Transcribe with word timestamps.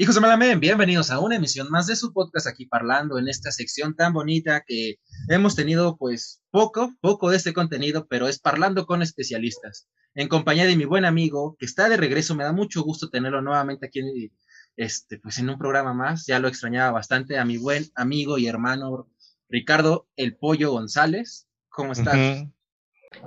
Hijos 0.00 0.14
de 0.14 0.20
Malamen, 0.20 0.60
bienvenidos 0.60 1.10
a 1.10 1.18
una 1.18 1.34
emisión 1.34 1.70
más 1.70 1.88
de 1.88 1.96
su 1.96 2.12
podcast 2.12 2.46
aquí 2.46 2.66
parlando 2.66 3.18
en 3.18 3.26
esta 3.26 3.50
sección 3.50 3.96
tan 3.96 4.12
bonita 4.12 4.62
que 4.64 5.00
hemos 5.28 5.56
tenido 5.56 5.96
pues 5.96 6.40
poco, 6.52 6.94
poco 7.00 7.30
de 7.30 7.36
este 7.36 7.52
contenido, 7.52 8.06
pero 8.06 8.28
es 8.28 8.38
parlando 8.38 8.86
con 8.86 9.02
especialistas. 9.02 9.88
En 10.14 10.28
compañía 10.28 10.66
de 10.66 10.76
mi 10.76 10.84
buen 10.84 11.04
amigo 11.04 11.56
que 11.58 11.66
está 11.66 11.88
de 11.88 11.96
regreso, 11.96 12.36
me 12.36 12.44
da 12.44 12.52
mucho 12.52 12.84
gusto 12.84 13.10
tenerlo 13.10 13.42
nuevamente 13.42 13.86
aquí 13.86 13.98
en, 13.98 14.30
este, 14.76 15.18
pues 15.18 15.38
en 15.38 15.50
un 15.50 15.58
programa 15.58 15.92
más, 15.94 16.26
ya 16.26 16.38
lo 16.38 16.46
extrañaba 16.46 16.92
bastante, 16.92 17.36
a 17.36 17.44
mi 17.44 17.56
buen 17.56 17.84
amigo 17.96 18.38
y 18.38 18.46
hermano 18.46 19.10
Ricardo 19.48 20.06
El 20.14 20.36
Pollo 20.36 20.70
González. 20.70 21.48
¿Cómo 21.70 21.90
estás? 21.90 22.46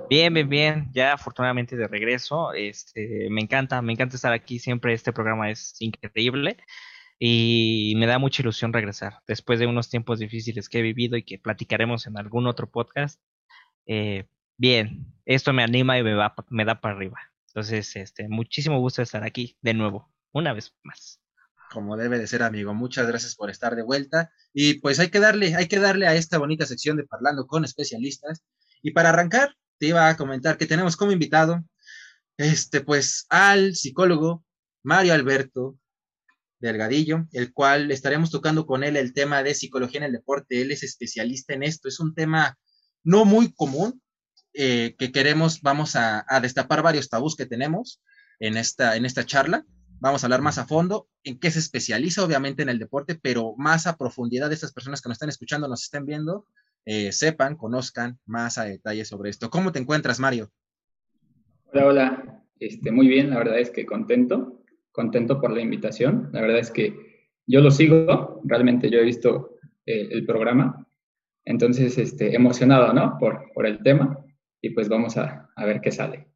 Bien, 0.08 0.32
bien, 0.32 0.48
bien. 0.48 0.90
Ya 0.92 1.12
afortunadamente 1.14 1.76
de 1.76 1.88
regreso. 1.88 2.52
Este, 2.52 3.28
me 3.30 3.40
encanta, 3.40 3.82
me 3.82 3.92
encanta 3.92 4.16
estar 4.16 4.32
aquí. 4.32 4.58
Siempre 4.58 4.92
este 4.94 5.12
programa 5.12 5.50
es 5.50 5.76
increíble 5.80 6.56
y 7.18 7.94
me 7.98 8.06
da 8.06 8.18
mucha 8.18 8.42
ilusión 8.42 8.72
regresar 8.72 9.20
después 9.28 9.60
de 9.60 9.68
unos 9.68 9.88
tiempos 9.88 10.18
difíciles 10.18 10.68
que 10.68 10.80
he 10.80 10.82
vivido 10.82 11.16
y 11.16 11.22
que 11.22 11.38
platicaremos 11.38 12.06
en 12.08 12.18
algún 12.18 12.48
otro 12.48 12.68
podcast. 12.68 13.20
Eh, 13.86 14.26
bien, 14.56 15.06
esto 15.24 15.52
me 15.52 15.62
anima 15.62 15.98
y 15.98 16.02
me, 16.02 16.14
va, 16.14 16.34
da 16.66 16.80
para 16.80 16.94
arriba. 16.96 17.20
Entonces, 17.46 17.94
este, 17.96 18.28
muchísimo 18.28 18.80
gusto 18.80 19.02
estar 19.02 19.22
aquí 19.22 19.56
de 19.62 19.74
nuevo, 19.74 20.10
una 20.32 20.52
vez 20.52 20.74
más. 20.82 21.20
Como 21.70 21.96
debe 21.96 22.18
de 22.18 22.26
ser, 22.26 22.42
amigo. 22.42 22.74
Muchas 22.74 23.06
gracias 23.06 23.36
por 23.36 23.50
estar 23.50 23.76
de 23.76 23.82
vuelta. 23.82 24.32
Y 24.52 24.80
pues 24.80 24.98
hay 24.98 25.08
que 25.08 25.20
darle, 25.20 25.54
hay 25.54 25.68
que 25.68 25.78
darle 25.78 26.06
a 26.06 26.14
esta 26.14 26.38
bonita 26.38 26.66
sección 26.66 26.96
de 26.96 27.04
Parlando 27.04 27.46
con 27.46 27.64
especialistas. 27.64 28.42
Y 28.82 28.90
para 28.90 29.10
arrancar, 29.10 29.54
te 29.82 29.88
iba 29.88 30.08
a 30.08 30.16
comentar 30.16 30.56
que 30.56 30.66
tenemos 30.66 30.96
como 30.96 31.10
invitado, 31.10 31.60
este, 32.36 32.82
pues, 32.82 33.26
al 33.28 33.74
psicólogo 33.74 34.44
Mario 34.84 35.12
Alberto 35.12 35.76
Delgadillo, 36.60 37.26
el 37.32 37.52
cual 37.52 37.90
estaremos 37.90 38.30
tocando 38.30 38.64
con 38.64 38.84
él 38.84 38.96
el 38.96 39.12
tema 39.12 39.42
de 39.42 39.56
psicología 39.56 39.98
en 39.98 40.04
el 40.04 40.12
deporte. 40.12 40.62
Él 40.62 40.70
es 40.70 40.84
especialista 40.84 41.54
en 41.54 41.64
esto. 41.64 41.88
Es 41.88 41.98
un 41.98 42.14
tema 42.14 42.56
no 43.02 43.24
muy 43.24 43.52
común 43.52 44.00
eh, 44.54 44.94
que 45.00 45.10
queremos, 45.10 45.60
vamos 45.62 45.96
a, 45.96 46.24
destapar 46.40 46.80
varios 46.82 47.08
tabús 47.08 47.34
que 47.34 47.46
tenemos 47.46 48.00
en 48.38 48.56
esta, 48.56 48.94
en 48.94 49.04
esta 49.04 49.26
charla. 49.26 49.66
Vamos 49.98 50.22
a 50.22 50.26
hablar 50.26 50.42
más 50.42 50.58
a 50.58 50.66
fondo 50.68 51.08
en 51.24 51.40
qué 51.40 51.50
se 51.50 51.58
especializa, 51.58 52.22
obviamente, 52.22 52.62
en 52.62 52.68
el 52.68 52.78
deporte, 52.78 53.16
pero 53.20 53.56
más 53.56 53.88
a 53.88 53.96
profundidad 53.96 54.48
de 54.48 54.54
estas 54.54 54.72
personas 54.72 55.02
que 55.02 55.08
nos 55.08 55.16
están 55.16 55.28
escuchando, 55.28 55.66
nos 55.66 55.82
estén 55.82 56.06
viendo, 56.06 56.46
eh, 56.84 57.12
sepan, 57.12 57.56
conozcan 57.56 58.18
más 58.26 58.58
a 58.58 58.64
detalle 58.64 59.04
sobre 59.04 59.30
esto. 59.30 59.50
¿Cómo 59.50 59.72
te 59.72 59.78
encuentras, 59.78 60.20
Mario? 60.20 60.50
Hola, 61.72 61.86
hola. 61.86 62.44
Este, 62.58 62.92
muy 62.92 63.08
bien, 63.08 63.30
la 63.30 63.38
verdad 63.38 63.58
es 63.58 63.70
que 63.70 63.86
contento, 63.86 64.62
contento 64.92 65.40
por 65.40 65.50
la 65.50 65.60
invitación. 65.60 66.30
La 66.32 66.40
verdad 66.40 66.58
es 66.58 66.70
que 66.70 67.28
yo 67.46 67.60
lo 67.60 67.70
sigo, 67.70 68.40
realmente 68.44 68.90
yo 68.90 68.98
he 69.00 69.04
visto 69.04 69.56
eh, 69.84 70.08
el 70.12 70.24
programa, 70.24 70.86
entonces 71.44 71.98
este, 71.98 72.34
emocionado, 72.36 72.92
¿no? 72.92 73.16
Por, 73.18 73.52
por 73.52 73.66
el 73.66 73.82
tema 73.82 74.24
y 74.60 74.70
pues 74.70 74.88
vamos 74.88 75.16
a, 75.16 75.50
a 75.56 75.64
ver 75.64 75.80
qué 75.80 75.90
sale. 75.90 76.31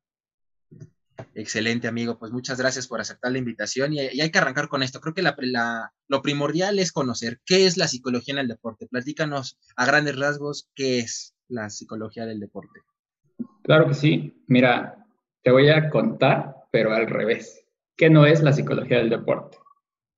Excelente, 1.34 1.88
amigo. 1.88 2.18
Pues 2.18 2.32
muchas 2.32 2.58
gracias 2.58 2.86
por 2.86 3.00
aceptar 3.00 3.32
la 3.32 3.38
invitación 3.38 3.92
y, 3.92 4.00
hay 4.00 4.30
que 4.30 4.38
arrancar 4.38 4.68
con 4.68 4.82
esto. 4.82 5.00
Creo 5.00 5.14
que 5.14 5.22
la, 5.22 5.92
lo 6.08 6.22
primordial 6.22 6.78
es 6.78 6.92
conocer 6.92 7.40
qué 7.44 7.66
es 7.66 7.76
la 7.76 7.88
psicología 7.88 8.34
en 8.34 8.40
el 8.40 8.48
deporte. 8.48 8.86
Platícanos 8.86 9.58
a 9.76 9.86
grandes 9.86 10.18
rasgos 10.18 10.70
qué 10.74 10.98
es 11.00 11.34
la 11.48 11.70
psicología 11.70 12.26
del 12.26 12.40
deporte. 12.40 12.80
Claro 13.62 13.88
que 13.88 13.94
sí. 13.94 14.42
Mira, 14.46 15.06
te 15.42 15.50
voy 15.50 15.68
a 15.68 15.90
contar, 15.90 16.56
pero 16.70 16.92
al 16.92 17.06
revés. 17.06 17.64
¿Qué 17.96 18.10
no 18.10 18.26
es 18.26 18.42
la 18.42 18.52
psicología 18.52 18.98
del 18.98 19.10
deporte? 19.10 19.58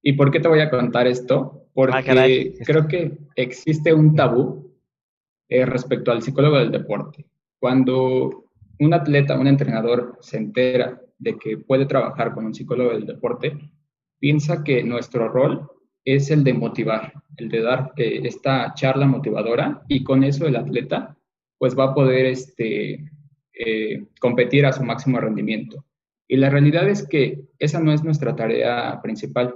¿Y 0.02 0.14
por 0.14 0.30
qué 0.30 0.40
te 0.40 0.48
voy 0.48 0.60
a 0.60 0.70
contar 0.70 1.06
esto? 1.06 1.64
Ah, 1.64 1.70
Porque 1.74 2.54
creo 2.64 2.88
que 2.88 3.18
existe 3.36 3.92
un 3.92 4.16
tabú 4.16 4.74
eh, 5.48 5.64
respecto 5.64 6.10
al 6.10 6.22
psicólogo 6.22 6.58
del 6.58 6.72
deporte. 6.72 7.26
Cuando 7.60 8.47
un 8.80 8.94
atleta, 8.94 9.38
un 9.38 9.46
entrenador 9.46 10.18
se 10.20 10.36
entera 10.36 11.00
de 11.18 11.36
que 11.36 11.58
puede 11.58 11.86
trabajar 11.86 12.32
con 12.32 12.46
un 12.46 12.54
psicólogo 12.54 12.90
del 12.90 13.06
deporte, 13.06 13.58
piensa 14.18 14.62
que 14.62 14.82
nuestro 14.82 15.28
rol 15.28 15.68
es 16.04 16.30
el 16.30 16.44
de 16.44 16.54
motivar, 16.54 17.12
el 17.36 17.48
de 17.48 17.60
dar 17.60 17.92
eh, 17.96 18.20
esta 18.24 18.72
charla 18.74 19.06
motivadora 19.06 19.82
y 19.88 20.02
con 20.04 20.24
eso 20.24 20.46
el 20.46 20.56
atleta 20.56 21.16
pues 21.58 21.76
va 21.76 21.84
a 21.84 21.94
poder 21.94 22.26
este, 22.26 23.04
eh, 23.52 24.06
competir 24.20 24.64
a 24.64 24.72
su 24.72 24.84
máximo 24.84 25.18
rendimiento. 25.20 25.84
Y 26.28 26.36
la 26.36 26.50
realidad 26.50 26.88
es 26.88 27.06
que 27.06 27.40
esa 27.58 27.80
no 27.80 27.92
es 27.92 28.04
nuestra 28.04 28.36
tarea 28.36 29.00
principal. 29.02 29.54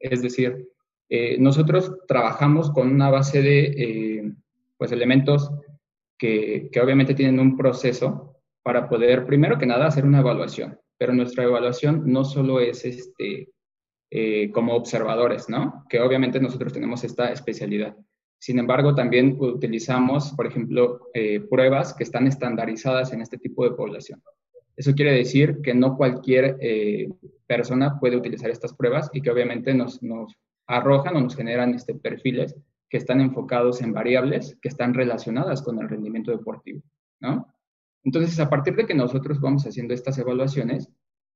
Es 0.00 0.20
decir, 0.20 0.68
eh, 1.08 1.36
nosotros 1.38 1.96
trabajamos 2.08 2.70
con 2.70 2.92
una 2.92 3.08
base 3.10 3.40
de 3.40 4.34
pues 4.76 4.90
elementos 4.90 5.50
que, 6.18 6.68
que 6.72 6.80
obviamente 6.80 7.14
tienen 7.14 7.38
un 7.38 7.56
proceso 7.56 8.27
para 8.68 8.86
poder, 8.86 9.24
primero 9.24 9.56
que 9.56 9.64
nada, 9.64 9.86
hacer 9.86 10.04
una 10.04 10.18
evaluación. 10.18 10.78
Pero 10.98 11.14
nuestra 11.14 11.44
evaluación 11.44 12.02
no 12.04 12.22
solo 12.22 12.60
es 12.60 12.84
este, 12.84 13.48
eh, 14.10 14.50
como 14.52 14.74
observadores, 14.74 15.48
¿no? 15.48 15.86
Que 15.88 16.02
obviamente 16.02 16.38
nosotros 16.38 16.74
tenemos 16.74 17.02
esta 17.02 17.32
especialidad. 17.32 17.96
Sin 18.38 18.58
embargo, 18.58 18.94
también 18.94 19.38
utilizamos, 19.40 20.34
por 20.34 20.48
ejemplo, 20.48 21.08
eh, 21.14 21.40
pruebas 21.48 21.94
que 21.94 22.04
están 22.04 22.26
estandarizadas 22.26 23.10
en 23.14 23.22
este 23.22 23.38
tipo 23.38 23.64
de 23.64 23.70
población. 23.70 24.22
Eso 24.76 24.94
quiere 24.94 25.12
decir 25.12 25.62
que 25.62 25.72
no 25.72 25.96
cualquier 25.96 26.58
eh, 26.60 27.08
persona 27.46 27.98
puede 27.98 28.18
utilizar 28.18 28.50
estas 28.50 28.74
pruebas 28.74 29.08
y 29.14 29.22
que 29.22 29.30
obviamente 29.30 29.72
nos, 29.72 30.02
nos 30.02 30.36
arrojan 30.66 31.16
o 31.16 31.22
nos 31.22 31.34
generan 31.34 31.72
este, 31.72 31.94
perfiles 31.94 32.54
que 32.90 32.98
están 32.98 33.22
enfocados 33.22 33.80
en 33.80 33.94
variables 33.94 34.58
que 34.60 34.68
están 34.68 34.92
relacionadas 34.92 35.62
con 35.62 35.80
el 35.80 35.88
rendimiento 35.88 36.32
deportivo, 36.32 36.82
¿no? 37.20 37.46
Entonces, 38.04 38.38
a 38.40 38.48
partir 38.48 38.76
de 38.76 38.86
que 38.86 38.94
nosotros 38.94 39.40
vamos 39.40 39.64
haciendo 39.64 39.94
estas 39.94 40.18
evaluaciones, 40.18 40.90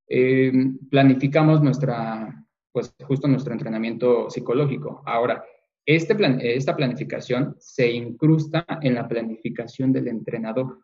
eh, 0.08 0.52
planificamos 0.90 1.62
nuestra, 1.62 2.44
pues 2.72 2.94
justo 3.04 3.28
nuestro 3.28 3.52
entrenamiento 3.52 4.30
psicológico. 4.30 5.02
Ahora, 5.06 5.44
este 5.84 6.14
plan, 6.14 6.38
esta 6.40 6.76
planificación 6.76 7.56
se 7.58 7.90
incrusta 7.90 8.64
en 8.82 8.94
la 8.94 9.08
planificación 9.08 9.92
del 9.92 10.08
entrenador, 10.08 10.78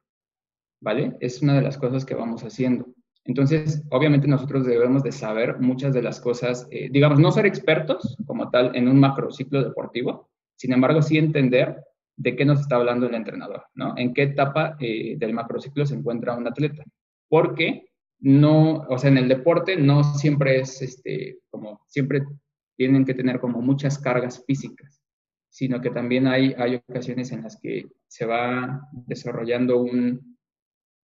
¿vale? 0.81 1.17
Es 1.21 1.41
una 1.41 1.55
de 1.55 1.63
las 1.63 1.79
cosas 1.79 2.05
que 2.05 2.15
vamos 2.15 2.43
haciendo. 2.43 2.87
Entonces, 3.25 3.85
obviamente 3.91 4.27
nosotros 4.27 4.65
debemos 4.67 5.03
de 5.03 5.13
saber 5.13 5.61
muchas 5.61 5.93
de 5.93 6.03
las 6.03 6.21
cosas, 6.21 6.67
eh, 6.71 6.89
digamos, 6.91 7.21
no 7.21 7.31
ser 7.31 7.47
expertos 7.47 8.17
como 8.27 8.51
tal 8.51 8.75
en 8.75 8.89
un 8.89 8.99
macrociclo 8.99 9.63
deportivo, 9.63 10.31
sin 10.57 10.73
embargo, 10.73 11.03
sí 11.03 11.19
entender 11.19 11.85
de 12.19 12.35
qué 12.35 12.45
nos 12.45 12.61
está 12.61 12.77
hablando 12.77 13.07
el 13.07 13.15
entrenador, 13.15 13.65
¿no? 13.75 13.97
En 13.97 14.13
qué 14.13 14.25
etapa 14.25 14.77
eh, 14.81 15.17
del 15.17 15.33
macrociclo 15.33 15.87
se 15.87 15.95
encuentra 15.95 16.37
un 16.37 16.49
atleta. 16.49 16.83
Porque 17.29 17.91
no, 18.19 18.85
o 18.89 18.99
sea, 18.99 19.11
en 19.11 19.19
el 19.19 19.29
deporte 19.29 19.77
no 19.77 20.03
siempre 20.03 20.61
es, 20.61 20.83
este, 20.83 21.39
como, 21.49 21.83
siempre 21.87 22.23
tienen 22.77 23.05
que 23.05 23.15
tener 23.15 23.39
como 23.39 23.61
muchas 23.61 23.99
cargas 24.01 24.45
físicas, 24.45 25.01
sino 25.49 25.81
que 25.81 25.91
también 25.91 26.27
hay, 26.27 26.55
hay 26.59 26.83
ocasiones 26.89 27.31
en 27.31 27.45
las 27.45 27.59
que 27.61 27.87
se 28.09 28.27
va 28.27 28.83
desarrollando 28.93 29.81
un, 29.81 30.37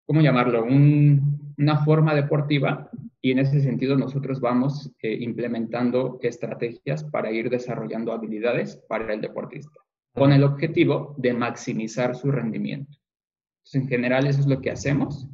¿cómo 0.07 0.22
llamarlo? 0.22 0.66
una 0.66 1.85
forma 1.85 2.16
deportiva 2.16 2.90
y 3.22 3.31
en 3.31 3.40
ese 3.40 3.62
sentido 3.62 3.95
nosotros 3.95 4.41
vamos 4.41 4.91
eh, 5.01 5.16
implementando 5.19 6.19
estrategias 6.24 7.03
para 7.03 7.31
ir 7.31 7.51
desarrollando 7.51 8.12
habilidades 8.12 8.84
para 8.88 9.13
el 9.13 9.22
deportista 9.22 9.82
con 10.13 10.31
el 10.31 10.44
objetivo 10.44 11.16
de 11.18 11.34
maximizar 11.34 12.16
su 12.16 12.31
rendimiento. 12.31 12.97
Entonces, 13.57 13.81
en 13.81 13.88
general, 13.88 14.28
eso 14.28 14.41
es 14.41 14.47
lo 14.47 14.62
que 14.62 14.72
hacemos 14.72 15.28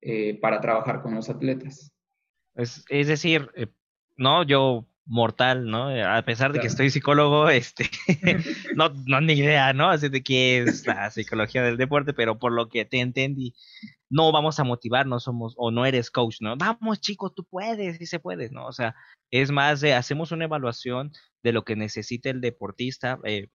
eh, 0.00 0.38
para 0.40 0.60
trabajar 0.60 1.02
con 1.02 1.14
los 1.14 1.30
atletas. 1.30 1.92
Es, 2.54 2.84
decir, 2.88 3.50
eh, 3.54 3.68
no, 4.16 4.42
yo 4.44 4.86
mortal, 5.04 5.66
¿no? 5.66 5.88
A 5.88 6.22
pesar 6.22 6.52
de 6.52 6.60
que 6.60 6.66
estoy 6.66 6.90
psicólogo, 6.90 7.48
este, 7.48 7.90
no, 8.76 8.92
no 9.06 9.20
ni 9.20 9.34
idea, 9.34 9.72
¿no? 9.72 9.90
Así 9.90 10.08
de 10.08 10.22
qué 10.22 10.58
es 10.58 10.86
la 10.86 11.10
psicología 11.10 11.62
del 11.62 11.76
deporte, 11.76 12.12
pero 12.12 12.38
por 12.38 12.52
lo 12.52 12.68
que 12.68 12.84
te 12.84 13.00
entendí, 13.00 13.54
no 14.10 14.30
vamos 14.30 14.60
a 14.60 14.64
motivar, 14.64 15.06
no 15.06 15.20
somos, 15.20 15.54
o 15.56 15.70
no 15.70 15.86
eres 15.86 16.10
coach, 16.10 16.36
¿no? 16.40 16.56
Vamos, 16.56 17.00
chicos, 17.00 17.34
tú 17.34 17.44
puedes, 17.44 17.98
sí 17.98 18.06
se 18.06 18.20
puedes, 18.20 18.52
¿no? 18.52 18.66
O 18.66 18.72
sea, 18.72 18.94
es 19.30 19.50
más 19.50 19.80
de, 19.80 19.94
hacemos 19.94 20.32
una 20.32 20.44
evaluación 20.44 21.12
de 21.42 21.52
lo 21.52 21.64
que 21.64 21.76
necesita 21.76 22.30
el 22.30 22.40
deportista 22.40 23.18
eh, 23.24 23.48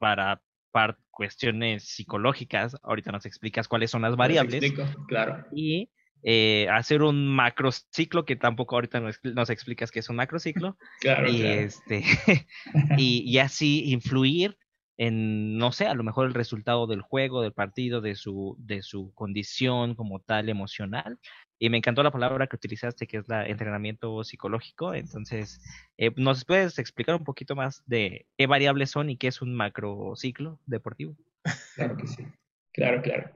para, 0.00 0.42
para 0.70 0.98
cuestiones 1.10 1.84
psicológicas. 1.84 2.76
Ahorita 2.82 3.12
nos 3.12 3.26
explicas 3.26 3.68
cuáles 3.68 3.90
son 3.90 4.02
las 4.02 4.16
variables. 4.16 4.72
claro. 5.08 5.44
Y 5.52 5.90
eh, 6.26 6.66
hacer 6.70 7.02
un 7.02 7.28
macrociclo, 7.28 8.24
que 8.24 8.34
tampoco 8.34 8.76
ahorita 8.76 9.00
nos, 9.00 9.50
explicas 9.50 9.90
qué 9.90 9.98
es 9.98 10.08
un 10.08 10.16
macrociclo. 10.16 10.78
claro, 11.00 11.30
y, 11.30 11.42
Este, 11.42 12.02
y, 12.96 13.22
y, 13.30 13.38
así 13.38 13.92
influir 13.92 14.56
en, 14.96 15.58
no 15.58 15.70
sé, 15.70 15.86
a 15.86 15.94
lo 15.94 16.02
mejor 16.02 16.26
el 16.26 16.34
resultado 16.34 16.86
del 16.86 17.02
juego, 17.02 17.42
del 17.42 17.52
partido, 17.52 18.00
de 18.00 18.14
su, 18.14 18.56
de 18.58 18.82
su 18.82 19.12
condición 19.14 19.94
como 19.94 20.20
tal 20.20 20.48
emocional. 20.48 21.18
Y 21.58 21.68
me 21.68 21.78
encantó 21.78 22.02
la 22.02 22.10
palabra 22.10 22.46
que 22.46 22.56
utilizaste, 22.56 23.06
que 23.06 23.18
es 23.18 23.28
la 23.28 23.46
entrenamiento 23.46 24.24
psicológico. 24.24 24.94
Entonces, 24.94 25.60
eh, 25.98 26.10
¿nos 26.16 26.44
puedes 26.44 26.78
explicar 26.78 27.16
un 27.16 27.24
poquito 27.24 27.54
más 27.54 27.82
de 27.86 28.26
qué 28.38 28.46
variables 28.46 28.90
son 28.90 29.10
y 29.10 29.16
qué 29.16 29.28
es 29.28 29.42
un 29.42 29.54
macrociclo 29.54 30.58
deportivo? 30.66 31.16
Claro 31.74 31.96
que 31.96 32.06
sí, 32.06 32.24
claro, 32.72 33.02
claro. 33.02 33.30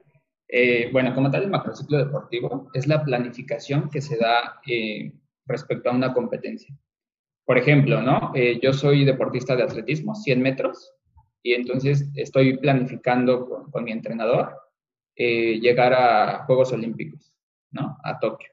Eh, 0.49 0.89
bueno, 0.91 1.13
como 1.13 1.31
tal, 1.31 1.43
el 1.43 1.49
macrociclo 1.49 1.97
deportivo 1.97 2.69
es 2.73 2.87
la 2.87 3.03
planificación 3.03 3.89
que 3.89 4.01
se 4.01 4.17
da 4.17 4.59
eh, 4.67 5.13
respecto 5.45 5.89
a 5.89 5.93
una 5.93 6.13
competencia. 6.13 6.75
Por 7.45 7.57
ejemplo, 7.57 8.01
¿no? 8.01 8.33
yo 8.61 8.73
soy 8.73 9.05
deportista 9.05 9.55
de 9.55 9.63
atletismo, 9.63 10.13
100 10.13 10.39
metros, 10.39 10.93
y 11.41 11.53
entonces 11.53 12.07
estoy 12.15 12.57
planificando 12.57 13.65
con, 13.71 13.83
mi 13.83 13.91
entrenador 13.91 14.55
llegar 15.15 15.93
a 15.93 16.43
Juegos 16.45 16.73
Olímpicos. 16.73 17.33
¿no? 17.71 17.97
A 18.03 18.19
Tokio. 18.19 18.49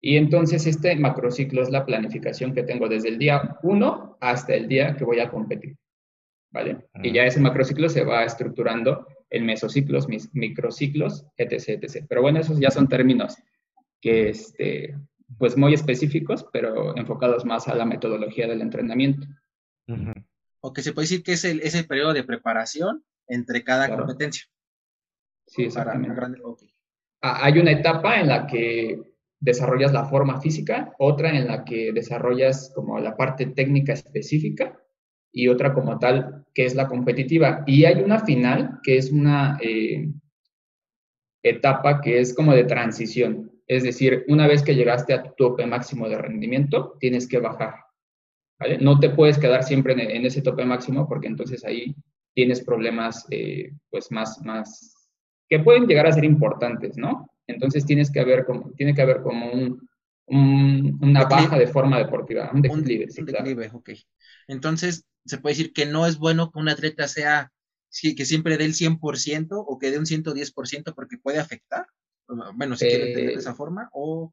Y 0.00 0.16
entonces 0.16 0.66
este 0.66 0.94
macrociclo 0.96 1.62
es 1.62 1.70
la 1.70 1.86
planificación 1.86 2.54
que 2.54 2.62
tengo 2.62 2.88
desde 2.88 3.08
el 3.08 3.18
día 3.18 3.56
1 3.62 4.18
hasta 4.20 4.54
el 4.54 4.68
día 4.68 4.96
que 4.96 5.04
voy 5.04 5.20
a 5.20 5.30
competir. 5.30 5.76
¿Vale? 6.52 6.86
Y 7.02 7.12
ya 7.12 7.24
ese 7.24 7.40
macrociclo 7.40 7.88
se 7.88 8.04
va 8.04 8.24
estructurando 8.24 9.08
en 9.36 9.46
mesociclos, 9.46 10.08
mis 10.08 10.34
microciclos, 10.34 11.26
etc, 11.36 11.82
etc. 11.82 12.06
Pero 12.08 12.22
bueno, 12.22 12.40
esos 12.40 12.58
ya 12.58 12.70
son 12.70 12.88
términos 12.88 13.36
que, 14.00 14.28
este, 14.28 14.96
pues 15.38 15.56
muy 15.56 15.74
específicos, 15.74 16.46
pero 16.52 16.96
enfocados 16.96 17.44
más 17.44 17.68
a 17.68 17.74
la 17.74 17.84
metodología 17.84 18.46
del 18.46 18.62
entrenamiento. 18.62 19.26
O 20.60 20.72
que 20.72 20.82
se 20.82 20.92
puede 20.92 21.04
decir 21.04 21.22
que 21.22 21.32
es 21.32 21.44
el, 21.44 21.60
ese 21.60 21.84
periodo 21.84 22.12
de 22.12 22.24
preparación 22.24 23.04
entre 23.26 23.64
cada 23.64 23.94
competencia. 23.94 24.44
Sí, 25.46 25.64
exactamente 25.64 26.14
hay 27.24 27.58
una 27.58 27.70
etapa 27.70 28.20
en 28.20 28.28
la 28.28 28.46
que 28.46 29.00
desarrollas 29.40 29.92
la 29.92 30.04
forma 30.04 30.40
física, 30.40 30.92
otra 30.98 31.30
en 31.30 31.46
la 31.46 31.64
que 31.64 31.92
desarrollas 31.92 32.70
como 32.74 32.98
la 33.00 33.16
parte 33.16 33.46
técnica 33.46 33.94
específica 33.94 34.78
y 35.34 35.48
otra 35.48 35.74
como 35.74 35.98
tal 35.98 36.46
que 36.54 36.64
es 36.64 36.74
la 36.74 36.88
competitiva. 36.88 37.64
Y 37.66 37.84
hay 37.84 38.00
una 38.00 38.20
final 38.20 38.78
que 38.82 38.96
es 38.96 39.10
una 39.10 39.58
eh, 39.60 40.08
etapa 41.42 42.00
que 42.00 42.20
es 42.20 42.32
como 42.32 42.54
de 42.54 42.64
transición. 42.64 43.50
Es 43.66 43.82
decir, 43.82 44.24
una 44.28 44.46
vez 44.46 44.62
que 44.62 44.76
llegaste 44.76 45.12
a 45.12 45.22
tu 45.22 45.30
tope 45.36 45.66
máximo 45.66 46.08
de 46.08 46.18
rendimiento, 46.18 46.96
tienes 47.00 47.26
que 47.26 47.40
bajar. 47.40 47.74
No 48.80 49.00
te 49.00 49.10
puedes 49.10 49.36
quedar 49.38 49.64
siempre 49.64 49.92
en, 49.94 50.24
ese 50.24 50.40
tope 50.40 50.64
máximo 50.64 51.08
porque 51.08 51.26
entonces 51.26 51.64
ahí 51.64 51.94
tienes 52.34 52.62
problemas 52.64 53.26
eh, 53.30 53.72
pues 53.90 54.10
más, 54.12 54.40
más 54.44 55.10
que 55.48 55.58
pueden 55.58 55.86
llegar 55.86 56.06
a 56.06 56.12
ser 56.12 56.24
importantes, 56.24 56.96
¿no? 56.96 57.28
Entonces 57.46 57.84
tienes 57.84 58.10
que 58.10 58.20
haber 58.20 58.44
como, 58.44 58.70
tiene 58.72 58.94
que 58.94 59.02
haber 59.02 59.22
como 59.22 59.50
un, 59.50 60.98
una 61.02 61.24
baja 61.24 61.58
de 61.58 61.66
forma 61.66 61.98
deportiva, 61.98 62.50
un 62.54 62.62
declive. 62.62 63.06
Un, 63.18 63.26
declive, 63.26 63.70
ok. 63.72 63.90
Entonces, 64.48 65.04
se 65.24 65.38
puede 65.38 65.54
decir 65.54 65.72
que 65.72 65.86
no 65.86 66.06
es 66.06 66.18
bueno 66.18 66.50
que 66.50 66.58
un 66.58 66.68
atleta 66.68 67.08
sea, 67.08 67.52
que 67.90 68.24
siempre 68.24 68.56
dé 68.56 68.64
el 68.64 68.74
100% 68.74 69.48
o 69.50 69.78
que 69.78 69.90
dé 69.90 69.98
un 69.98 70.06
110% 70.06 70.94
porque 70.94 71.18
puede 71.18 71.38
afectar. 71.38 71.86
Bueno, 72.54 72.76
si 72.76 72.86
quiere 72.86 73.14
tener 73.14 73.32
de 73.32 73.34
esa 73.34 73.54
forma, 73.54 73.88
o... 73.92 74.32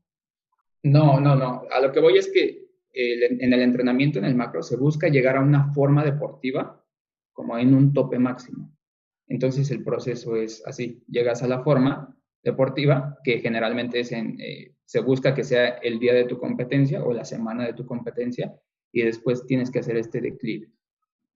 No, 0.84 1.20
no, 1.20 1.36
no. 1.36 1.64
A 1.72 1.80
lo 1.80 1.92
que 1.92 2.00
voy 2.00 2.18
es 2.18 2.32
que 2.32 2.72
en 2.94 3.54
el 3.54 3.62
entrenamiento, 3.62 4.20
en 4.20 4.26
el 4.26 4.36
macro, 4.36 4.64
se 4.64 4.78
busca 4.78 5.08
llegar 5.08 5.38
a 5.38 5.42
una 5.42 5.72
forma 5.74 6.04
deportiva 6.04 6.84
como 7.32 7.58
en 7.58 7.74
un 7.74 7.94
tope 7.94 8.20
máximo. 8.20 8.76
Entonces 9.28 9.72
el 9.72 9.84
proceso 9.84 10.36
es 10.36 10.62
así, 10.66 11.04
llegas 11.08 11.42
a 11.42 11.48
la 11.48 11.64
forma 11.64 12.18
deportiva, 12.44 13.18
que 13.24 13.40
generalmente 13.40 14.00
es 14.00 14.12
en, 14.12 14.40
eh, 14.42 14.76
se 14.84 15.00
busca 15.00 15.34
que 15.34 15.44
sea 15.44 15.68
el 15.70 16.00
día 16.00 16.14
de 16.14 16.26
tu 16.26 16.38
competencia 16.38 17.04
o 17.04 17.14
la 17.14 17.24
semana 17.24 17.66
de 17.66 17.74
tu 17.74 17.86
competencia, 17.86 18.54
y 18.92 19.04
después 19.04 19.46
tienes 19.46 19.72
que 19.72 19.80
hacer 19.80 19.96
este 19.96 20.20
declive, 20.20 20.70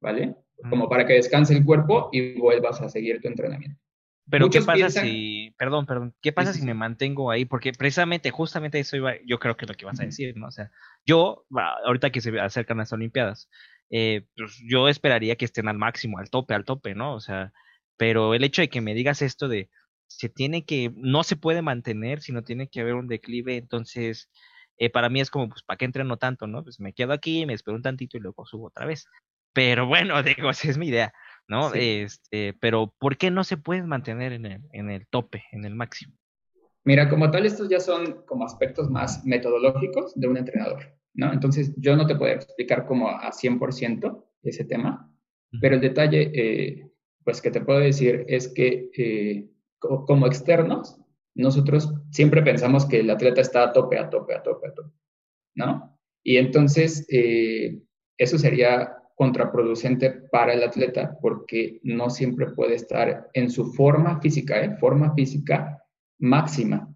¿vale? 0.05 0.35
Como 0.69 0.87
para 0.87 1.05
que 1.05 1.13
descanse 1.13 1.55
el 1.57 1.65
cuerpo 1.65 2.09
y 2.11 2.39
vuelvas 2.39 2.79
a 2.79 2.89
seguir 2.89 3.21
tu 3.21 3.27
entrenamiento. 3.27 3.79
Pero 4.29 4.49
¿qué 4.49 4.61
pasa 4.61 4.89
si, 4.89 5.53
perdón, 5.57 5.85
perdón, 5.85 6.15
qué 6.21 6.31
pasa 6.31 6.53
si 6.53 6.63
me 6.63 6.73
mantengo 6.73 7.29
ahí? 7.29 7.45
Porque 7.45 7.73
precisamente, 7.73 8.31
justamente 8.31 8.79
eso 8.79 8.95
iba, 8.95 9.13
yo 9.25 9.39
creo 9.39 9.57
que 9.57 9.65
es 9.65 9.69
lo 9.69 9.75
que 9.75 9.85
vas 9.85 9.99
a 9.99 10.05
decir, 10.05 10.35
¿no? 10.37 10.47
O 10.47 10.51
sea, 10.51 10.71
yo, 11.05 11.45
ahorita 11.85 12.11
que 12.11 12.21
se 12.21 12.39
acercan 12.39 12.77
las 12.77 12.93
Olimpiadas, 12.93 13.49
eh, 13.89 14.25
pues 14.35 14.59
yo 14.67 14.87
esperaría 14.89 15.35
que 15.35 15.45
estén 15.45 15.67
al 15.67 15.77
máximo, 15.77 16.17
al 16.17 16.29
tope, 16.29 16.53
al 16.53 16.65
tope, 16.65 16.95
¿no? 16.95 17.13
O 17.13 17.19
sea, 17.19 17.51
pero 17.97 18.33
el 18.33 18.43
hecho 18.43 18.61
de 18.61 18.69
que 18.69 18.81
me 18.81 18.93
digas 18.93 19.21
esto 19.21 19.47
de 19.47 19.69
se 20.07 20.29
tiene 20.29 20.65
que, 20.65 20.91
no 20.95 21.23
se 21.23 21.35
puede 21.35 21.61
mantener, 21.61 22.21
sino 22.21 22.43
tiene 22.43 22.67
que 22.67 22.81
haber 22.81 22.95
un 22.95 23.07
declive, 23.07 23.57
entonces 23.57 24.29
eh, 24.77 24.89
para 24.89 25.09
mí 25.09 25.21
es 25.21 25.29
como, 25.29 25.49
pues, 25.49 25.63
¿para 25.63 25.77
qué 25.77 25.85
entreno 25.85 26.17
tanto, 26.17 26.47
no? 26.47 26.63
Pues 26.63 26.79
me 26.79 26.93
quedo 26.93 27.13
aquí, 27.13 27.45
me 27.45 27.53
espero 27.53 27.77
un 27.77 27.83
tantito 27.83 28.17
y 28.17 28.21
luego 28.21 28.45
subo 28.45 28.67
otra 28.67 28.85
vez. 28.85 29.07
Pero 29.55 29.87
bueno, 29.87 30.21
digo, 30.23 30.51
esa 30.51 30.69
es 30.69 30.77
mi 30.77 30.89
idea, 30.89 31.11
¿no? 31.47 31.73
Este, 31.73 32.53
pero 32.59 32.93
¿por 32.99 33.17
qué 33.17 33.31
no 33.31 33.43
se 33.43 33.57
puede 33.57 33.81
mantener 33.81 34.33
en 34.33 34.45
el, 34.45 34.61
en 34.73 34.91
el 34.91 35.07
tope, 35.07 35.45
en 35.51 35.65
el 35.65 35.73
máximo? 35.73 36.13
Mira, 36.83 37.09
como 37.09 37.31
tal, 37.31 37.47
estos 37.47 37.67
ya 37.67 37.79
son 37.79 38.23
como 38.27 38.45
aspectos 38.45 38.91
más 38.91 39.25
metodológicos 39.25 40.13
de 40.13 40.27
un 40.27 40.37
entrenador, 40.37 40.95
¿no? 41.15 41.33
Entonces, 41.33 41.73
yo 41.77 41.95
no 41.95 42.05
te 42.05 42.15
puedo 42.15 42.31
explicar 42.31 42.85
como 42.85 43.09
a 43.09 43.31
100% 43.31 44.23
ese 44.43 44.65
tema, 44.65 45.11
pero 45.59 45.75
el 45.75 45.81
detalle 45.81 46.31
eh, 46.35 46.91
pues 47.23 47.41
que 47.41 47.49
te 47.49 47.61
puedo 47.61 47.79
decir 47.79 48.25
es 48.27 48.49
que 48.49 48.91
eh, 48.95 49.49
como 49.79 50.27
externos, 50.27 51.01
nosotros 51.33 51.91
siempre 52.11 52.43
pensamos 52.43 52.85
que 52.85 52.99
el 52.99 53.09
atleta 53.09 53.41
está 53.41 53.63
a 53.63 53.73
tope, 53.73 53.97
a 53.97 54.09
tope, 54.09 54.35
a 54.35 54.43
tope, 54.43 54.67
a 54.67 54.73
tope, 54.73 54.91
¿no? 55.55 55.97
Y 56.23 56.37
entonces 56.37 57.07
eh, 57.09 57.81
eso 58.17 58.37
sería 58.37 58.95
contraproducente 59.15 60.11
para 60.11 60.53
el 60.53 60.63
atleta 60.63 61.17
porque 61.21 61.79
no 61.83 62.09
siempre 62.09 62.47
puede 62.47 62.75
estar 62.75 63.29
en 63.33 63.49
su 63.49 63.73
forma 63.73 64.19
física, 64.21 64.61
¿eh? 64.63 64.75
Forma 64.77 65.13
física 65.13 65.81
máxima, 66.19 66.93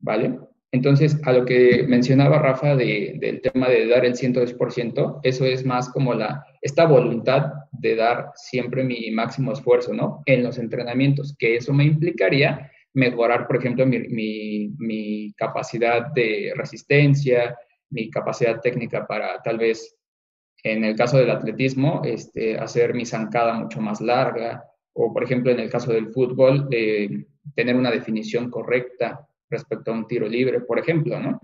¿vale? 0.00 0.38
Entonces, 0.72 1.20
a 1.24 1.32
lo 1.32 1.44
que 1.44 1.84
mencionaba 1.86 2.38
Rafa 2.38 2.74
del 2.74 3.40
tema 3.42 3.68
de 3.68 3.86
dar 3.88 4.06
el 4.06 4.14
110%, 4.14 5.20
eso 5.22 5.44
es 5.44 5.66
más 5.66 5.90
como 5.90 6.14
la, 6.14 6.46
esta 6.62 6.86
voluntad 6.86 7.52
de 7.72 7.94
dar 7.94 8.30
siempre 8.34 8.82
mi 8.82 9.10
máximo 9.10 9.52
esfuerzo, 9.52 9.92
¿no? 9.92 10.22
En 10.24 10.42
los 10.42 10.58
entrenamientos, 10.58 11.36
que 11.38 11.56
eso 11.56 11.74
me 11.74 11.84
implicaría 11.84 12.70
mejorar, 12.94 13.46
por 13.46 13.56
ejemplo, 13.56 13.84
mi, 13.86 15.34
capacidad 15.36 16.06
de 16.14 16.52
resistencia, 16.56 17.56
mi 17.90 18.08
capacidad 18.10 18.60
técnica 18.60 19.06
para 19.06 19.42
tal 19.42 19.58
vez, 19.58 19.94
en 20.62 20.84
el 20.84 20.96
caso 20.96 21.18
del 21.18 21.30
atletismo, 21.30 22.02
este, 22.04 22.58
hacer 22.58 22.94
mi 22.94 23.04
zancada 23.04 23.54
mucho 23.54 23.80
más 23.80 24.00
larga, 24.00 24.64
o 24.92 25.12
por 25.12 25.24
ejemplo, 25.24 25.50
en 25.50 25.60
el 25.60 25.70
caso 25.70 25.92
del 25.92 26.08
fútbol, 26.08 26.68
tener 26.68 27.76
una 27.76 27.90
definición 27.90 28.50
correcta, 28.50 29.26
respecto 29.52 29.92
a 29.92 29.94
un 29.94 30.06
tiro 30.08 30.26
libre, 30.26 30.60
por 30.60 30.78
ejemplo, 30.78 31.20
¿no? 31.20 31.40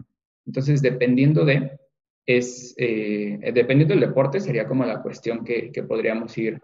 Entonces, 0.47 0.83
dependiendo 0.83 1.45
de, 1.45 1.79
es, 2.27 2.75
eh, 2.79 3.39
dependiendo 3.55 3.95
del 3.95 4.09
deporte, 4.09 4.41
sería 4.41 4.67
como 4.67 4.85
la 4.85 5.03
cuestión 5.03 5.45
que, 5.45 5.71
podríamos 5.87 6.37
ir 6.39 6.61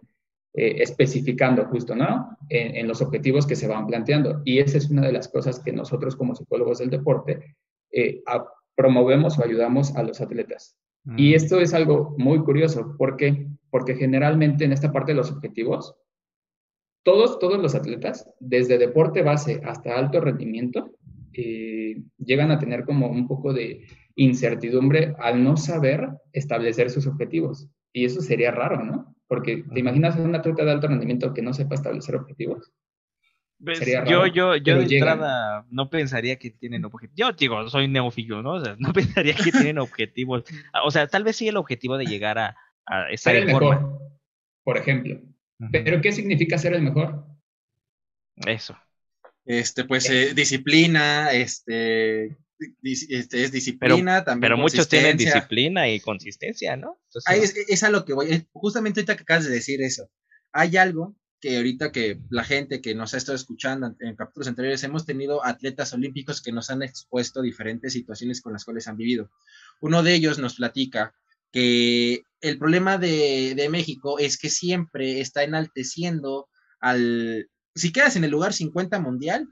eh, 0.55 0.77
especificando 0.79 1.67
justo, 1.67 1.95
¿no? 1.95 2.37
En, 2.49 2.89
los 2.89 3.03
objetivos 3.03 3.47
que 3.47 3.57
se 3.57 3.69
van 3.69 3.87
planteando. 3.87 4.41
Y 4.45 4.59
esa 4.59 4.79
es 4.79 4.91
una 4.91 5.07
de 5.07 5.13
las 5.13 5.29
cosas 5.29 5.61
que 5.61 5.73
nosotros 5.73 6.17
como 6.17 6.35
psicólogos 6.35 6.79
del 6.79 6.91
deporte 6.91 7.57
eh, 7.93 8.23
promovemos 8.75 9.39
o 9.39 9.45
ayudamos 9.45 9.95
a 9.97 10.03
los 10.03 10.21
atletas. 10.21 10.77
Y 11.17 11.35
esto 11.35 11.61
es 11.61 11.75
algo 11.75 12.15
muy 12.17 12.39
curioso, 12.41 12.95
porque 12.97 13.47
porque 13.75 13.97
generalmente 13.97 14.65
en 14.65 14.71
esta 14.71 14.93
parte 14.93 15.11
de 15.11 15.17
los 15.17 15.33
objetivos, 15.33 15.97
todos, 17.03 17.41
todos 17.41 17.61
los 17.61 17.75
atletas, 17.75 18.25
desde 18.39 18.79
deporte 18.79 19.23
base 19.23 19.61
hasta 19.65 19.99
alto 19.99 20.21
rendimiento, 20.21 20.93
eh, 21.33 22.01
llegan 22.19 22.53
a 22.53 22.61
tener 22.61 22.85
como 22.85 23.09
un 23.09 23.27
poco 23.27 23.53
de 23.53 23.85
incertidumbre 24.15 25.17
al 25.19 25.43
no 25.43 25.57
saber 25.57 26.09
establecer 26.33 26.89
sus 26.89 27.09
objetivos. 27.09 27.69
Y 27.93 28.05
eso 28.05 28.21
sería 28.21 28.53
raro, 28.53 28.85
¿no? 28.85 29.17
Porque 29.27 29.65
te 29.75 29.81
imaginas 29.81 30.15
a 30.15 30.23
un 30.23 30.37
atleta 30.37 30.65
de 30.65 30.71
alto 30.71 30.87
rendimiento 30.87 31.35
que 31.35 31.43
no 31.43 31.53
sepa 31.53 31.75
establecer 31.75 32.15
objetivos. 32.15 32.71
Pues, 33.65 33.79
sería 33.79 34.01
raro, 34.01 34.27
yo, 34.27 34.27
yo, 34.27 34.57
yo 34.57 34.79
de 34.79 34.97
entrada 34.97 35.67
no 35.71 35.91
pensaría 35.91 36.37
que 36.37 36.51
tienen 36.51 36.85
objetivos. 36.85 37.17
Yo 37.17 37.33
digo, 37.33 37.69
soy 37.69 37.89
neófilo, 37.89 38.43
¿no? 38.43 38.55
O 38.55 38.65
sea, 38.65 38.77
no 38.79 38.93
pensaría 38.93 39.35
que 39.35 39.51
tienen 39.51 39.79
objetivos. 39.79 40.45
O 40.85 40.91
sea, 40.91 41.07
tal 41.07 41.25
vez 41.25 41.37
sí 41.37 41.49
el 41.49 41.57
objetivo 41.57 41.97
de 41.97 42.07
llegar 42.07 42.39
a, 42.39 42.57
a 42.87 43.11
estar 43.11 43.35
el 43.35 43.47
mejor, 43.47 43.99
por 44.63 44.77
ejemplo. 44.77 45.21
Pero 45.73 46.01
¿qué 46.01 46.13
significa 46.13 46.59
ser 46.59 46.75
el 46.75 46.83
mejor? 46.83 47.25
Eso 48.47 48.77
este, 49.45 49.85
pues 49.85 50.09
eh, 50.09 50.33
disciplina, 50.35 51.33
este, 51.33 52.37
este, 52.83 53.45
es 53.45 53.53
disciplina 53.53 54.15
pero, 54.15 54.25
también. 54.25 54.41
Pero 54.41 54.57
muchos 54.57 54.89
tienen 54.89 55.17
disciplina 55.17 55.89
y 55.89 56.01
consistencia, 56.01 56.77
¿no? 56.77 56.99
es, 57.69 57.83
a 57.83 57.91
lo 57.91 58.05
que 58.05 58.15
voy. 58.15 58.47
Justamente 58.53 59.01
ahorita 59.01 59.17
que 59.17 59.23
acabas 59.23 59.45
de 59.45 59.55
decir 59.55 59.83
eso. 59.83 60.09
hay 60.53 60.77
algo 60.77 61.15
que 61.45 61.59
ahorita 61.59 61.93
que 61.93 62.23
la 62.31 62.43
gente 62.43 62.81
que 62.81 62.95
nos 62.95 63.13
ha 63.13 63.19
estado 63.19 63.37
escuchando 63.37 63.95
en 64.01 64.17
capítulos 64.17 64.49
anteriores, 64.49 64.83
hemos 64.83 65.05
tenido 65.05 65.45
atletas 65.45 65.93
olímpicos 65.93 66.41
que 66.41 66.53
nos 66.53 66.71
han 66.71 66.83
expuesto 66.83 67.43
diferentes 67.43 67.93
situaciones 67.93 68.41
con 68.41 68.55
las 68.55 68.65
cuales 68.65 68.89
han 68.89 68.97
vivido. 68.97 69.31
Uno 69.83 70.03
de 70.03 70.15
ellos 70.15 70.39
nos 70.39 70.55
platica 70.55 71.15
que 71.53 72.23
el 72.41 72.59
problema 72.59 72.97
de, 72.97 73.53
de 73.55 73.69
México 73.69 74.19
es 74.19 74.39
que 74.39 74.49
siempre 74.49 75.21
está 75.21 75.43
enalteciendo 75.43 76.49
al... 76.81 77.51
Si 77.75 77.93
quedas 77.93 78.17
en 78.17 78.25
el 78.25 78.31
lugar 78.31 78.55
50 78.55 78.99
mundial, 79.01 79.47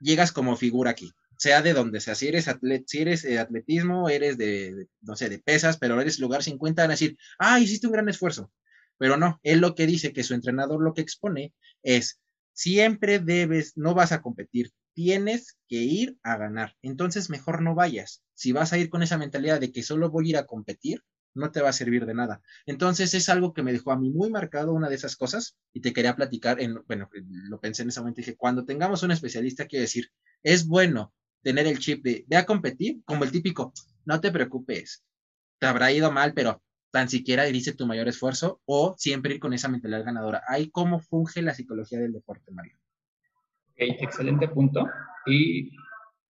llegas 0.00 0.32
como 0.32 0.54
figura 0.54 0.90
aquí 0.90 1.14
sea 1.38 1.62
de 1.62 1.72
donde 1.72 2.00
sea, 2.00 2.16
si 2.16 2.26
eres, 2.26 2.48
atlet, 2.48 2.82
si 2.88 2.98
eres 2.98 3.22
de 3.22 3.38
atletismo, 3.38 4.08
eres 4.08 4.36
de, 4.36 4.88
no 5.02 5.14
sé, 5.14 5.28
de 5.28 5.38
pesas, 5.38 5.78
pero 5.78 5.98
eres 6.00 6.18
lugar 6.18 6.42
50, 6.42 6.82
van 6.82 6.90
a 6.90 6.94
decir, 6.94 7.16
ah, 7.38 7.60
hiciste 7.60 7.86
un 7.86 7.92
gran 7.92 8.08
esfuerzo. 8.08 8.50
Pero 8.98 9.16
no, 9.16 9.40
él 9.42 9.60
lo 9.60 9.74
que 9.74 9.86
dice 9.86 10.12
que 10.12 10.24
su 10.24 10.34
entrenador 10.34 10.82
lo 10.82 10.94
que 10.94 11.00
expone 11.00 11.54
es, 11.82 12.20
siempre 12.52 13.20
debes, 13.20 13.76
no 13.76 13.94
vas 13.94 14.12
a 14.12 14.20
competir, 14.20 14.72
tienes 14.92 15.56
que 15.68 15.76
ir 15.76 16.18
a 16.24 16.36
ganar. 16.36 16.76
Entonces, 16.82 17.30
mejor 17.30 17.62
no 17.62 17.74
vayas. 17.74 18.22
Si 18.34 18.52
vas 18.52 18.72
a 18.72 18.78
ir 18.78 18.90
con 18.90 19.02
esa 19.02 19.16
mentalidad 19.16 19.60
de 19.60 19.70
que 19.70 19.84
solo 19.84 20.10
voy 20.10 20.26
a 20.26 20.28
ir 20.30 20.36
a 20.36 20.46
competir, 20.46 21.02
no 21.34 21.52
te 21.52 21.60
va 21.60 21.68
a 21.68 21.72
servir 21.72 22.04
de 22.04 22.14
nada. 22.14 22.42
Entonces, 22.66 23.14
es 23.14 23.28
algo 23.28 23.54
que 23.54 23.62
me 23.62 23.72
dejó 23.72 23.92
a 23.92 23.98
mí 23.98 24.10
muy 24.10 24.28
marcado 24.28 24.72
una 24.72 24.88
de 24.88 24.96
esas 24.96 25.14
cosas 25.14 25.56
y 25.72 25.80
te 25.80 25.92
quería 25.92 26.16
platicar 26.16 26.60
en, 26.60 26.82
bueno, 26.88 27.08
lo 27.12 27.60
pensé 27.60 27.82
en 27.82 27.90
ese 27.90 28.00
momento 28.00 28.18
dije, 28.18 28.36
cuando 28.36 28.64
tengamos 28.64 29.04
un 29.04 29.12
especialista, 29.12 29.66
quiero 29.66 29.82
decir, 29.82 30.10
es 30.42 30.66
bueno 30.66 31.14
tener 31.42 31.66
el 31.66 31.78
chip 31.78 32.02
de 32.02 32.24
ve 32.26 32.36
a 32.36 32.46
competir, 32.46 33.00
como 33.04 33.24
el 33.24 33.30
típico, 33.30 33.72
no 34.04 34.20
te 34.20 34.32
preocupes, 34.32 35.04
te 35.60 35.66
habrá 35.66 35.92
ido 35.92 36.10
mal, 36.10 36.34
pero 36.34 36.62
tan 36.90 37.08
siquiera 37.08 37.44
dice 37.44 37.74
tu 37.74 37.86
mayor 37.86 38.08
esfuerzo 38.08 38.60
o 38.64 38.94
siempre 38.96 39.34
ir 39.34 39.40
con 39.40 39.52
esa 39.52 39.68
mentalidad 39.68 40.04
ganadora. 40.04 40.42
Ahí 40.48 40.70
cómo 40.70 41.00
funge 41.00 41.42
la 41.42 41.54
psicología 41.54 41.98
del 41.98 42.12
deporte, 42.12 42.50
Mario. 42.52 42.76
Okay, 43.72 43.96
excelente 44.00 44.48
punto. 44.48 44.86
Y 45.26 45.70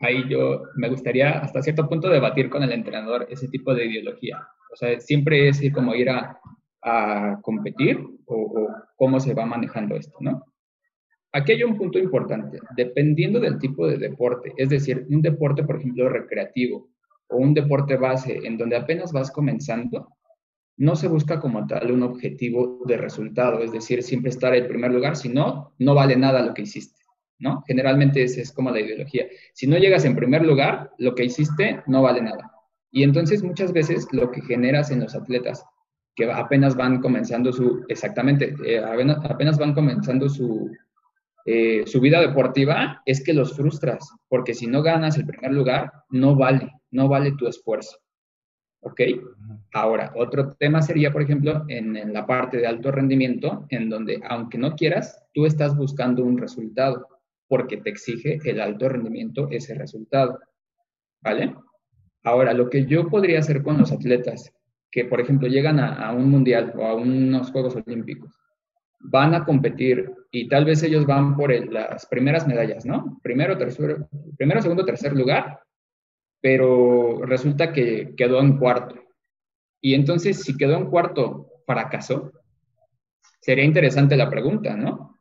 ahí 0.00 0.28
yo 0.28 0.62
me 0.76 0.88
gustaría 0.88 1.38
hasta 1.38 1.62
cierto 1.62 1.88
punto 1.88 2.08
debatir 2.08 2.50
con 2.50 2.62
el 2.62 2.72
entrenador 2.72 3.26
ese 3.30 3.48
tipo 3.48 3.74
de 3.74 3.86
ideología. 3.86 4.46
O 4.72 4.76
sea, 4.76 5.00
siempre 5.00 5.48
es 5.48 5.60
como 5.72 5.94
ir 5.94 6.10
a, 6.10 6.38
a 6.82 7.38
competir 7.42 7.98
o, 8.26 8.34
o, 8.34 8.68
cómo 8.96 9.18
se 9.20 9.34
va 9.34 9.46
manejando 9.46 9.96
esto, 9.96 10.16
¿no? 10.20 10.44
Aquí 11.32 11.52
hay 11.52 11.62
un 11.62 11.76
punto 11.76 11.98
importante. 11.98 12.58
Dependiendo 12.76 13.38
del 13.38 13.58
tipo 13.58 13.86
de 13.86 13.98
deporte, 13.98 14.52
es 14.56 14.70
decir, 14.70 15.06
un 15.10 15.22
deporte, 15.22 15.62
por 15.62 15.76
ejemplo, 15.76 16.08
recreativo 16.08 16.90
o 17.28 17.36
un 17.36 17.54
deporte 17.54 17.96
base 17.96 18.40
en 18.44 18.56
donde 18.56 18.76
apenas 18.76 19.12
vas 19.12 19.30
comenzando, 19.30 20.08
no 20.78 20.96
se 20.96 21.08
busca 21.08 21.40
como 21.40 21.66
tal 21.66 21.90
un 21.90 22.02
objetivo 22.02 22.82
de 22.86 22.96
resultado, 22.96 23.62
es 23.62 23.72
decir, 23.72 24.02
siempre 24.02 24.30
estar 24.30 24.54
en 24.54 24.68
primer 24.68 24.92
lugar, 24.92 25.16
si 25.16 25.28
no, 25.28 25.74
no 25.78 25.94
vale 25.94 26.16
nada 26.16 26.40
lo 26.40 26.54
que 26.54 26.62
hiciste, 26.62 27.02
¿no? 27.40 27.62
Generalmente 27.66 28.22
esa 28.22 28.40
es 28.40 28.52
como 28.52 28.70
la 28.70 28.80
ideología. 28.80 29.26
Si 29.52 29.66
no 29.66 29.76
llegas 29.76 30.04
en 30.04 30.14
primer 30.14 30.44
lugar, 30.44 30.92
lo 30.98 31.14
que 31.14 31.24
hiciste 31.24 31.82
no 31.86 32.02
vale 32.02 32.22
nada. 32.22 32.52
Y 32.92 33.02
entonces 33.02 33.42
muchas 33.42 33.72
veces 33.72 34.06
lo 34.12 34.30
que 34.30 34.40
generas 34.40 34.90
en 34.90 35.00
los 35.00 35.14
atletas 35.14 35.64
que 36.14 36.30
apenas 36.30 36.76
van 36.76 37.00
comenzando 37.00 37.52
su, 37.52 37.84
exactamente, 37.88 38.54
eh, 38.64 38.78
apenas 38.78 39.58
van 39.58 39.74
comenzando 39.74 40.28
su, 40.28 40.70
eh, 41.44 41.84
su 41.86 42.00
vida 42.00 42.20
deportiva 42.20 43.02
es 43.04 43.22
que 43.22 43.32
los 43.32 43.56
frustras, 43.56 44.08
porque 44.28 44.54
si 44.54 44.66
no 44.66 44.82
ganas 44.82 45.16
el 45.16 45.26
primer 45.26 45.52
lugar, 45.52 45.92
no 46.10 46.36
vale, 46.36 46.70
no 46.90 47.08
vale 47.08 47.32
tu 47.32 47.46
esfuerzo. 47.46 47.98
¿Ok? 48.80 49.00
Ahora, 49.72 50.12
otro 50.14 50.54
tema 50.54 50.82
sería, 50.82 51.12
por 51.12 51.22
ejemplo, 51.22 51.64
en, 51.68 52.12
la 52.12 52.26
parte 52.26 52.58
de 52.58 52.66
alto 52.66 52.90
rendimiento, 52.92 53.66
en 53.70 53.88
donde, 53.88 54.20
aunque 54.28 54.58
no 54.58 54.74
quieras, 54.76 55.24
tú 55.34 55.46
estás 55.46 55.76
buscando 55.76 56.24
un 56.24 56.38
resultado, 56.38 57.06
porque 57.48 57.78
te 57.78 57.90
exige 57.90 58.38
el 58.44 58.60
alto 58.60 58.88
rendimiento 58.88 59.48
ese 59.50 59.74
resultado. 59.74 60.38
¿Vale? 61.20 61.54
Ahora, 62.22 62.52
lo 62.52 62.70
que 62.70 62.86
yo 62.86 63.08
podría 63.08 63.40
hacer 63.40 63.62
con 63.62 63.78
los 63.78 63.90
atletas 63.90 64.52
que, 64.90 65.04
por 65.04 65.20
ejemplo, 65.20 65.48
llegan 65.48 65.80
a 65.80 66.12
un 66.12 66.30
mundial 66.30 66.72
o 66.76 66.86
a 66.86 66.94
unos 66.94 67.50
Juegos 67.50 67.76
Olímpicos, 67.76 68.38
van 69.00 69.34
a 69.34 69.44
competir 69.44 70.12
y 70.30 70.48
tal 70.48 70.64
vez 70.64 70.82
ellos 70.82 71.06
van 71.06 71.36
por 71.36 71.50
las 71.72 72.06
primeras 72.06 72.46
medallas, 72.46 72.84
¿no? 72.84 73.18
Primero, 73.22 73.56
tercero, 73.56 74.08
primero, 74.36 74.60
segundo, 74.60 74.84
tercer 74.84 75.12
lugar, 75.14 75.60
pero 76.40 77.20
resulta 77.22 77.72
que 77.72 78.14
quedó 78.16 78.40
en 78.40 78.58
cuarto. 78.58 78.96
Y 79.80 79.94
entonces, 79.94 80.42
si 80.42 80.56
quedó 80.56 80.76
en 80.76 80.90
cuarto, 80.90 81.48
¿fracasó? 81.66 82.32
Sería 83.40 83.64
interesante 83.64 84.16
la 84.16 84.30
pregunta, 84.30 84.76
¿no? 84.76 85.18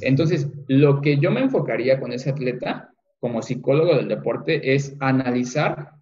Entonces, 0.00 0.48
lo 0.68 1.00
que 1.00 1.18
yo 1.18 1.30
me 1.30 1.40
enfocaría 1.40 1.98
con 1.98 2.12
ese 2.12 2.30
atleta 2.30 2.92
como 3.18 3.42
psicólogo 3.42 3.96
del 3.96 4.08
deporte 4.08 4.74
es 4.74 4.96
analizar 5.00 5.92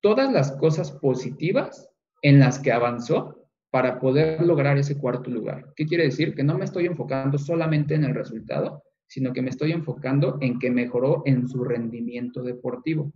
todas 0.00 0.32
las 0.32 0.52
cosas 0.52 0.92
positivas 0.92 1.88
en 2.22 2.38
las 2.38 2.58
que 2.58 2.72
avanzó 2.72 3.42
para 3.70 3.98
poder 3.98 4.42
lograr 4.42 4.78
ese 4.78 4.98
cuarto 4.98 5.30
lugar. 5.30 5.72
¿Qué 5.74 5.86
quiere 5.86 6.04
decir? 6.04 6.34
Que 6.34 6.44
no 6.44 6.58
me 6.58 6.64
estoy 6.64 6.86
enfocando 6.86 7.38
solamente 7.38 7.94
en 7.94 8.04
el 8.04 8.14
resultado, 8.14 8.82
sino 9.06 9.32
que 9.32 9.42
me 9.42 9.50
estoy 9.50 9.72
enfocando 9.72 10.38
en 10.40 10.58
que 10.58 10.70
mejoró 10.70 11.22
en 11.24 11.48
su 11.48 11.64
rendimiento 11.64 12.42
deportivo. 12.42 13.12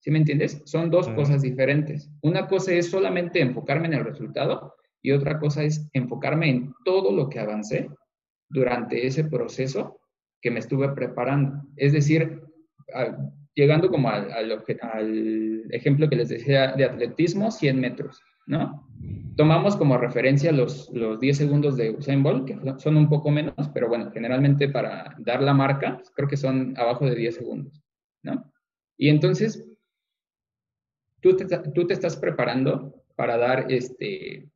¿Sí 0.00 0.10
me 0.10 0.18
entiendes? 0.18 0.62
Son 0.64 0.90
dos 0.90 1.08
cosas 1.10 1.42
diferentes. 1.42 2.10
Una 2.22 2.46
cosa 2.46 2.72
es 2.72 2.90
solamente 2.90 3.40
enfocarme 3.40 3.88
en 3.88 3.94
el 3.94 4.04
resultado 4.04 4.74
y 5.02 5.12
otra 5.12 5.38
cosa 5.38 5.64
es 5.64 5.88
enfocarme 5.92 6.50
en 6.50 6.74
todo 6.84 7.12
lo 7.12 7.28
que 7.28 7.40
avancé 7.40 7.90
durante 8.48 9.06
ese 9.06 9.24
proceso 9.24 10.00
que 10.40 10.50
me 10.50 10.60
estuve 10.60 10.88
preparando. 10.90 11.62
Es 11.76 11.92
decir, 11.92 12.40
llegando 13.54 13.90
como 13.90 14.08
al, 14.08 14.30
al 14.32 15.64
ejemplo 15.70 16.08
que 16.08 16.16
les 16.16 16.28
decía 16.28 16.72
de 16.72 16.84
atletismo, 16.84 17.50
100 17.50 17.80
metros, 17.80 18.20
¿no? 18.46 18.86
tomamos 19.36 19.76
como 19.76 19.98
referencia 19.98 20.50
los, 20.50 20.90
los 20.92 21.20
10 21.20 21.36
segundos 21.36 21.76
de 21.76 21.90
Usain 21.90 22.22
Bolt, 22.22 22.46
que 22.46 22.58
son 22.78 22.96
un 22.96 23.08
poco 23.08 23.30
menos, 23.30 23.68
pero 23.72 23.88
bueno, 23.88 24.10
generalmente 24.10 24.68
para 24.68 25.14
dar 25.18 25.42
la 25.42 25.54
marca, 25.54 26.00
creo 26.14 26.28
que 26.28 26.36
son 26.36 26.74
abajo 26.76 27.04
de 27.06 27.14
10 27.14 27.34
segundos, 27.34 27.82
¿no? 28.22 28.50
Y 28.96 29.10
entonces, 29.10 29.64
tú 31.20 31.36
te, 31.36 31.92
estás 31.92 32.16
preparando 32.16 33.04
para 33.14 33.36
dar 33.36 33.70
este, 33.70 34.48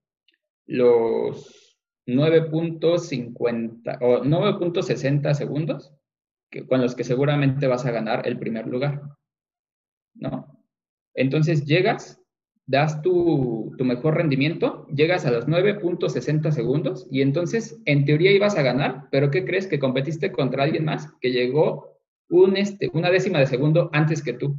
los 0.67 1.79
9.50 2.07 3.99
o 4.01 4.23
9.60 4.25 5.35
segundos 5.35 5.93
que, 6.51 6.67
con 6.67 6.81
los 6.81 6.95
que 6.95 7.05
seguramente 7.05 7.67
vas 7.67 7.87
a 7.87 7.93
ganar 7.93 8.27
el 8.27 8.39
primer 8.39 8.67
lugar, 8.67 9.03
¿no? 10.15 10.65
Entonces 11.15 11.65
llegas 11.65 12.21
das 12.71 13.03
tu, 13.03 13.75
mejor 13.81 14.15
rendimiento, 14.15 14.87
llegas 14.95 15.27
a 15.27 15.33
los 15.33 15.49
9.60 15.49 16.53
segundos 16.53 17.09
y 17.11 17.21
entonces 17.21 17.81
en 17.85 18.05
teoría 18.05 18.31
ibas 18.31 18.57
a 18.57 18.63
ganar, 18.63 19.09
pero 19.11 19.29
¿qué 19.33 19.45
crees? 19.45 19.67
Que 19.67 19.81
competiste 19.81 20.31
contra 20.31 20.63
alguien 20.63 20.85
más 20.85 21.13
que 21.21 21.33
llegó 21.33 21.99
este, 22.55 22.89
una 22.93 23.11
décima 23.11 23.41
de 23.41 23.47
segundo 23.47 23.91
antes 23.93 24.23
que 24.23 24.35
tú. 24.35 24.57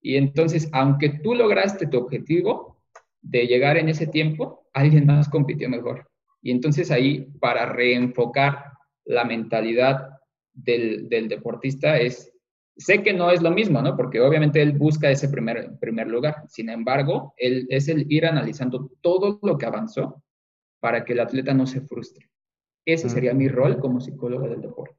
Y 0.00 0.16
entonces, 0.16 0.68
aunque 0.72 1.08
tú 1.22 1.34
lograste 1.34 1.86
tu 1.86 1.98
objetivo 1.98 2.78
de 3.20 3.46
llegar 3.46 3.76
en 3.76 3.88
ese 3.88 4.06
tiempo, 4.06 4.66
alguien 4.72 5.06
más 5.06 5.28
compitió 5.28 5.68
mejor. 5.68 6.08
Y 6.42 6.50
entonces 6.50 6.90
ahí, 6.90 7.26
para 7.40 7.66
reenfocar 7.66 8.72
la 9.04 9.24
mentalidad 9.24 10.10
del, 10.52 11.08
del 11.08 11.28
deportista, 11.28 11.98
es 11.98 12.32
Sé 12.78 13.02
que 13.02 13.14
no 13.14 13.30
es 13.30 13.40
lo 13.40 13.50
mismo, 13.50 13.80
¿no? 13.80 13.96
Porque 13.96 14.20
obviamente 14.20 14.60
él 14.60 14.72
busca 14.72 15.10
ese 15.10 15.30
primer, 15.30 15.78
primer 15.78 16.08
lugar. 16.08 16.44
Sin 16.48 16.68
embargo, 16.68 17.32
él, 17.38 17.66
es 17.70 17.88
el 17.88 18.10
ir 18.12 18.26
analizando 18.26 18.90
todo 19.00 19.38
lo 19.42 19.56
que 19.56 19.64
avanzó 19.64 20.22
para 20.78 21.02
que 21.02 21.14
el 21.14 21.20
atleta 21.20 21.54
no 21.54 21.66
se 21.66 21.80
frustre. 21.80 22.28
Ese 22.84 23.08
sería 23.08 23.32
mi 23.32 23.48
rol 23.48 23.78
como 23.78 24.00
psicólogo 24.00 24.46
del 24.46 24.60
deporte. 24.60 24.95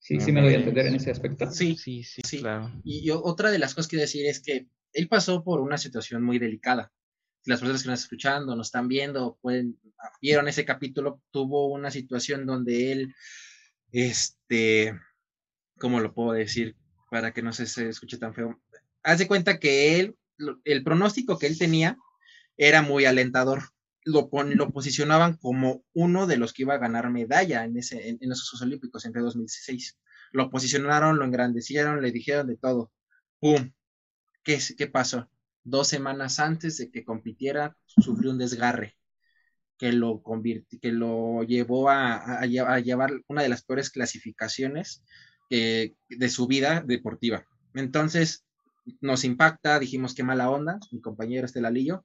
¿Sí, 0.00 0.20
sí 0.20 0.32
me 0.32 0.42
voy 0.42 0.54
a 0.54 0.58
entender 0.58 0.86
en 0.86 0.96
ese 0.96 1.10
aspecto? 1.10 1.50
Sí, 1.50 1.76
sí, 1.76 2.02
sí, 2.02 2.38
claro. 2.40 2.72
Y 2.82 3.04
yo, 3.04 3.22
otra 3.22 3.50
de 3.50 3.58
las 3.58 3.74
cosas 3.74 3.86
que 3.86 3.96
quiero 3.96 4.06
decir 4.06 4.26
es 4.26 4.40
que 4.40 4.66
él 4.92 5.08
pasó 5.08 5.44
por 5.44 5.60
una 5.60 5.78
situación 5.78 6.24
muy 6.24 6.38
delicada. 6.38 6.90
Si 7.42 7.50
las 7.50 7.60
personas 7.60 7.82
que 7.82 7.88
nos 7.88 8.00
están 8.00 8.04
escuchando, 8.06 8.56
nos 8.56 8.68
están 8.68 8.88
viendo, 8.88 9.38
pueden, 9.40 9.78
vieron 10.20 10.48
ese 10.48 10.64
capítulo, 10.64 11.22
tuvo 11.30 11.72
una 11.72 11.90
situación 11.90 12.44
donde 12.44 12.92
él, 12.92 13.14
este, 13.92 14.98
¿cómo 15.78 16.00
lo 16.00 16.12
puedo 16.12 16.32
decir? 16.32 16.76
para 17.10 17.32
que 17.32 17.42
no 17.42 17.52
se, 17.52 17.64
escuche 17.88 18.16
tan 18.16 18.32
feo. 18.32 18.58
Haz 19.02 19.18
de 19.18 19.26
cuenta 19.26 19.58
que 19.58 19.98
él, 19.98 20.16
el 20.64 20.82
pronóstico 20.84 21.38
que 21.38 21.48
él 21.48 21.58
tenía 21.58 21.98
era 22.56 22.82
muy 22.82 23.04
alentador. 23.04 23.64
Lo, 24.04 24.30
lo 24.32 24.70
posicionaban 24.70 25.36
como 25.36 25.84
uno 25.92 26.26
de 26.26 26.38
los 26.38 26.52
que 26.52 26.62
iba 26.62 26.74
a 26.74 26.78
ganar 26.78 27.10
medalla 27.10 27.64
en, 27.64 27.76
ese, 27.76 28.08
en, 28.08 28.18
esos 28.32 28.50
Juegos 28.50 28.62
Olímpicos 28.62 29.04
entre 29.04 29.22
2016. 29.22 29.98
Lo 30.32 30.50
posicionaron, 30.50 31.18
lo 31.18 31.24
engrandecieron, 31.24 32.00
le 32.00 32.12
dijeron 32.12 32.46
de 32.46 32.56
todo. 32.56 32.92
¡Pum! 33.40 33.72
¿Qué, 34.42 34.58
¿Qué 34.76 34.86
pasó? 34.86 35.28
Dos 35.64 35.88
semanas 35.88 36.40
antes 36.40 36.78
de 36.78 36.90
que 36.90 37.04
compitiera, 37.04 37.76
sufrió 37.86 38.30
un 38.30 38.38
desgarre. 38.38 38.96
que 39.76 39.92
lo, 39.92 40.22
que 40.80 40.92
lo 40.92 41.42
llevó 41.42 41.90
a, 41.90 42.46
llevar 42.46 43.12
una 43.28 43.42
de 43.42 43.48
las 43.48 43.62
peores 43.62 43.90
clasificaciones 43.90 45.02
eh, 45.50 45.94
de 46.08 46.28
su 46.28 46.46
vida 46.46 46.82
deportiva. 46.86 47.44
Entonces, 47.74 48.44
nos 49.00 49.24
impacta, 49.24 49.78
dijimos 49.78 50.14
qué 50.14 50.22
mala 50.22 50.50
onda, 50.50 50.78
mi 50.90 51.00
compañero 51.00 51.46
Estelalillo 51.46 52.04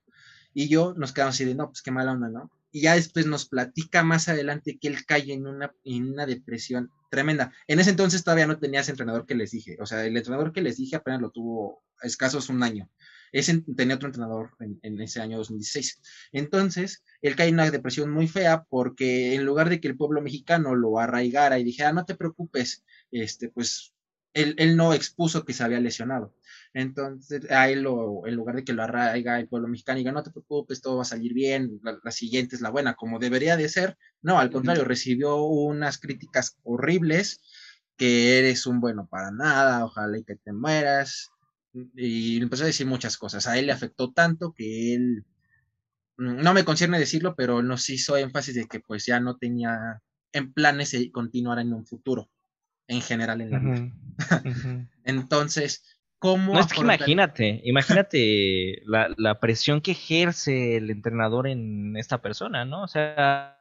y 0.58 0.68
yo 0.68 0.94
nos 0.96 1.12
quedamos 1.12 1.34
así 1.34 1.44
de, 1.44 1.54
no, 1.54 1.68
pues 1.68 1.82
qué 1.82 1.90
mala 1.90 2.12
onda, 2.12 2.30
¿no? 2.30 2.50
Y 2.72 2.80
ya 2.80 2.94
después 2.94 3.26
nos 3.26 3.46
platica 3.46 4.02
más 4.02 4.30
adelante 4.30 4.78
que 4.80 4.88
él 4.88 5.04
cae 5.04 5.30
en 5.34 5.46
una, 5.46 5.74
en 5.84 6.10
una 6.10 6.24
depresión 6.24 6.90
tremenda. 7.10 7.52
En 7.66 7.78
ese 7.78 7.90
entonces 7.90 8.24
todavía 8.24 8.46
no 8.46 8.58
tenía 8.58 8.80
ese 8.80 8.92
entrenador 8.92 9.26
que 9.26 9.34
les 9.34 9.50
dije, 9.50 9.76
o 9.80 9.84
sea, 9.84 10.06
el 10.06 10.16
entrenador 10.16 10.54
que 10.54 10.62
les 10.62 10.78
dije 10.78 10.96
apenas 10.96 11.20
lo 11.20 11.30
tuvo 11.30 11.84
escasos 12.00 12.48
un 12.48 12.62
año. 12.62 12.88
Ese 13.32 13.62
tenía 13.76 13.96
otro 13.96 14.08
entrenador 14.08 14.52
en, 14.60 14.78
en, 14.80 14.98
ese 15.02 15.20
año 15.20 15.36
2016. 15.36 16.00
Entonces, 16.32 17.04
él 17.20 17.36
cae 17.36 17.48
en 17.48 17.54
una 17.56 17.70
depresión 17.70 18.10
muy 18.10 18.26
fea 18.26 18.64
porque 18.70 19.34
en 19.34 19.44
lugar 19.44 19.68
de 19.68 19.78
que 19.78 19.88
el 19.88 19.98
pueblo 19.98 20.22
mexicano 20.22 20.74
lo 20.74 20.98
arraigara 20.98 21.58
y 21.58 21.64
dijera, 21.64 21.92
no 21.92 22.06
te 22.06 22.14
preocupes, 22.14 22.82
este, 23.10 23.50
pues 23.50 23.92
él, 24.36 24.76
no 24.76 24.92
expuso 24.92 25.44
que 25.44 25.54
se 25.54 25.64
había 25.64 25.80
lesionado. 25.80 26.34
Entonces, 26.74 27.50
a 27.50 27.70
él, 27.70 27.82
lo, 27.82 28.26
en 28.26 28.34
lugar 28.34 28.56
de 28.56 28.64
que 28.64 28.74
lo 28.74 28.82
arraiga 28.82 29.40
el 29.40 29.48
pueblo 29.48 29.66
mexicano 29.68 29.98
y 29.98 30.02
diga, 30.02 30.12
no 30.12 30.22
te 30.22 30.30
preocupes, 30.30 30.82
todo 30.82 30.96
va 30.96 31.02
a 31.02 31.06
salir 31.06 31.32
bien, 31.32 31.80
la, 31.82 32.10
siguiente 32.10 32.54
es 32.54 32.60
la 32.60 32.70
buena, 32.70 32.94
como 32.94 33.18
debería 33.18 33.56
de 33.56 33.68
ser, 33.68 33.96
no, 34.20 34.38
al 34.38 34.50
contrario, 34.50 34.84
recibió 34.84 35.36
unas 35.42 35.98
críticas 35.98 36.58
horribles, 36.64 37.40
que 37.96 38.38
eres 38.38 38.66
un 38.66 38.80
bueno 38.80 39.08
para 39.10 39.30
nada, 39.30 39.84
ojalá 39.86 40.18
y 40.18 40.24
que 40.24 40.36
te 40.36 40.52
mueras, 40.52 41.30
y 41.94 42.40
empezó 42.42 42.64
a 42.64 42.66
decir 42.66 42.86
muchas 42.86 43.16
cosas. 43.16 43.46
A 43.46 43.58
él 43.58 43.66
le 43.66 43.72
afectó 43.72 44.12
tanto 44.12 44.52
que 44.52 44.94
él, 44.94 45.24
no 46.18 46.52
me 46.52 46.64
concierne 46.64 46.98
decirlo, 46.98 47.34
pero 47.36 47.62
nos 47.62 47.88
hizo 47.88 48.16
énfasis 48.18 48.54
de 48.54 48.66
que 48.66 48.80
pues 48.80 49.06
ya 49.06 49.18
no 49.18 49.38
tenía 49.38 50.02
en 50.32 50.52
planes 50.52 50.90
de 50.92 51.10
continuar 51.10 51.58
en 51.58 51.72
un 51.72 51.86
futuro 51.86 52.28
en 52.88 53.00
general 53.00 53.40
en 53.40 53.50
la 53.50 53.58
vida. 53.58 53.90
Entonces, 55.04 55.84
¿cómo... 56.18 56.54
No 56.54 56.60
es 56.60 56.72
que 56.72 56.80
imagínate, 56.80 57.60
imagínate 57.64 58.82
la, 58.84 59.12
la, 59.16 59.40
presión 59.40 59.80
que 59.80 59.92
ejerce 59.92 60.76
el 60.76 60.90
entrenador 60.90 61.46
en 61.46 61.96
esta 61.96 62.22
persona, 62.22 62.64
¿no? 62.64 62.82
O 62.82 62.88
sea, 62.88 63.56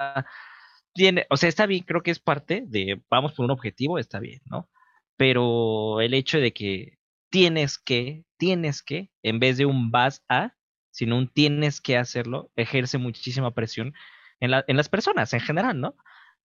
tiene, 0.93 1.27
o 1.29 1.37
sea, 1.37 1.49
está 1.49 1.65
bien, 1.65 1.83
creo 1.83 2.01
que 2.01 2.11
es 2.11 2.19
parte 2.19 2.63
de, 2.65 3.01
vamos 3.09 3.33
por 3.33 3.45
un 3.45 3.51
objetivo, 3.51 3.99
está 3.99 4.19
bien, 4.19 4.41
¿no? 4.45 4.69
Pero 5.17 6.01
el 6.01 6.13
hecho 6.13 6.39
de 6.39 6.53
que 6.53 6.97
tienes 7.29 7.77
que, 7.77 8.23
tienes 8.37 8.81
que, 8.81 9.11
en 9.21 9.39
vez 9.39 9.57
de 9.57 9.65
un 9.65 9.91
vas 9.91 10.23
a, 10.29 10.53
sino 10.91 11.17
un 11.17 11.27
tienes 11.27 11.81
que 11.81 11.97
hacerlo, 11.97 12.49
ejerce 12.55 12.97
muchísima 12.97 13.53
presión 13.53 13.93
en, 14.39 14.51
la, 14.51 14.63
en 14.67 14.77
las 14.77 14.87
personas 14.87 15.33
en 15.33 15.41
general, 15.41 15.81
¿no? 15.81 15.95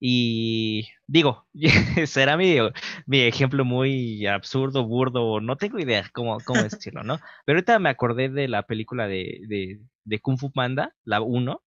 Y 0.02 0.88
digo, 1.06 1.46
será 2.06 2.38
mi, 2.38 2.56
mi 3.06 3.20
ejemplo 3.20 3.66
muy 3.66 4.26
absurdo, 4.26 4.86
burdo, 4.86 5.40
no 5.40 5.56
tengo 5.56 5.78
idea 5.78 6.08
cómo, 6.12 6.38
cómo 6.40 6.62
decirlo, 6.62 7.02
¿no? 7.02 7.20
Pero 7.44 7.58
ahorita 7.58 7.78
me 7.78 7.90
acordé 7.90 8.30
de 8.30 8.48
la 8.48 8.62
película 8.62 9.06
de, 9.06 9.78
de, 10.04 10.20
Kung 10.20 10.38
Fu 10.38 10.50
Panda, 10.50 10.94
la 11.04 11.20
1, 11.20 11.62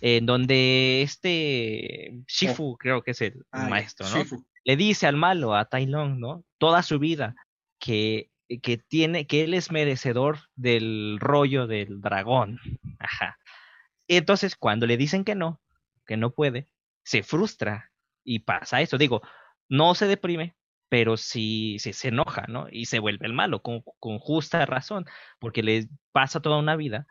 en 0.00 0.26
donde 0.26 1.02
este 1.02 2.22
Shifu, 2.26 2.78
creo 2.78 3.02
que 3.02 3.10
es 3.10 3.20
el 3.20 3.44
maestro, 3.52 4.08
¿no? 4.08 4.24
Le 4.64 4.76
dice 4.76 5.06
al 5.06 5.16
malo, 5.16 5.54
a 5.54 5.66
Tai 5.66 5.86
Long, 5.86 6.18
¿no? 6.18 6.44
Toda 6.56 6.82
su 6.82 6.98
vida, 6.98 7.36
que, 7.78 8.30
que 8.62 8.78
tiene, 8.78 9.26
que 9.26 9.44
él 9.44 9.52
es 9.52 9.70
merecedor 9.70 10.38
del 10.56 11.18
rollo 11.20 11.66
del 11.66 12.00
dragón. 12.00 12.60
Ajá. 12.98 13.38
Entonces, 14.08 14.56
cuando 14.56 14.86
le 14.86 14.96
dicen 14.96 15.24
que 15.24 15.34
no, 15.34 15.60
que 16.06 16.16
no 16.16 16.30
puede, 16.30 16.68
se 17.08 17.22
frustra 17.22 17.90
y 18.22 18.40
pasa 18.40 18.82
eso. 18.82 18.98
Digo, 18.98 19.22
no 19.68 19.94
se 19.94 20.06
deprime, 20.06 20.54
pero 20.90 21.16
sí, 21.16 21.78
se 21.78 22.08
enoja, 22.08 22.44
¿no? 22.48 22.66
Y 22.70 22.84
se 22.84 22.98
vuelve 22.98 23.26
el 23.26 23.32
malo, 23.32 23.62
con, 23.62 23.82
justa 24.18 24.66
razón, 24.66 25.06
porque 25.38 25.62
le 25.62 25.88
pasa 26.12 26.40
toda 26.42 26.58
una 26.58 26.76
vida 26.76 27.06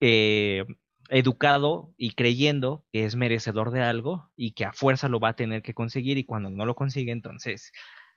eh, 0.00 0.64
educado 1.08 1.92
y 1.96 2.12
creyendo 2.14 2.86
que 2.92 3.04
es 3.04 3.16
merecedor 3.16 3.72
de 3.72 3.82
algo 3.82 4.30
y 4.36 4.52
que 4.52 4.66
a 4.66 4.72
fuerza 4.72 5.08
lo 5.08 5.18
va 5.18 5.30
a 5.30 5.36
tener 5.36 5.62
que 5.62 5.74
conseguir 5.74 6.16
y 6.18 6.24
cuando 6.24 6.50
no 6.50 6.64
lo 6.64 6.76
consigue, 6.76 7.10
entonces 7.10 7.72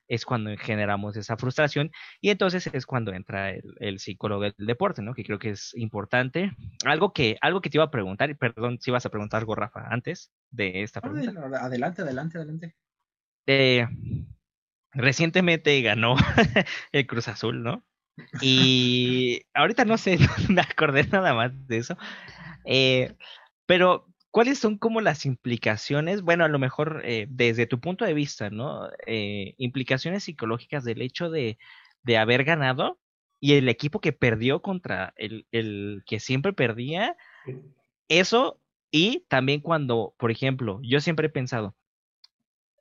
es 0.07 0.25
cuando 0.25 0.55
generamos 0.57 1.17
esa 1.17 1.37
frustración 1.37 1.91
y 2.21 2.29
entonces 2.29 2.67
es 2.71 2.85
cuando 2.85 3.13
entra 3.13 3.51
el, 3.51 3.99
psicólogo 3.99 4.43
del 4.43 4.53
deporte, 4.57 5.01
¿no? 5.01 5.13
Que 5.13 5.23
creo 5.23 5.39
que 5.39 5.51
es 5.51 5.73
importante. 5.75 6.51
Algo 6.85 7.13
que, 7.13 7.37
algo 7.41 7.61
que 7.61 7.69
te 7.69 7.77
iba 7.77 7.85
a 7.85 7.91
preguntar, 7.91 8.29
y 8.29 8.35
perdón 8.35 8.79
si 8.79 8.91
vas 8.91 9.05
a 9.05 9.09
preguntar 9.09 9.39
algo, 9.39 9.55
Rafa, 9.55 9.87
antes 9.89 10.31
de 10.51 10.83
esta 10.83 11.01
pregunta. 11.01 11.31
Adelante, 11.61 12.01
adelante, 12.01 12.37
adelante. 12.37 12.75
Eh, 13.47 13.87
recientemente 14.91 15.81
ganó 15.81 16.15
el 16.91 17.07
Cruz 17.07 17.27
Azul, 17.27 17.63
¿no? 17.63 17.83
Y 18.41 19.41
ahorita 19.53 19.85
no 19.85 19.97
sé, 19.97 20.17
no 20.49 20.55
me 20.55 20.61
acordé 20.61 21.05
nada 21.07 21.33
más 21.33 21.51
de 21.67 21.77
eso. 21.77 21.97
Eh, 22.65 23.15
pero 23.65 24.07
¿Cuáles 24.35 24.59
son 24.59 24.77
como 24.77 24.99
las 24.99 25.25
implicaciones? 25.25 26.21
Bueno, 26.21 26.43
a 26.43 26.49
lo 26.49 26.59
mejor 26.59 27.03
eh, 27.05 27.25
desde 27.29 27.67
tu 27.67 27.79
punto 27.79 28.03
de 28.03 28.13
vista, 28.13 28.49
¿no? 28.49 28.89
Eh, 29.07 29.55
implicaciones 29.57 30.25
psicológicas 30.25 30.83
del 30.83 31.01
hecho 31.01 31.29
de, 31.29 31.57
de, 32.03 32.17
haber 32.17 32.43
ganado 32.43 32.99
y 33.39 33.53
el 33.53 33.69
equipo 33.69 34.01
que 34.01 34.11
perdió 34.11 34.61
contra 34.61 35.13
el, 35.15 35.47
el 35.53 36.03
que 36.05 36.19
siempre 36.19 36.51
perdía. 36.51 37.15
Eso 38.09 38.59
y 38.91 39.21
también 39.29 39.61
cuando, 39.61 40.13
por 40.17 40.31
ejemplo, 40.31 40.81
yo 40.83 40.99
siempre 40.99 41.27
he 41.27 41.29
pensado, 41.29 41.73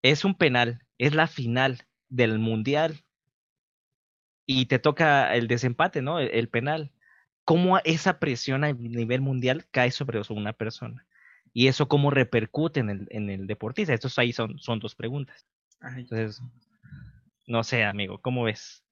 es 0.03 0.25
un 0.25 0.35
penal, 0.35 0.85
es 0.99 1.15
la 1.15 1.29
final 1.29 1.87
del 2.09 2.41
mundial 2.41 3.05
y 4.45 4.67
te 4.67 4.81
toca 4.81 5.33
el 5.37 5.47
desempate, 5.47 6.03
¿no? 6.03 6.19
El, 6.19 6.33
el 6.33 6.49
penal. 6.49 6.91
¿Cómo 7.45 7.79
esa 7.85 8.19
presión 8.19 8.65
a 8.65 8.73
nivel 8.73 9.21
mundial 9.21 9.67
cae 9.71 9.93
sobre 9.93 10.21
una 10.31 10.53
persona? 10.53 11.07
Y 11.55 11.69
eso 11.69 11.87
cómo 11.87 12.11
repercute 12.11 12.81
en 12.81 12.91
el, 12.91 13.07
en 13.11 13.31
el 13.31 13.47
deportista. 13.47 13.95
Estos 13.95 14.19
ahí 14.19 14.33
son, 14.33 14.59
son 14.59 14.81
dos 14.81 14.97
preguntas. 14.97 15.47
Entonces, 15.97 16.43
no 17.47 17.63
sé, 17.63 17.85
amigo, 17.85 18.19
¿cómo 18.21 18.43
ves? 18.43 18.85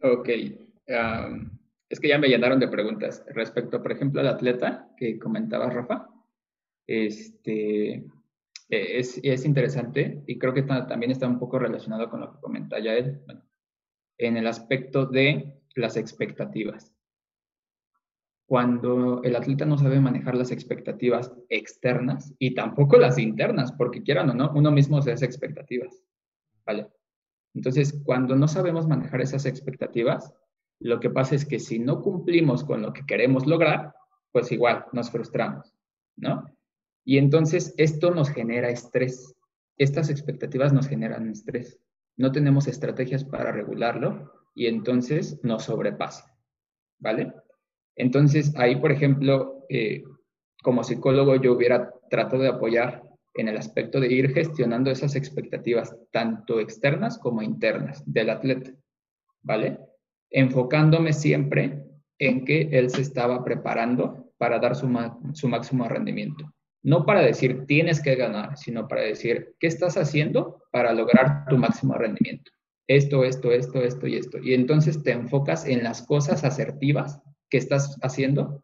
Ok. 0.00 0.28
es 0.28 2.00
que 2.00 2.08
ya 2.08 2.18
me 2.18 2.28
llenaron 2.28 2.58
de 2.58 2.68
preguntas. 2.68 3.22
Respecto, 3.28 3.82
por 3.82 3.92
ejemplo, 3.92 4.22
al 4.22 4.28
atleta 4.28 4.88
que 4.96 5.18
comentaba 5.18 5.68
Rafa, 5.68 6.08
este, 6.86 7.96
e, 7.96 8.98
es, 8.98 9.20
es, 9.22 9.44
interesante 9.44 10.22
y 10.26 10.38
creo 10.38 10.54
que 10.54 10.62
también 10.62 11.12
está 11.12 11.28
un 11.28 11.38
poco 11.38 11.58
relacionado 11.58 12.08
con 12.08 12.20
lo 12.20 12.32
que 12.32 12.40
comenta 12.40 12.78
ya 12.78 12.94
él, 12.94 13.20
en 14.16 14.38
el 14.38 14.46
aspecto 14.46 15.04
de 15.04 15.60
las 15.74 15.98
expectativas 15.98 16.97
cuando 18.48 19.22
el 19.24 19.36
atleta 19.36 19.66
no 19.66 19.76
sabe 19.76 20.00
manejar 20.00 20.34
las 20.34 20.50
expectativas 20.50 21.34
externas 21.50 22.32
y 22.38 22.54
tampoco 22.54 22.96
las 22.96 23.18
internas, 23.18 23.72
porque 23.72 24.02
quieran 24.02 24.30
o 24.30 24.34
no, 24.34 24.50
uno 24.54 24.70
mismo 24.70 25.02
se 25.02 25.12
hace 25.12 25.26
expectativas. 25.26 26.02
¿Vale? 26.64 26.88
Entonces, 27.54 28.00
cuando 28.04 28.36
no 28.36 28.48
sabemos 28.48 28.88
manejar 28.88 29.20
esas 29.20 29.44
expectativas, 29.44 30.32
lo 30.80 30.98
que 30.98 31.10
pasa 31.10 31.34
es 31.34 31.44
que 31.44 31.58
si 31.58 31.78
no 31.78 32.00
cumplimos 32.00 32.64
con 32.64 32.80
lo 32.80 32.94
que 32.94 33.04
queremos 33.04 33.46
lograr, 33.46 33.94
pues 34.32 34.50
igual 34.50 34.86
nos 34.94 35.10
frustramos, 35.10 35.74
¿no? 36.16 36.46
Y 37.04 37.18
entonces 37.18 37.74
esto 37.76 38.12
nos 38.12 38.30
genera 38.30 38.70
estrés. 38.70 39.34
Estas 39.76 40.08
expectativas 40.08 40.72
nos 40.72 40.88
generan 40.88 41.28
estrés. 41.28 41.78
No 42.16 42.32
tenemos 42.32 42.66
estrategias 42.66 43.24
para 43.24 43.52
regularlo 43.52 44.32
y 44.54 44.68
entonces 44.68 45.38
nos 45.42 45.64
sobrepasa, 45.64 46.34
¿vale? 46.98 47.34
Entonces, 47.98 48.54
ahí, 48.56 48.76
por 48.76 48.92
ejemplo, 48.92 49.66
eh, 49.68 50.04
como 50.62 50.84
psicólogo 50.84 51.36
yo 51.36 51.52
hubiera 51.52 51.92
tratado 52.08 52.42
de 52.42 52.48
apoyar 52.48 53.02
en 53.34 53.48
el 53.48 53.56
aspecto 53.56 54.00
de 54.00 54.12
ir 54.12 54.32
gestionando 54.32 54.90
esas 54.90 55.14
expectativas, 55.16 55.94
tanto 56.10 56.60
externas 56.60 57.18
como 57.18 57.42
internas 57.42 58.02
del 58.06 58.30
atleta, 58.30 58.72
¿vale? 59.42 59.78
Enfocándome 60.30 61.12
siempre 61.12 61.84
en 62.18 62.44
que 62.44 62.68
él 62.72 62.90
se 62.90 63.02
estaba 63.02 63.44
preparando 63.44 64.32
para 64.38 64.58
dar 64.58 64.74
su, 64.74 64.88
su 65.34 65.48
máximo 65.48 65.88
rendimiento. 65.88 66.52
No 66.82 67.04
para 67.04 67.22
decir 67.22 67.66
tienes 67.66 68.00
que 68.00 68.14
ganar, 68.14 68.56
sino 68.56 68.86
para 68.86 69.02
decir 69.02 69.54
qué 69.58 69.66
estás 69.66 69.96
haciendo 69.96 70.62
para 70.70 70.92
lograr 70.92 71.46
tu 71.48 71.58
máximo 71.58 71.94
rendimiento. 71.94 72.50
Esto, 72.86 73.24
esto, 73.24 73.52
esto, 73.52 73.82
esto 73.82 74.06
y 74.06 74.16
esto. 74.16 74.38
Y 74.38 74.54
entonces 74.54 75.02
te 75.02 75.12
enfocas 75.12 75.66
en 75.66 75.82
las 75.82 76.02
cosas 76.02 76.44
asertivas 76.44 77.20
que 77.50 77.58
estás 77.58 77.98
haciendo, 78.02 78.62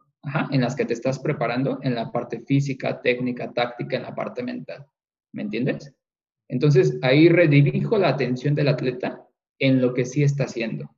en 0.51 0.61
las 0.61 0.75
que 0.75 0.85
te 0.85 0.93
estás 0.93 1.19
preparando, 1.19 1.79
en 1.83 1.95
la 1.95 2.11
parte 2.11 2.41
física, 2.41 3.01
técnica, 3.01 3.51
táctica, 3.53 3.97
en 3.97 4.03
la 4.03 4.15
parte 4.15 4.43
mental. 4.43 4.85
¿Me 5.31 5.43
entiendes? 5.43 5.93
Entonces, 6.47 6.97
ahí 7.01 7.29
redirijo 7.29 7.97
la 7.97 8.09
atención 8.09 8.55
del 8.55 8.67
atleta 8.67 9.23
en 9.59 9.81
lo 9.81 9.93
que 9.93 10.05
sí 10.05 10.23
está 10.23 10.45
haciendo. 10.45 10.95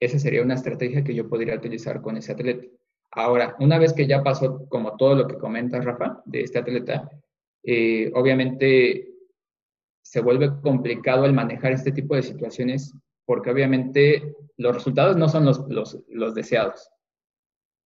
Esa 0.00 0.18
sería 0.18 0.42
una 0.42 0.54
estrategia 0.54 1.04
que 1.04 1.14
yo 1.14 1.28
podría 1.28 1.54
utilizar 1.54 2.00
con 2.02 2.16
ese 2.16 2.32
atleta. 2.32 2.66
Ahora, 3.10 3.56
una 3.60 3.78
vez 3.78 3.92
que 3.92 4.06
ya 4.06 4.22
pasó 4.22 4.66
como 4.68 4.96
todo 4.96 5.14
lo 5.14 5.26
que 5.26 5.38
comentas, 5.38 5.84
Rafa, 5.84 6.22
de 6.24 6.40
este 6.40 6.58
atleta, 6.58 7.08
eh, 7.62 8.10
obviamente 8.14 9.08
se 10.02 10.20
vuelve 10.20 10.60
complicado 10.60 11.24
el 11.24 11.32
manejar 11.32 11.72
este 11.72 11.92
tipo 11.92 12.14
de 12.14 12.22
situaciones 12.22 12.94
porque 13.24 13.50
obviamente 13.50 14.34
los 14.56 14.74
resultados 14.74 15.16
no 15.16 15.28
son 15.28 15.44
los, 15.44 15.64
los, 16.08 16.34
deseados. 16.34 16.90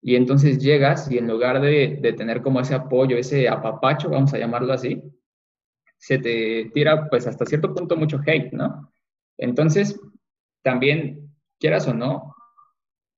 Y 0.01 0.15
entonces 0.15 0.59
llegas 0.59 1.11
y 1.11 1.17
en 1.17 1.27
lugar 1.27 1.61
de, 1.61 1.99
tener 2.17 2.41
como 2.41 2.59
ese 2.59 2.75
apoyo, 2.75 3.17
ese 3.17 3.49
apapacho, 3.49 4.09
vamos 4.09 4.33
a 4.33 4.37
llamarlo 4.37 4.73
así, 4.73 5.01
se 5.97 6.19
te 6.19 6.69
tira 6.73 7.09
pues 7.09 7.25
hasta 7.27 7.45
cierto 7.45 7.73
punto 7.73 7.97
mucho 7.97 8.19
hate, 8.25 8.53
¿no? 8.53 8.91
Entonces, 9.37 9.99
también, 10.61 11.31
quieras 11.59 11.87
o 11.87 11.93
no, 11.93 12.35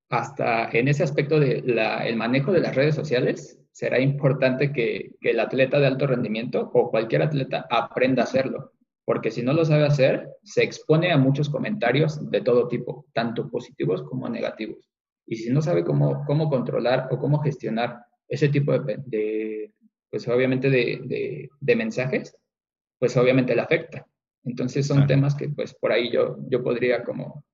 hasta 0.08 0.70
en 0.70 0.88
ese 0.88 1.02
aspecto 1.02 1.38
del 1.38 1.78
el 1.78 2.16
manejo 2.16 2.52
de 2.52 2.60
las 2.60 2.74
redes 2.74 2.94
sociales, 2.94 3.60
será 3.72 4.00
importante 4.00 4.72
que, 4.72 5.16
el 5.20 5.40
atleta 5.40 5.78
de 5.78 5.86
alto 5.86 6.06
rendimiento 6.06 6.70
o 6.74 6.90
cualquier 6.90 7.22
atleta 7.22 7.66
aprenda 7.70 8.22
a 8.22 8.24
hacerlo, 8.24 8.72
porque 9.04 9.30
si 9.30 9.42
no 9.42 9.52
lo 9.52 9.64
sabe 9.64 9.86
hacer, 9.86 10.28
se 10.42 10.62
expone 10.62 11.12
a 11.12 11.18
muchos 11.18 11.48
comentarios 11.48 12.30
de 12.30 12.40
todo 12.40 12.68
tipo, 12.68 13.06
tanto 13.12 13.48
positivos 13.48 14.02
como 14.02 14.28
negativos. 14.28 14.89
Y 15.30 15.36
si 15.36 15.50
no 15.50 15.62
sabe 15.62 15.84
cómo, 15.84 16.24
cómo 16.26 16.50
controlar 16.50 17.08
o 17.10 17.18
cómo 17.18 17.38
gestionar 17.38 18.04
ese 18.28 18.48
tipo 18.48 18.78
de, 18.78 18.98
de 19.06 19.72
pues 20.10 20.26
obviamente 20.28 20.68
de, 20.68 21.00
de, 21.04 21.48
de, 21.60 21.76
mensajes, 21.76 22.36
pues 22.98 23.16
obviamente 23.16 23.54
le 23.54 23.62
afecta. 23.62 24.06
Entonces 24.44 24.86
son 24.86 25.06
temas 25.06 25.34
que 25.36 25.48
pues 25.48 25.72
por 25.74 25.92
ahí 25.92 26.10
yo, 26.10 26.36
yo 26.48 26.62
podría 26.62 27.04
como 27.04 27.44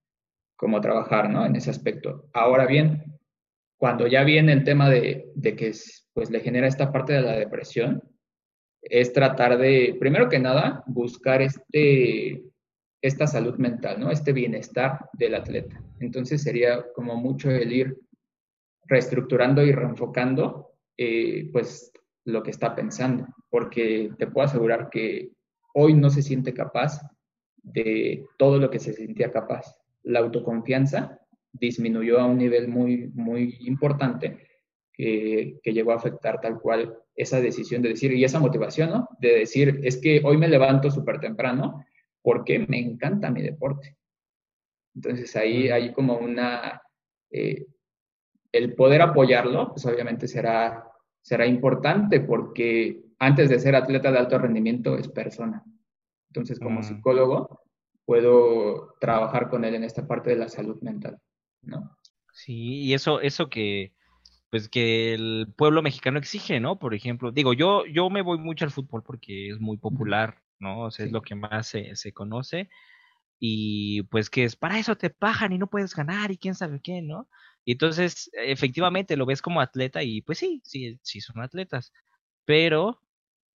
como 0.57 0.81
trabajar, 0.81 1.31
¿no? 1.31 1.45
En 1.45 1.55
ese 1.55 1.71
aspecto. 1.71 2.29
Ahora 2.33 2.67
bien, 2.67 3.05
cuando 3.79 4.07
ya 4.07 4.25
viene 4.25 4.53
el 4.53 4.65
tema 4.65 4.89
de, 4.89 5.31
que 5.43 5.73
pues 6.15 6.31
le 6.31 6.41
genera 6.41 6.67
esta 6.67 6.91
parte 6.91 7.13
de 7.13 7.21
la 7.21 7.37
depresión, 7.37 8.03
es 8.81 9.13
tratar 9.13 9.59
de, 9.59 9.97
primero 10.01 10.29
que 10.29 10.39
nada, 10.39 10.83
buscar 10.87 11.43
este, 11.43 12.43
esta 13.07 13.27
salud 13.27 13.57
mental, 13.57 14.01
¿no? 14.01 14.11
Este 14.11 14.33
bienestar 14.33 15.09
del 15.13 15.35
atleta. 15.35 15.83
Entonces 16.01 16.43
sería 16.43 16.85
como 16.95 17.17
mucho 17.17 17.51
el 17.51 17.73
ir 17.73 17.99
reestructurando 18.85 19.63
y 19.63 19.73
reenfocando, 19.73 20.73
eh, 20.97 21.49
pues, 21.53 21.93
lo 22.25 22.43
que 22.43 22.51
está 22.51 22.75
pensando, 22.75 23.27
porque 23.51 24.11
te 24.19 24.27
puedo 24.27 24.47
asegurar 24.47 24.89
que 24.91 25.31
hoy 25.75 25.95
no 25.95 26.11
se 26.11 26.23
siente 26.23 26.53
capaz 26.53 27.01
de 27.63 28.27
todo 28.37 28.59
lo 28.59 28.71
que 28.71 28.79
se 28.79 28.93
sentía 28.93 29.31
capaz 29.31 29.77
la 30.07 30.21
autoconfianza 30.21 31.21
disminuyó 31.53 32.21
a 32.21 32.27
un 32.27 32.39
nivel 32.39 32.69
muy, 32.69 33.09
muy 33.15 33.57
importante 33.61 34.39
que, 34.93 35.59
llegó 35.65 35.93
a 35.93 35.97
afectar 35.97 36.41
tal 36.41 36.59
cual 36.61 36.97
esa 37.15 37.41
decisión 37.41 37.83
de 37.83 37.91
decir, 37.91 38.13
y 38.13 38.25
esa 38.25 38.39
motivación, 38.39 38.91
¿no? 38.91 39.09
De 39.19 39.41
decir, 39.41 39.81
es 39.83 39.99
que 39.99 40.23
hoy 40.25 40.39
me 40.39 40.49
levanto 40.49 40.91
súper 40.91 41.19
temprano 41.19 41.85
porque 42.27 42.59
me 42.59 42.81
encanta 42.81 43.31
mi 43.31 43.41
deporte. 43.41 43.97
Entonces 44.97 45.37
ahí 45.37 45.69
hay 45.69 45.93
como 45.93 46.19
una, 46.19 46.83
eh, 47.31 47.67
el 48.51 48.75
poder 48.75 49.01
apoyarlo, 49.01 49.71
pues 49.71 49.87
obviamente 49.87 50.27
será, 50.27 50.91
será 51.23 51.47
importante 51.47 52.19
porque 52.19 53.01
antes 53.21 53.49
de 53.49 53.61
ser 53.61 53.77
atleta 53.77 54.11
de 54.11 54.19
alto 54.19 54.39
rendimiento 54.39 54.99
es 54.99 55.07
persona. 55.07 55.63
Entonces 56.31 56.59
como 56.59 56.81
mm. 56.81 56.83
psicólogo 56.83 57.63
puedo 58.05 58.97
trabajar 58.99 59.49
con 59.49 59.65
él 59.65 59.77
en 59.77 59.85
esta 59.85 60.09
parte 60.09 60.31
de 60.31 60.37
la 60.37 60.49
salud 60.49 60.83
mental, 60.83 61.19
¿no? 61.63 61.97
Sí, 62.33 62.83
y 62.83 62.95
eso, 62.95 63.21
eso 63.21 63.49
que, 63.49 63.93
pues 64.51 64.69
que 64.69 65.15
el 65.15 65.55
pueblo 65.57 65.81
mexicano 65.81 66.19
exige, 66.19 66.59
¿no? 66.59 66.81
Por 66.81 66.93
ejemplo, 66.93 67.31
digo, 67.31 67.53
yo, 67.53 67.87
yo 67.87 68.11
me 68.11 68.23
voy 68.23 68.39
mucho 68.39 68.65
al 68.65 68.73
fútbol 68.73 69.05
porque 69.05 69.51
es 69.51 69.61
muy 69.61 69.77
popular, 69.77 70.43
¿no? 70.59 70.83
O 70.85 70.91
sea, 70.91 71.07
es 71.07 71.13
lo 71.13 71.23
que 71.23 71.35
más 71.35 71.67
se, 71.69 71.97
se 71.97 72.13
conoce. 72.13 72.69
Y 73.39 74.03
pues 74.05 74.31
que 74.31 74.45
es 74.45 74.57
para 74.57 74.79
eso 74.79 74.97
te 74.97 75.11
pagan 75.11 75.53
y 75.53 75.59
no 75.59 75.69
puedes 75.69 75.95
ganar 75.95 76.31
y 76.31 76.39
quién 76.39 76.55
sabe 76.55 76.81
qué, 76.81 77.03
¿no? 77.03 77.29
Y 77.65 77.73
entonces, 77.73 78.31
efectivamente, 78.35 79.17
lo 79.17 79.27
ves 79.27 79.43
como 79.43 79.61
atleta 79.61 80.03
y 80.03 80.23
pues 80.23 80.39
sí, 80.39 80.63
sí, 80.65 80.99
sí 81.03 81.21
son 81.21 81.41
atletas. 81.43 81.93
Pero, 82.45 83.03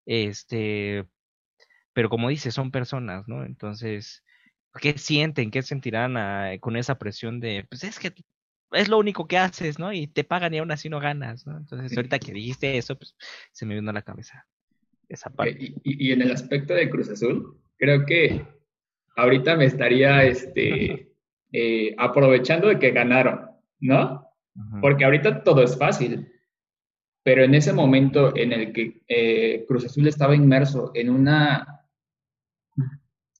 este, 0.05 1.07
pero 1.93 2.09
como 2.09 2.29
dices, 2.29 2.53
son 2.53 2.71
personas, 2.71 3.27
¿no? 3.27 3.45
Entonces, 3.45 4.23
¿Qué 4.79 4.97
sienten? 4.97 5.51
¿Qué 5.51 5.61
sentirán 5.63 6.15
ah, 6.17 6.51
con 6.59 6.77
esa 6.77 6.97
presión 6.97 7.39
de, 7.39 7.65
pues 7.69 7.83
es 7.83 7.99
que 7.99 8.13
es 8.71 8.87
lo 8.87 8.97
único 8.99 9.27
que 9.27 9.37
haces, 9.37 9.79
¿no? 9.79 9.91
Y 9.91 10.07
te 10.07 10.23
pagan 10.23 10.53
y 10.53 10.59
aún 10.59 10.71
así 10.71 10.87
no 10.89 10.99
ganas, 10.99 11.45
¿no? 11.45 11.57
Entonces, 11.57 11.95
ahorita 11.97 12.19
que 12.19 12.31
dijiste 12.33 12.77
eso, 12.77 12.97
pues 12.97 13.15
se 13.51 13.65
me 13.65 13.75
vino 13.75 13.89
a 13.89 13.93
la 13.93 14.01
cabeza 14.01 14.47
esa 15.11 15.29
parte. 15.29 15.57
Y, 15.59 15.75
y, 15.83 16.11
en 16.11 16.21
el 16.21 16.31
aspecto 16.31 16.73
de 16.73 16.89
Cruz 16.89 17.09
Azul, 17.09 17.57
creo 17.77 18.05
que 18.05 18.45
ahorita 19.15 19.55
me 19.55 19.65
estaría 19.65 20.23
este, 20.23 21.11
eh, 21.51 21.95
aprovechando 21.97 22.67
de 22.67 22.79
que 22.79 22.91
ganaron, 22.91 23.49
¿no? 23.79 24.27
Porque 24.81 25.05
ahorita 25.05 25.43
todo 25.43 25.63
es 25.63 25.77
fácil. 25.77 26.27
Pero 27.23 27.43
en 27.43 27.53
ese 27.53 27.71
momento 27.71 28.35
en 28.35 28.51
el 28.51 28.73
que 28.73 29.01
eh, 29.07 29.65
Cruz 29.67 29.85
Azul 29.85 30.07
estaba 30.07 30.35
inmerso 30.35 30.91
en 30.93 31.09
una, 31.09 31.85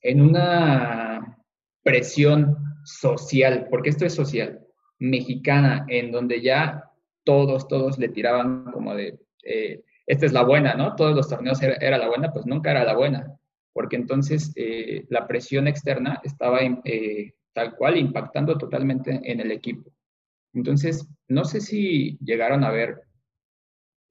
en 0.02 0.22
una 0.22 1.38
presión 1.84 2.58
social, 2.84 3.68
porque 3.70 3.90
esto 3.90 4.06
es 4.06 4.14
social, 4.14 4.60
mexicana, 5.00 5.86
en 5.90 6.12
donde 6.12 6.42
ya 6.42 6.92
todos, 7.24 7.68
todos 7.68 7.98
le 7.98 8.10
tiraban 8.10 8.72
como 8.72 8.96
de, 8.96 9.20
eh, 9.44 9.84
esta 10.06 10.26
es 10.26 10.34
la 10.34 10.44
buena, 10.44 10.74
¿no? 10.76 10.96
Todos 10.96 11.16
los 11.16 11.30
torneos 11.30 11.62
era, 11.62 11.98
la 11.98 12.08
buena, 12.08 12.32
pues 12.32 12.46
nunca 12.46 12.72
era 12.72 12.84
la 12.84 12.96
buena, 12.96 13.38
porque 13.74 13.96
entonces 13.96 14.52
eh, 14.56 15.06
la 15.10 15.28
presión 15.28 15.68
externa 15.68 16.20
estaba 16.24 16.60
eh, 16.62 17.34
tal 17.54 17.76
cual 17.76 17.98
impactando 17.98 18.58
totalmente 18.58 19.20
en 19.24 19.40
el 19.40 19.52
equipo. 19.52 19.92
Entonces, 20.54 21.08
no 21.28 21.46
sé 21.46 21.62
si 21.62 22.18
llegaron 22.20 22.64
a 22.64 22.72
ver 22.72 23.04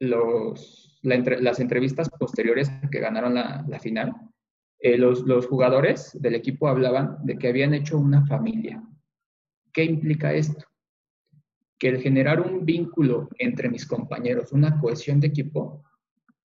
los, 0.00 0.98
las 1.02 1.60
entrevistas 1.60 2.08
posteriores 2.10 2.70
que 2.90 3.00
ganaron 3.00 3.34
la, 3.34 3.78
final, 3.80 4.14
eh, 4.78 4.96
los, 4.96 5.46
jugadores 5.46 6.16
del 6.20 6.34
equipo 6.34 6.68
hablaban 6.68 7.18
de 7.24 7.36
que 7.36 7.48
habían 7.48 7.74
hecho 7.74 7.98
una 7.98 8.24
familia. 8.26 8.82
¿Qué 9.72 9.84
implica 9.84 10.32
esto? 10.32 10.64
Que 11.80 11.88
el 11.88 12.00
generar 12.00 12.40
un 12.40 12.64
vínculo 12.64 13.28
entre 13.38 13.68
mis 13.68 13.86
compañeros, 13.86 14.52
una 14.52 14.78
cohesión 14.78 15.18
de 15.18 15.26
equipo, 15.26 15.82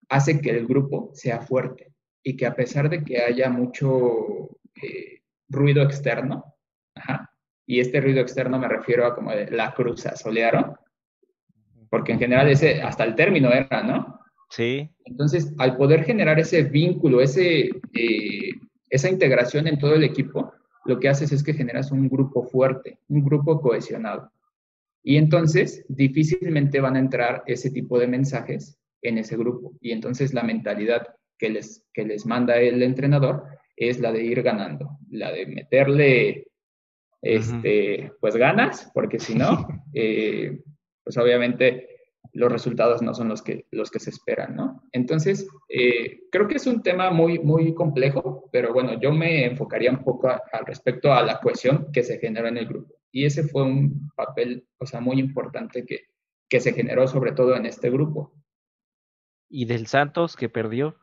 hace 0.09 0.41
que 0.41 0.49
el 0.49 0.65
grupo 0.65 1.11
sea 1.13 1.41
fuerte 1.41 1.93
y 2.23 2.35
que 2.35 2.47
a 2.47 2.55
pesar 2.55 2.89
de 2.89 3.03
que 3.03 3.21
haya 3.21 3.51
mucho 3.51 4.49
eh, 4.81 5.21
ruido 5.47 5.83
externo, 5.83 6.55
y 7.67 7.79
este 7.79 8.01
ruido 8.01 8.21
externo 8.21 8.57
me 8.59 8.67
refiero 8.67 9.05
a 9.05 9.15
como 9.15 9.31
de 9.31 9.51
la 9.51 9.73
cruza, 9.73 10.15
solearon, 10.15 10.75
porque 11.89 12.13
en 12.13 12.19
general 12.19 12.49
ese 12.49 12.81
hasta 12.81 13.03
el 13.03 13.15
término 13.15 13.51
era, 13.51 13.83
¿no? 13.83 14.19
Sí. 14.49 14.89
Entonces, 15.05 15.53
al 15.57 15.75
poder 15.75 16.03
generar 16.03 16.39
ese 16.39 16.63
vínculo, 16.63 17.21
ese, 17.21 17.69
eh, 17.93 18.51
esa 18.89 19.09
integración 19.09 19.67
en 19.67 19.79
todo 19.79 19.95
el 19.95 20.03
equipo, 20.03 20.53
lo 20.85 20.99
que 20.99 21.09
haces 21.09 21.31
es 21.31 21.43
que 21.43 21.53
generas 21.53 21.91
un 21.91 22.07
grupo 22.07 22.43
fuerte, 22.43 22.99
un 23.07 23.23
grupo 23.23 23.59
cohesionado. 23.59 24.31
Y 25.07 25.17
entonces, 25.17 25.85
difícilmente 25.87 26.81
van 26.81 26.95
a 26.95 26.99
entrar 26.99 27.43
ese 27.45 27.69
tipo 27.69 27.99
de 27.99 28.07
mensajes 28.07 28.79
en 29.03 29.19
ese 29.19 29.37
grupo. 29.37 29.77
Y 29.79 29.91
entonces 29.91 30.33
la 30.33 30.41
mentalidad 30.41 31.05
que 31.37 31.51
les, 31.51 31.85
que 31.93 32.05
les 32.05 32.25
manda 32.25 32.57
el 32.57 32.81
entrenador 32.81 33.43
es 33.75 33.99
la 33.99 34.11
de 34.11 34.23
ir 34.23 34.41
ganando, 34.41 34.97
la 35.11 35.31
de 35.31 35.45
meterle, 35.45 36.47
este, 37.21 38.13
pues 38.19 38.35
ganas, 38.35 38.89
porque 38.95 39.19
si 39.19 39.35
no, 39.35 39.67
eh, 39.93 40.63
pues 41.03 41.15
obviamente 41.17 41.87
los 42.33 42.51
resultados 42.51 43.03
no 43.03 43.13
son 43.13 43.29
los 43.29 43.43
que, 43.43 43.67
los 43.69 43.91
que 43.91 43.99
se 43.99 44.09
esperan, 44.09 44.55
¿no? 44.55 44.87
Entonces, 44.91 45.47
eh, 45.69 46.21
creo 46.31 46.47
que 46.47 46.55
es 46.55 46.65
un 46.65 46.81
tema 46.81 47.11
muy, 47.11 47.37
muy 47.37 47.75
complejo, 47.75 48.49
pero 48.51 48.73
bueno, 48.73 48.99
yo 48.99 49.11
me 49.11 49.45
enfocaría 49.45 49.91
un 49.91 50.03
poco 50.03 50.29
al 50.29 50.65
respecto 50.65 51.13
a 51.13 51.21
la 51.21 51.39
cohesión 51.39 51.91
que 51.93 52.01
se 52.01 52.17
generó 52.17 52.47
en 52.47 52.57
el 52.57 52.65
grupo. 52.65 52.95
Y 53.15 53.23
ese 53.23 53.43
fue 53.43 53.63
un 53.63 54.11
papel, 54.17 54.67
o 54.77 54.85
sea, 54.85 54.99
muy 54.99 55.21
importante 55.21 55.85
que, 55.85 56.01
que 56.49 56.59
se 56.59 56.73
generó 56.73 57.07
sobre 57.07 57.31
todo 57.31 57.55
en 57.55 57.65
este 57.65 57.89
grupo. 57.89 58.33
¿Y 59.49 59.63
del 59.63 59.87
Santos 59.87 60.35
que 60.35 60.49
perdió? 60.49 60.97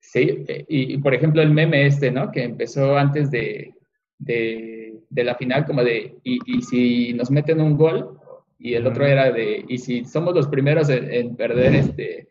Sí, 0.00 0.44
eh, 0.48 0.64
y, 0.68 0.98
por 0.98 1.14
ejemplo 1.14 1.40
el 1.40 1.52
meme 1.52 1.86
este, 1.86 2.10
¿no? 2.10 2.32
Que 2.32 2.42
empezó 2.42 2.98
antes 2.98 3.30
de, 3.30 3.74
de, 4.18 4.98
de 5.08 5.24
la 5.24 5.36
final, 5.36 5.64
como 5.66 5.84
de, 5.84 6.18
y, 6.24 6.40
y 6.46 6.62
si 6.62 7.12
nos 7.12 7.30
meten 7.30 7.60
un 7.60 7.76
gol, 7.76 8.18
y 8.58 8.74
el 8.74 8.84
otro 8.84 9.06
era 9.06 9.30
de, 9.30 9.64
y 9.68 9.78
si 9.78 10.04
somos 10.04 10.34
los 10.34 10.48
primeros 10.48 10.88
en, 10.88 11.36
perder 11.36 11.76
este, 11.76 12.28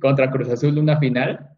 contra 0.00 0.30
Cruz 0.30 0.48
Azul 0.48 0.78
una 0.78 0.98
final, 0.98 1.50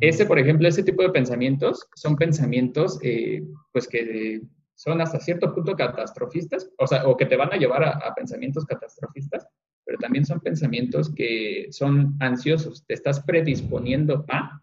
ese, 0.00 0.26
por 0.26 0.38
ejemplo, 0.38 0.68
ese 0.68 0.82
tipo 0.82 1.02
de 1.02 1.08
pensamientos 1.08 1.88
son 1.94 2.16
pensamientos 2.16 2.98
eh, 3.02 3.42
pues 3.72 3.88
que 3.88 4.42
son 4.74 5.00
hasta 5.00 5.20
cierto 5.20 5.54
punto 5.54 5.76
catastrofistas, 5.76 6.70
o 6.78 6.86
sea, 6.86 7.06
o 7.06 7.16
que 7.16 7.26
te 7.26 7.36
van 7.36 7.52
a 7.52 7.56
llevar 7.56 7.84
a, 7.84 8.14
pensamientos 8.14 8.64
catastrofistas, 8.64 9.46
pero 9.84 9.98
también 9.98 10.24
son 10.24 10.40
pensamientos 10.40 11.12
que 11.14 11.68
son 11.70 12.16
ansiosos. 12.20 12.84
Te 12.86 12.94
estás 12.94 13.20
predisponiendo 13.20 14.24
a 14.28 14.60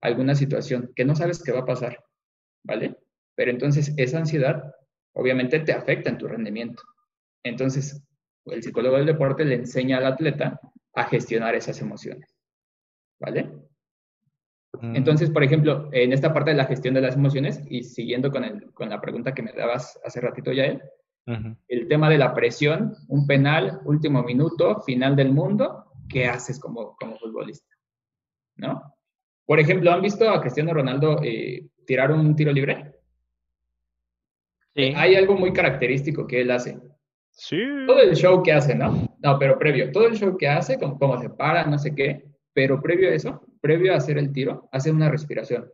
alguna 0.00 0.34
situación 0.34 0.92
que 0.94 1.04
no 1.04 1.14
sabes 1.14 1.42
qué 1.42 1.52
va 1.52 1.60
a 1.60 1.66
pasar, 1.66 2.02
¿vale? 2.64 2.96
Pero 3.34 3.50
entonces 3.50 3.94
esa 3.96 4.18
ansiedad 4.18 4.74
obviamente 5.12 5.60
te 5.60 5.72
afecta 5.72 6.10
en 6.10 6.18
tu 6.18 6.26
rendimiento. 6.26 6.82
Entonces, 7.42 8.02
el 8.46 8.62
psicólogo 8.62 8.96
del 8.96 9.06
deporte 9.06 9.44
le 9.44 9.56
enseña 9.56 9.98
al 9.98 10.06
atleta 10.06 10.60
a 10.94 11.04
gestionar 11.04 11.54
esas 11.54 11.80
emociones, 11.80 12.34
¿vale? 13.18 13.50
Entonces, 14.80 15.30
por 15.30 15.44
ejemplo, 15.44 15.88
en 15.92 16.12
esta 16.12 16.32
parte 16.32 16.50
de 16.50 16.56
la 16.56 16.64
gestión 16.64 16.94
de 16.94 17.02
las 17.02 17.14
emociones, 17.14 17.62
y 17.68 17.82
siguiendo 17.82 18.30
con, 18.30 18.44
el, 18.44 18.72
con 18.72 18.88
la 18.88 19.00
pregunta 19.00 19.34
que 19.34 19.42
me 19.42 19.52
dabas 19.52 20.00
hace 20.04 20.20
ratito 20.20 20.50
ya 20.52 20.64
él, 20.64 20.82
el 21.68 21.88
tema 21.88 22.08
de 22.08 22.18
la 22.18 22.34
presión, 22.34 22.94
un 23.08 23.26
penal, 23.26 23.80
último 23.84 24.22
minuto, 24.22 24.80
final 24.80 25.14
del 25.14 25.30
mundo, 25.32 25.84
¿qué 26.08 26.26
haces 26.26 26.58
como, 26.58 26.96
como 26.96 27.16
futbolista? 27.18 27.74
¿No? 28.56 28.82
Por 29.46 29.60
ejemplo, 29.60 29.92
¿han 29.92 30.02
visto 30.02 30.28
a 30.28 30.40
Cristiano 30.40 30.72
Ronaldo 30.72 31.20
eh, 31.22 31.68
tirar 31.86 32.10
un 32.10 32.34
tiro 32.34 32.52
libre? 32.52 32.94
Sí. 34.74 34.94
Hay 34.96 35.14
algo 35.14 35.36
muy 35.36 35.52
característico 35.52 36.26
que 36.26 36.40
él 36.40 36.50
hace. 36.50 36.78
Sí. 37.30 37.62
Todo 37.86 38.00
el 38.00 38.16
show 38.16 38.42
que 38.42 38.52
hace, 38.52 38.74
¿no? 38.74 39.16
No, 39.20 39.38
pero 39.38 39.58
previo, 39.58 39.92
todo 39.92 40.06
el 40.06 40.16
show 40.16 40.36
que 40.36 40.48
hace, 40.48 40.78
como, 40.78 40.98
cómo 40.98 41.20
se 41.20 41.30
para, 41.30 41.66
no 41.66 41.78
sé 41.78 41.94
qué, 41.94 42.24
pero 42.52 42.80
previo 42.80 43.10
a 43.10 43.14
eso, 43.14 43.42
previo 43.62 43.94
a 43.94 43.96
hacer 43.96 44.18
el 44.18 44.32
tiro, 44.32 44.68
hace 44.72 44.90
una 44.90 45.08
respiración. 45.08 45.72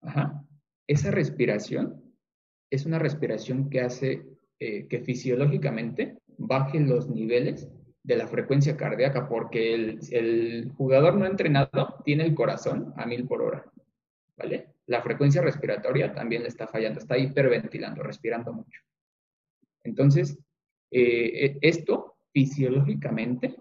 Ajá. 0.00 0.42
Esa 0.86 1.10
respiración 1.10 2.02
es 2.70 2.86
una 2.86 2.98
respiración 2.98 3.68
que 3.68 3.80
hace 3.80 4.24
eh, 4.58 4.86
que 4.88 5.00
fisiológicamente 5.00 6.18
baje 6.38 6.80
los 6.80 7.10
niveles 7.10 7.68
de 8.02 8.16
la 8.16 8.28
frecuencia 8.28 8.76
cardíaca, 8.76 9.28
porque 9.28 9.74
el, 9.74 9.98
el, 10.10 10.70
jugador 10.76 11.16
no 11.16 11.26
entrenado 11.26 11.96
tiene 12.04 12.24
el 12.24 12.34
corazón 12.34 12.92
a 12.96 13.06
mil 13.06 13.26
por 13.26 13.42
hora, 13.42 13.64
¿vale? 14.36 14.74
La 14.86 15.02
frecuencia 15.02 15.40
respiratoria 15.40 16.12
también 16.12 16.42
le 16.42 16.48
está 16.48 16.66
fallando, 16.66 17.00
está 17.00 17.16
hiperventilando, 17.16 18.02
respirando 18.02 18.52
mucho. 18.52 18.82
Entonces, 19.82 20.38
eh, 20.90 21.46
e, 21.46 21.58
esto 21.62 22.16
fisiológicamente 22.32 23.56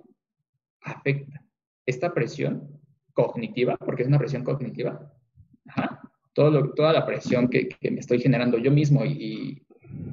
afecta 0.84 1.44
esta 1.86 2.14
presión 2.14 2.80
cognitiva, 3.14 3.78
porque 3.78 4.04
es 4.04 4.08
una 4.08 4.20
presión 4.20 4.44
cognitiva, 4.44 5.12
toda 6.34 6.94
la 6.94 7.06
presión 7.06 7.50
que, 7.50 7.70
me 7.82 8.00
estoy 8.00 8.20
generando 8.20 8.58
yo 8.58 8.72
mismo 8.72 9.06
y, 9.06 9.66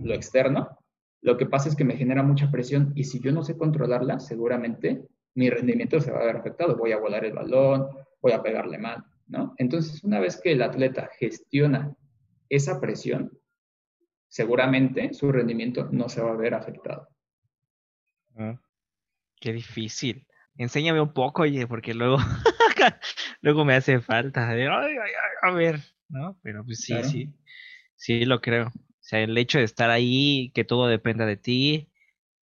lo 0.02 0.14
externo, 0.14 0.78
lo 1.22 1.36
que 1.36 1.46
pasa 1.46 1.68
es 1.68 1.76
que 1.76 1.84
me 1.84 1.96
genera 1.96 2.22
mucha 2.22 2.50
presión 2.50 2.92
y 2.94 3.04
si 3.04 3.20
yo 3.20 3.32
no 3.32 3.42
sé 3.42 3.56
controlarla, 3.56 4.20
seguramente 4.20 5.06
mi 5.34 5.48
rendimiento 5.48 6.00
se 6.00 6.10
va 6.10 6.20
a 6.20 6.24
ver 6.24 6.36
afectado. 6.36 6.76
Voy 6.76 6.92
a 6.92 6.98
volar 6.98 7.24
el 7.24 7.32
balón, 7.32 7.88
voy 8.20 8.32
a 8.32 8.42
pegarle 8.42 8.78
mal, 8.78 9.04
¿no? 9.26 9.54
Entonces, 9.58 10.02
una 10.04 10.20
vez 10.20 10.40
que 10.40 10.52
el 10.52 10.62
atleta 10.62 11.10
gestiona 11.18 11.94
esa 12.48 12.80
presión, 12.80 13.38
seguramente 14.28 15.12
su 15.14 15.30
rendimiento 15.30 15.88
no 15.92 16.08
se 16.08 16.22
va 16.22 16.32
a 16.32 16.36
ver 16.36 16.54
afectado. 16.54 17.08
Ah, 18.36 18.60
qué 19.40 19.52
difícil. 19.52 20.26
Enséñame 20.60 21.00
un 21.00 21.14
poco, 21.14 21.40
oye, 21.40 21.66
porque 21.66 21.94
luego, 21.94 22.18
luego 23.40 23.64
me 23.64 23.74
hace 23.74 23.98
falta. 24.00 24.50
a 24.50 25.50
ver, 25.52 25.80
¿no? 26.10 26.38
Pero 26.42 26.66
pues 26.66 26.80
sí, 26.80 27.02
sí, 27.02 27.32
sí 27.96 28.26
lo 28.26 28.42
creo. 28.42 28.66
O 28.66 28.98
sea, 29.00 29.20
el 29.20 29.38
hecho 29.38 29.56
de 29.56 29.64
estar 29.64 29.88
ahí, 29.88 30.52
que 30.54 30.64
todo 30.64 30.86
dependa 30.86 31.24
de 31.24 31.38
ti 31.38 31.90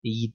y 0.01 0.33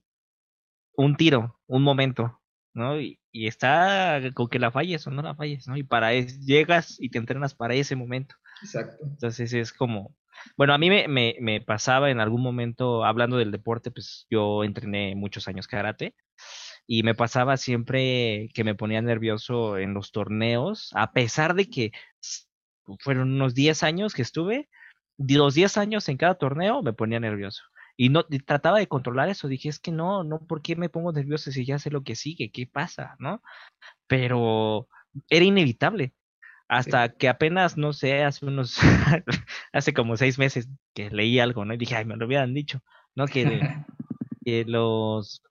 un 0.97 1.17
tiro, 1.17 1.59
un 1.67 1.83
momento, 1.83 2.41
¿no? 2.73 3.01
Y, 3.01 3.19
y 3.33 3.49
está 3.49 4.21
con 4.33 4.49
que 4.49 4.61
la 4.61 4.71
falles 4.71 5.05
o 5.09 5.11
no 5.11 5.21
la 5.21 5.35
falles, 5.35 5.67
¿no? 5.67 5.77
Y 5.77 5.83
para 5.83 6.13
eso 6.13 6.39
llegas 6.39 7.01
y 7.01 7.09
te 7.09 7.19
entrenas 7.19 7.53
para 7.53 7.75
ese 7.75 7.97
momento. 7.97 8.37
Exacto. 8.63 9.05
Entonces 9.07 9.53
es 9.55 9.73
como, 9.73 10.17
bueno, 10.57 10.73
a 10.73 10.79
mí 10.79 10.89
me, 10.89 11.09
me, 11.09 11.35
me, 11.41 11.61
pasaba 11.61 12.13
en 12.13 12.21
algún 12.21 12.43
momento, 12.43 13.05
hablando 13.05 13.39
del 13.39 13.51
deporte, 13.51 13.91
pues 13.91 14.29
yo 14.31 14.63
entrené 14.63 15.17
muchos 15.17 15.49
años 15.49 15.67
karate 15.67 16.15
y 16.87 17.03
me 17.03 17.15
pasaba 17.15 17.57
siempre 17.57 18.49
que 18.55 18.65
me 18.65 18.75
ponía 18.75 19.03
nervioso 19.03 19.79
en 19.79 19.95
los 19.95 20.13
torneos, 20.13 20.91
a 20.95 21.13
pesar 21.13 21.55
de 21.55 21.69
que 21.71 21.93
fueron 23.01 23.33
unos 23.33 23.55
10 23.55 23.83
años 23.83 24.15
que 24.15 24.23
estuve, 24.23 24.69
de 25.17 25.35
los 25.37 25.55
10 25.55 25.77
años 25.79 26.09
en 26.09 26.17
cada 26.17 26.35
torneo 26.35 26.83
me 26.83 26.93
ponía 26.93 27.21
nervioso. 27.21 27.63
Y 27.97 28.09
no 28.09 28.25
trataba 28.47 28.79
de 28.79 28.89
controlar 28.89 29.29
eso, 29.29 29.49
dije, 29.49 29.69
es 29.69 29.79
que 29.79 29.93
no, 29.93 30.25
no, 30.25 30.41
¿por 30.41 30.63
qué 30.63 30.77
me 30.77 30.89
pongo 30.89 31.13
nervioso 31.13 31.53
si 31.53 31.65
ya 31.65 31.79
sé 31.79 31.91
lo 31.91 32.03
que 32.03 32.17
sigue? 32.17 32.51
¿Qué 32.51 32.67
pasa? 32.67 33.17
¿No? 33.19 33.43
Pero 34.07 34.89
era 35.29 35.45
inevitable. 35.45 36.15
Hasta 36.69 37.11
que 37.11 37.29
apenas, 37.29 37.77
no 37.77 37.93
sé, 37.93 38.25
hace 38.25 38.47
unos, 38.47 38.79
hace 39.73 39.93
como 39.93 40.17
seis 40.17 40.39
meses 40.39 40.69
que 40.95 41.11
leí 41.11 41.39
algo, 41.39 41.67
¿no? 41.67 41.75
Y 41.75 41.77
dije, 41.77 41.97
ay, 41.97 42.07
me 42.07 42.17
lo 42.17 42.27
hubieran 42.27 42.55
dicho, 42.55 42.81
¿no? 43.15 43.27
Que, 43.27 43.45
que 44.45 44.65
los 44.65 45.43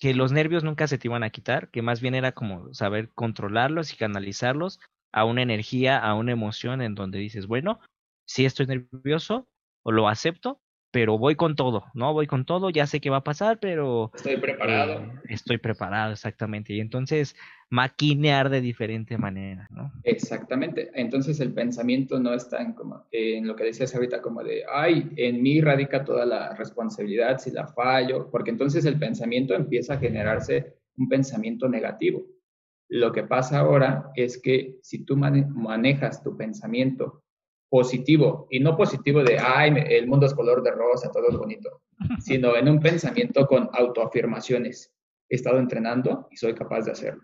que 0.00 0.14
los 0.14 0.32
nervios 0.32 0.64
nunca 0.64 0.88
se 0.88 0.98
te 0.98 1.08
iban 1.08 1.22
a 1.22 1.30
quitar, 1.30 1.70
que 1.70 1.82
más 1.82 2.00
bien 2.00 2.14
era 2.14 2.32
como 2.32 2.72
saber 2.72 3.10
controlarlos 3.10 3.92
y 3.92 3.96
canalizarlos 3.96 4.80
a 5.12 5.24
una 5.26 5.42
energía, 5.42 5.98
a 5.98 6.14
una 6.14 6.32
emoción 6.32 6.80
en 6.80 6.94
donde 6.94 7.18
dices, 7.18 7.46
bueno, 7.46 7.80
sí 8.24 8.46
estoy 8.46 8.66
nervioso 8.66 9.46
o 9.82 9.92
lo 9.92 10.08
acepto, 10.08 10.60
pero 10.90 11.18
voy 11.18 11.36
con 11.36 11.54
todo, 11.54 11.84
¿no? 11.94 12.12
Voy 12.12 12.26
con 12.26 12.44
todo, 12.44 12.70
ya 12.70 12.86
sé 12.86 13.00
qué 13.00 13.10
va 13.10 13.18
a 13.18 13.24
pasar, 13.24 13.58
pero... 13.60 14.10
Estoy 14.14 14.36
preparado. 14.38 14.94
Eh, 14.94 15.20
estoy 15.28 15.58
preparado, 15.58 16.12
exactamente. 16.12 16.72
Y 16.72 16.80
entonces 16.80 17.36
maquinear 17.68 18.50
de 18.50 18.60
diferente 18.60 19.16
manera, 19.16 19.68
¿no? 19.70 19.92
Exactamente. 20.02 20.90
Entonces 20.94 21.38
el 21.40 21.52
pensamiento 21.52 22.18
no 22.18 22.34
está 22.34 22.60
en, 22.60 22.72
como, 22.72 23.06
en 23.12 23.46
lo 23.46 23.54
que 23.54 23.64
decías 23.64 23.94
ahorita, 23.94 24.20
como 24.20 24.42
de, 24.42 24.64
ay, 24.72 25.10
en 25.16 25.40
mí 25.40 25.60
radica 25.60 26.04
toda 26.04 26.26
la 26.26 26.54
responsabilidad 26.56 27.38
si 27.38 27.52
la 27.52 27.68
fallo, 27.68 28.28
porque 28.30 28.50
entonces 28.50 28.84
el 28.84 28.98
pensamiento 28.98 29.54
empieza 29.54 29.94
a 29.94 29.98
generarse 29.98 30.74
un 30.96 31.08
pensamiento 31.08 31.68
negativo. 31.68 32.26
Lo 32.88 33.12
que 33.12 33.22
pasa 33.22 33.60
ahora 33.60 34.10
es 34.16 34.36
que 34.42 34.78
si 34.82 35.04
tú 35.04 35.16
manejas 35.16 36.24
tu 36.24 36.36
pensamiento 36.36 37.22
positivo 37.70 38.48
y 38.50 38.60
no 38.60 38.76
positivo 38.76 39.22
de, 39.22 39.38
ay, 39.38 39.72
el 39.88 40.08
mundo 40.08 40.26
es 40.26 40.34
color 40.34 40.62
de 40.62 40.72
rosa, 40.72 41.10
todo 41.10 41.28
es 41.30 41.36
bonito, 41.36 41.82
sino 42.20 42.56
en 42.56 42.68
un 42.68 42.80
pensamiento 42.80 43.46
con 43.46 43.70
autoafirmaciones. 43.72 44.92
He 45.28 45.36
estado 45.36 45.58
entrenando 45.58 46.26
y 46.30 46.36
soy 46.36 46.54
capaz 46.54 46.82
de 46.82 46.92
hacerlo. 46.92 47.22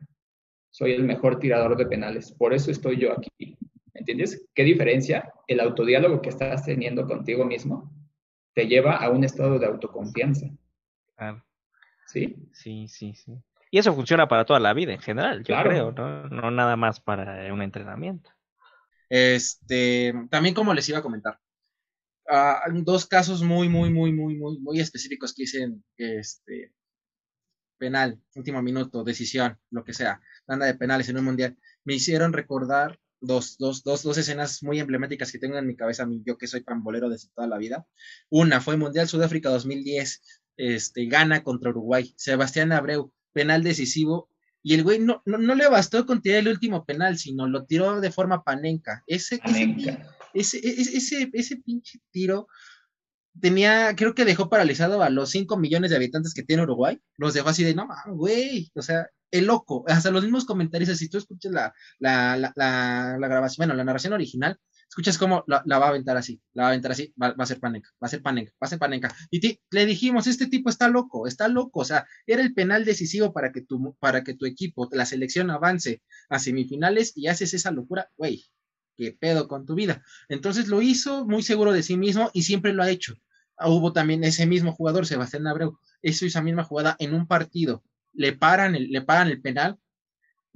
Soy 0.71 0.93
el 0.93 1.03
mejor 1.03 1.39
tirador 1.39 1.77
de 1.77 1.87
penales, 1.87 2.33
por 2.33 2.55
eso 2.55 2.71
estoy 2.71 2.99
yo 2.99 3.13
aquí. 3.13 3.59
¿Entiendes? 3.93 4.47
¿Qué 4.55 4.63
diferencia 4.63 5.33
el 5.49 5.59
autodiálogo 5.59 6.23
que 6.23 6.29
estás 6.29 6.65
teniendo 6.65 7.07
contigo 7.07 7.45
mismo 7.45 7.91
te 8.55 8.67
lleva 8.69 8.97
a 8.97 9.11
un 9.11 9.25
estado 9.25 9.59
de 9.59 9.67
autoconfianza? 9.67 10.47
¿Sí? 12.07 12.37
Sí, 12.53 12.87
sí, 12.89 13.15
sí. 13.15 13.37
Y 13.71 13.79
eso 13.79 13.93
funciona 13.95 14.29
para 14.29 14.45
toda 14.45 14.61
la 14.61 14.75
vida 14.75 14.93
en 14.93 15.01
general, 15.01 15.43
yo 15.43 15.57
creo, 15.63 15.93
¿no? 15.93 16.29
No 16.29 16.51
nada 16.51 16.77
más 16.77 17.01
para 17.01 17.53
un 17.53 17.63
entrenamiento. 17.63 18.31
Este, 19.09 20.13
también 20.31 20.55
como 20.55 20.75
les 20.75 20.89
iba 20.89 20.99
a 20.99 21.03
comentar, 21.03 21.39
uh, 22.29 22.83
dos 22.83 23.07
casos 23.07 23.43
muy, 23.43 23.69
muy, 23.69 23.91
muy, 23.91 24.13
muy, 24.13 24.37
muy, 24.37 24.59
muy 24.59 24.81
específicos 24.81 25.35
que 25.35 25.43
dicen, 25.43 25.85
este, 25.97 26.73
penal, 27.79 28.21
último 28.35 28.63
minuto, 28.63 29.05
decisión, 29.05 29.59
lo 29.71 29.85
que 29.85 29.93
sea, 29.93 30.21
banda 30.47 30.67
de 30.67 30.75
penales 30.75 31.09
en 31.09 31.19
un 31.19 31.25
mundial, 31.25 31.57
me 31.85 31.95
hicieron 31.95 32.33
recordar 32.33 32.99
dos, 33.21 33.57
dos, 33.59 33.83
dos, 33.83 34.03
dos 34.03 34.19
escenas 34.19 34.63
muy 34.63 34.81
emblemáticas 34.81 35.33
que 35.33 35.39
tengo 35.39 35.57
en 35.59 35.67
mi 35.67 35.77
cabeza, 35.77 36.07
yo 36.25 36.39
que 36.39 36.47
soy 36.47 36.63
pambolero 36.63 37.09
desde 37.09 37.29
toda 37.35 37.49
la 37.49 37.59
vida. 37.59 37.87
Una 38.31 38.61
fue 38.61 38.77
Mundial 38.77 39.09
Sudáfrica 39.09 39.51
2010, 39.51 40.23
este, 40.57 41.07
gana 41.07 41.43
contra 41.43 41.71
Uruguay, 41.71 42.15
Sebastián 42.17 42.73
Abreu, 42.73 43.13
penal 43.33 43.63
decisivo, 43.63 44.31
y 44.67 44.75
el 44.75 44.83
güey 44.83 44.99
no, 44.99 45.23
no, 45.27 45.55
le 45.55 45.69
bastó 45.69 46.05
con 46.07 46.21
tirar 46.21 46.41
el 46.41 46.49
último 46.49 46.85
penal, 46.85 47.19
sino 47.19 47.47
lo 47.47 47.67
tiró 47.67 48.01
de 48.01 48.11
forma 48.11 48.43
panenca. 48.43 49.05
Ese, 49.07 49.41
Ese, 50.35 50.59
ese, 50.59 51.31
ese, 51.33 51.57
pinche 51.59 52.01
tiro 52.11 52.49
tenía, 53.41 53.95
creo 53.95 54.17
que 54.17 54.25
dejó 54.25 54.51
paralizado 54.51 55.05
a 55.05 55.09
los 55.09 55.31
5 55.31 55.57
millones 55.57 55.91
de 55.91 55.97
habitantes 55.97 56.35
que 56.35 56.43
tiene 56.43 56.65
Uruguay. 56.65 57.01
Los 57.17 57.33
dejó 57.33 57.51
así 57.51 57.63
de, 57.63 57.77
no, 57.77 57.87
güey, 58.09 58.73
o 58.75 58.83
sea, 58.83 59.09
el 59.31 59.47
loco. 59.47 59.85
Hasta 59.87 60.11
los 60.11 60.25
mismos 60.25 60.45
comentarios, 60.45 60.99
si 60.99 61.09
tú 61.09 61.19
escuchas 61.19 61.53
la, 61.53 61.73
la, 62.01 62.37
la, 62.37 63.19
la 63.21 63.29
grabación, 63.29 63.69
bueno, 63.69 63.75
la 63.75 63.85
narración 63.85 64.15
original, 64.15 64.59
escuchas 64.97 65.19
cómo 65.19 65.45
la, 65.47 65.63
va 65.79 65.87
a 65.87 65.89
aventar 65.91 66.17
así, 66.17 66.41
la 66.55 66.63
va 66.63 66.69
a 66.69 66.71
aventar 66.71 66.93
así, 66.93 67.13
va, 67.23 67.35
a 67.37 67.47
ser 67.47 67.61
panenca, 67.61 67.91
va 68.03 68.07
a 68.07 68.09
ser 68.09 68.23
panenca, 68.23 68.53
va 68.53 68.65
a 68.65 68.69
ser 68.69 68.79
panenca. 68.79 69.15
Y 69.31 69.61
le 69.71 69.85
dijimos, 69.85 70.27
este 70.27 70.47
tipo 70.47 70.71
está 70.71 70.89
loco, 70.89 71.27
está 71.27 71.49
loco, 71.49 71.81
o 71.81 71.85
sea, 71.85 72.07
era 72.27 72.41
el 72.41 72.55
penal 72.55 72.87
decisivo 72.87 73.31
para 73.35 73.53
que 73.53 73.61
tu, 73.61 73.95
para 74.01 74.25
que 74.25 74.33
tu 74.33 74.47
equipo, 74.47 74.89
la 74.93 75.05
selección 75.05 75.51
avance 75.51 76.03
a 76.31 76.39
semifinales 76.39 77.13
y 77.15 77.27
haces 77.27 77.53
esa 77.53 77.73
locura, 77.73 78.11
güey, 78.17 78.47
qué 78.97 79.13
pedo 79.13 79.49
con 79.49 79.67
tu 79.67 79.75
vida. 79.75 80.03
Entonces 80.31 80.69
lo 80.69 80.81
hizo 80.81 81.27
muy 81.27 81.43
seguro 81.43 81.75
de 81.75 81.83
sí 81.83 81.99
mismo 81.99 82.31
y 82.33 82.45
siempre 82.45 82.73
lo 82.73 82.83
ha 82.83 82.89
hecho. 82.89 83.17
hubo 83.67 83.93
también 83.93 84.25
ese 84.25 84.47
mismo 84.47 84.73
jugador, 84.73 85.07
Sebastián 85.07 85.47
Abreu, 85.47 85.79
hizo 86.01 86.25
esa 86.25 86.41
misma 86.41 86.65
jugada 86.65 86.97
en 86.99 87.13
un 87.13 87.27
partido, 87.27 87.85
le 88.15 88.33
paran 88.33 88.73
le 88.73 89.03
paran 89.03 89.29
el 89.29 89.43
penal, 89.43 89.79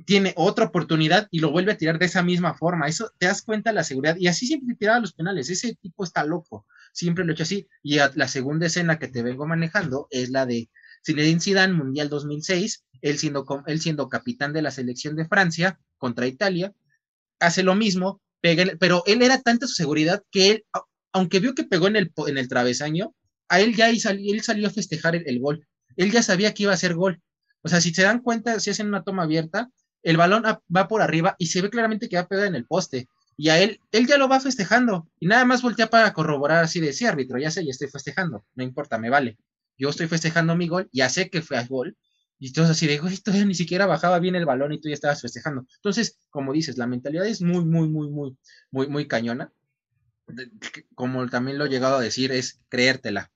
tiene 0.01 0.33
otra 0.37 0.67
oportunidad 0.67 1.29
y 1.31 1.41
lo 1.41 1.51
vuelve 1.51 1.73
a 1.73 1.77
tirar 1.77 1.99
de 1.99 2.07
esa 2.07 2.23
misma 2.23 2.55
forma. 2.55 2.87
Eso 2.87 3.11
te 3.19 3.27
das 3.27 3.43
cuenta 3.43 3.71
de 3.71 3.75
la 3.75 3.85
seguridad. 3.85 4.17
Y 4.19 4.29
así 4.29 4.47
siempre 4.47 4.77
tiraba 4.77 5.01
los 5.01 5.13
penales. 5.13 5.51
Ese 5.51 5.75
tipo 5.77 6.05
está 6.05 6.25
loco. 6.25 6.67
Siempre 6.93 7.25
lo 7.25 7.33
he 7.33 7.35
hecho 7.35 7.45
así. 7.45 7.69
Y 7.83 7.97
la 7.97 8.29
segunda 8.29 8.67
escena 8.67 8.99
que 8.99 9.09
te 9.09 9.23
vengo 9.23 9.47
manejando 9.47 10.09
es 10.11 10.31
la 10.31 10.47
de 10.47 10.69
Zinedine 11.05 11.41
Zidane, 11.41 11.73
Mundial 11.73 12.09
2006, 12.09 12.85
él 13.03 13.19
siendo, 13.19 13.47
él 13.67 13.81
siendo 13.81 14.09
capitán 14.09 14.53
de 14.53 14.63
la 14.63 14.71
selección 14.71 15.17
de 15.17 15.27
Francia 15.27 15.79
contra 15.97 16.27
Italia, 16.27 16.73
hace 17.39 17.63
lo 17.63 17.75
mismo, 17.75 18.21
pero 18.41 19.03
él 19.07 19.23
era 19.23 19.41
tanta 19.41 19.67
su 19.67 19.75
seguridad 19.75 20.23
que 20.31 20.51
él, 20.51 20.65
aunque 21.13 21.41
vio 21.41 21.55
que 21.55 21.65
pegó 21.65 21.89
en 21.89 21.97
el, 21.97 22.13
en 22.27 22.39
el 22.39 22.49
travesaño, 22.49 23.15
a 23.49 23.61
él 23.61 23.75
ya 23.75 23.91
él 23.91 24.01
salió, 24.01 24.69
a 24.69 24.71
festejar 24.71 25.17
el, 25.17 25.41
gol. 25.41 25.67
Él 25.97 26.13
ya 26.13 26.23
sabía 26.23 26.55
que 26.55 26.65
iba 26.65 26.73
a 26.73 26.77
ser 26.77 26.95
gol. 26.95 27.21
O 27.63 27.69
sea, 27.69 27.81
si 27.81 27.93
se 27.93 28.03
dan 28.03 28.21
cuenta, 28.21 28.61
si 28.61 28.71
hacen 28.71 28.87
una 28.87 29.03
toma 29.03 29.25
abierta, 29.25 29.69
el 30.03 30.17
balón 30.17 30.43
va 30.45 30.89
por 30.89 31.03
arriba 31.03 31.37
y 31.39 31.47
se 31.47 31.63
ve 31.63 31.71
claramente 31.71 32.09
que 32.09 32.17
va 32.17 32.23
a 32.23 32.29
pegar 32.29 32.47
en 32.47 32.55
el 32.55 32.67
poste. 32.67 33.09
Y 33.37 33.49
a 33.49 33.59
él, 33.61 33.81
él 33.93 34.07
ya 34.07 34.19
lo 34.19 34.29
va 34.29 34.41
festejando. 34.41 35.09
Y 35.19 35.27
nada 35.27 35.45
más 35.45 35.63
voltea 35.63 35.89
para 35.89 36.13
corroborar 36.13 36.63
así 36.63 36.81
de 36.81 36.93
sí, 36.93 37.07
árbitro, 37.07 37.39
ya 37.39 37.51
sé, 37.51 37.65
ya 37.65 37.71
estoy 37.71 37.89
festejando. 37.89 38.45
No 38.55 38.65
importa, 38.65 38.99
me 38.99 39.09
vale. 39.09 39.39
Yo 39.79 39.89
estoy 39.89 40.09
festejando 40.09 40.57
mi 40.57 40.69
gol, 40.69 40.89
ya 40.93 41.09
sé 41.09 41.31
que 41.31 41.41
fue 41.41 41.57
a 41.57 41.65
gol. 41.65 41.97
Y 42.39 42.49
entonces 42.49 42.73
así 42.73 42.87
de, 42.87 42.99
güey, 42.99 43.17
todavía 43.19 43.47
ni 43.47 43.55
siquiera 43.55 43.87
bajaba 43.87 44.19
bien 44.19 44.35
el 44.35 44.47
balón 44.47 44.73
y 44.73 44.81
tú 44.81 44.89
ya 44.89 44.95
estabas 44.95 45.23
festejando. 45.23 45.67
Entonces, 45.77 46.19
como 46.31 46.53
dices, 46.53 46.79
la 46.79 46.87
mentalidad 46.87 47.27
es 47.27 47.43
muy, 47.43 47.65
muy, 47.65 47.89
muy, 47.89 48.09
muy, 48.11 48.37
muy, 48.71 48.89
muy 48.89 49.09
cañona. 49.09 49.53
Como 50.95 51.27
también 51.29 51.59
lo 51.59 51.65
he 51.65 51.69
llegado 51.71 51.97
a 51.97 52.01
decir, 52.01 52.33
es 52.33 52.61
creértela 52.69 53.31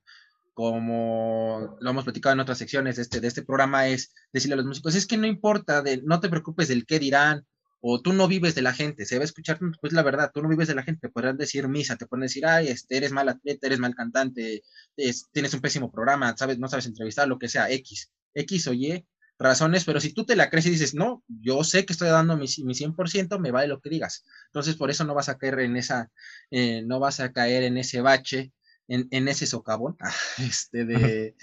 como 0.54 1.76
lo 1.80 1.90
hemos 1.90 2.04
platicado 2.04 2.32
en 2.32 2.40
otras 2.40 2.58
secciones 2.58 2.96
de 2.96 3.02
este, 3.02 3.20
de 3.20 3.28
este 3.28 3.42
programa, 3.42 3.88
es 3.88 4.14
decirle 4.32 4.54
a 4.54 4.56
los 4.56 4.66
músicos, 4.66 4.94
es 4.94 5.06
que 5.06 5.16
no 5.16 5.26
importa, 5.26 5.82
de, 5.82 6.00
no 6.02 6.20
te 6.20 6.28
preocupes 6.28 6.68
del 6.68 6.86
qué 6.86 6.98
dirán, 6.98 7.44
o 7.80 8.00
tú 8.00 8.14
no 8.14 8.28
vives 8.28 8.54
de 8.54 8.62
la 8.62 8.72
gente, 8.72 9.04
se 9.04 9.18
va 9.18 9.22
a 9.22 9.24
escuchar, 9.26 9.58
pues 9.80 9.92
la 9.92 10.02
verdad, 10.02 10.30
tú 10.32 10.42
no 10.42 10.48
vives 10.48 10.68
de 10.68 10.74
la 10.74 10.84
gente, 10.84 11.08
te 11.08 11.12
podrán 11.12 11.36
decir 11.36 11.68
misa, 11.68 11.96
te 11.96 12.06
pueden 12.06 12.22
decir, 12.22 12.46
ay, 12.46 12.68
este, 12.68 12.96
eres 12.96 13.12
mal 13.12 13.28
atleta, 13.28 13.66
eres 13.66 13.78
mal 13.78 13.94
cantante, 13.94 14.62
tienes 15.32 15.52
un 15.52 15.60
pésimo 15.60 15.92
programa, 15.92 16.34
sabes, 16.36 16.58
no 16.58 16.68
sabes 16.68 16.86
entrevistar, 16.86 17.28
lo 17.28 17.38
que 17.38 17.48
sea, 17.48 17.70
X, 17.70 18.10
X 18.32 18.68
o 18.68 18.72
Y 18.72 19.04
razones, 19.38 19.84
pero 19.84 20.00
si 20.00 20.12
tú 20.12 20.24
te 20.24 20.36
la 20.36 20.48
crees 20.48 20.66
y 20.66 20.70
dices, 20.70 20.94
no, 20.94 21.22
yo 21.28 21.64
sé 21.64 21.84
que 21.84 21.92
estoy 21.92 22.08
dando 22.08 22.36
mi, 22.36 22.46
mi 22.64 22.74
100%, 22.74 23.38
me 23.38 23.50
vale 23.50 23.68
lo 23.68 23.80
que 23.80 23.90
digas. 23.90 24.24
Entonces, 24.46 24.76
por 24.76 24.90
eso 24.90 25.04
no 25.04 25.14
vas 25.14 25.28
a 25.28 25.36
caer 25.36 25.58
en 25.60 25.76
esa, 25.76 26.10
eh, 26.50 26.82
no 26.86 27.00
vas 27.00 27.20
a 27.20 27.32
caer 27.32 27.64
en 27.64 27.76
ese 27.76 28.00
bache 28.00 28.52
en, 28.88 29.28
ese 29.28 29.46
socavón, 29.46 29.96
este, 30.38 30.84
de, 30.84 31.34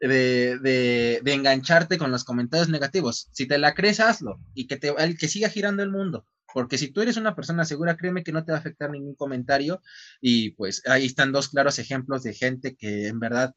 de, 0.00 1.20
de, 1.22 1.32
engancharte 1.32 1.98
con 1.98 2.10
los 2.10 2.24
comentarios 2.24 2.68
negativos. 2.68 3.28
Si 3.32 3.46
te 3.46 3.58
la 3.58 3.74
crees, 3.74 4.00
hazlo 4.00 4.40
y 4.54 4.66
que, 4.66 4.76
te, 4.76 4.94
que 5.18 5.28
siga 5.28 5.48
girando 5.48 5.82
el 5.82 5.90
mundo. 5.90 6.26
Porque 6.52 6.76
si 6.76 6.88
tú 6.88 7.00
eres 7.00 7.16
una 7.16 7.34
persona 7.34 7.64
segura, 7.64 7.96
créeme 7.96 8.22
que 8.22 8.32
no 8.32 8.44
te 8.44 8.52
va 8.52 8.58
a 8.58 8.60
afectar 8.60 8.90
ningún 8.90 9.14
comentario. 9.14 9.80
Y 10.20 10.50
pues 10.50 10.82
ahí 10.86 11.06
están 11.06 11.32
dos 11.32 11.48
claros 11.48 11.78
ejemplos 11.78 12.22
de 12.22 12.34
gente 12.34 12.76
que 12.76 13.08
en 13.08 13.20
verdad 13.20 13.54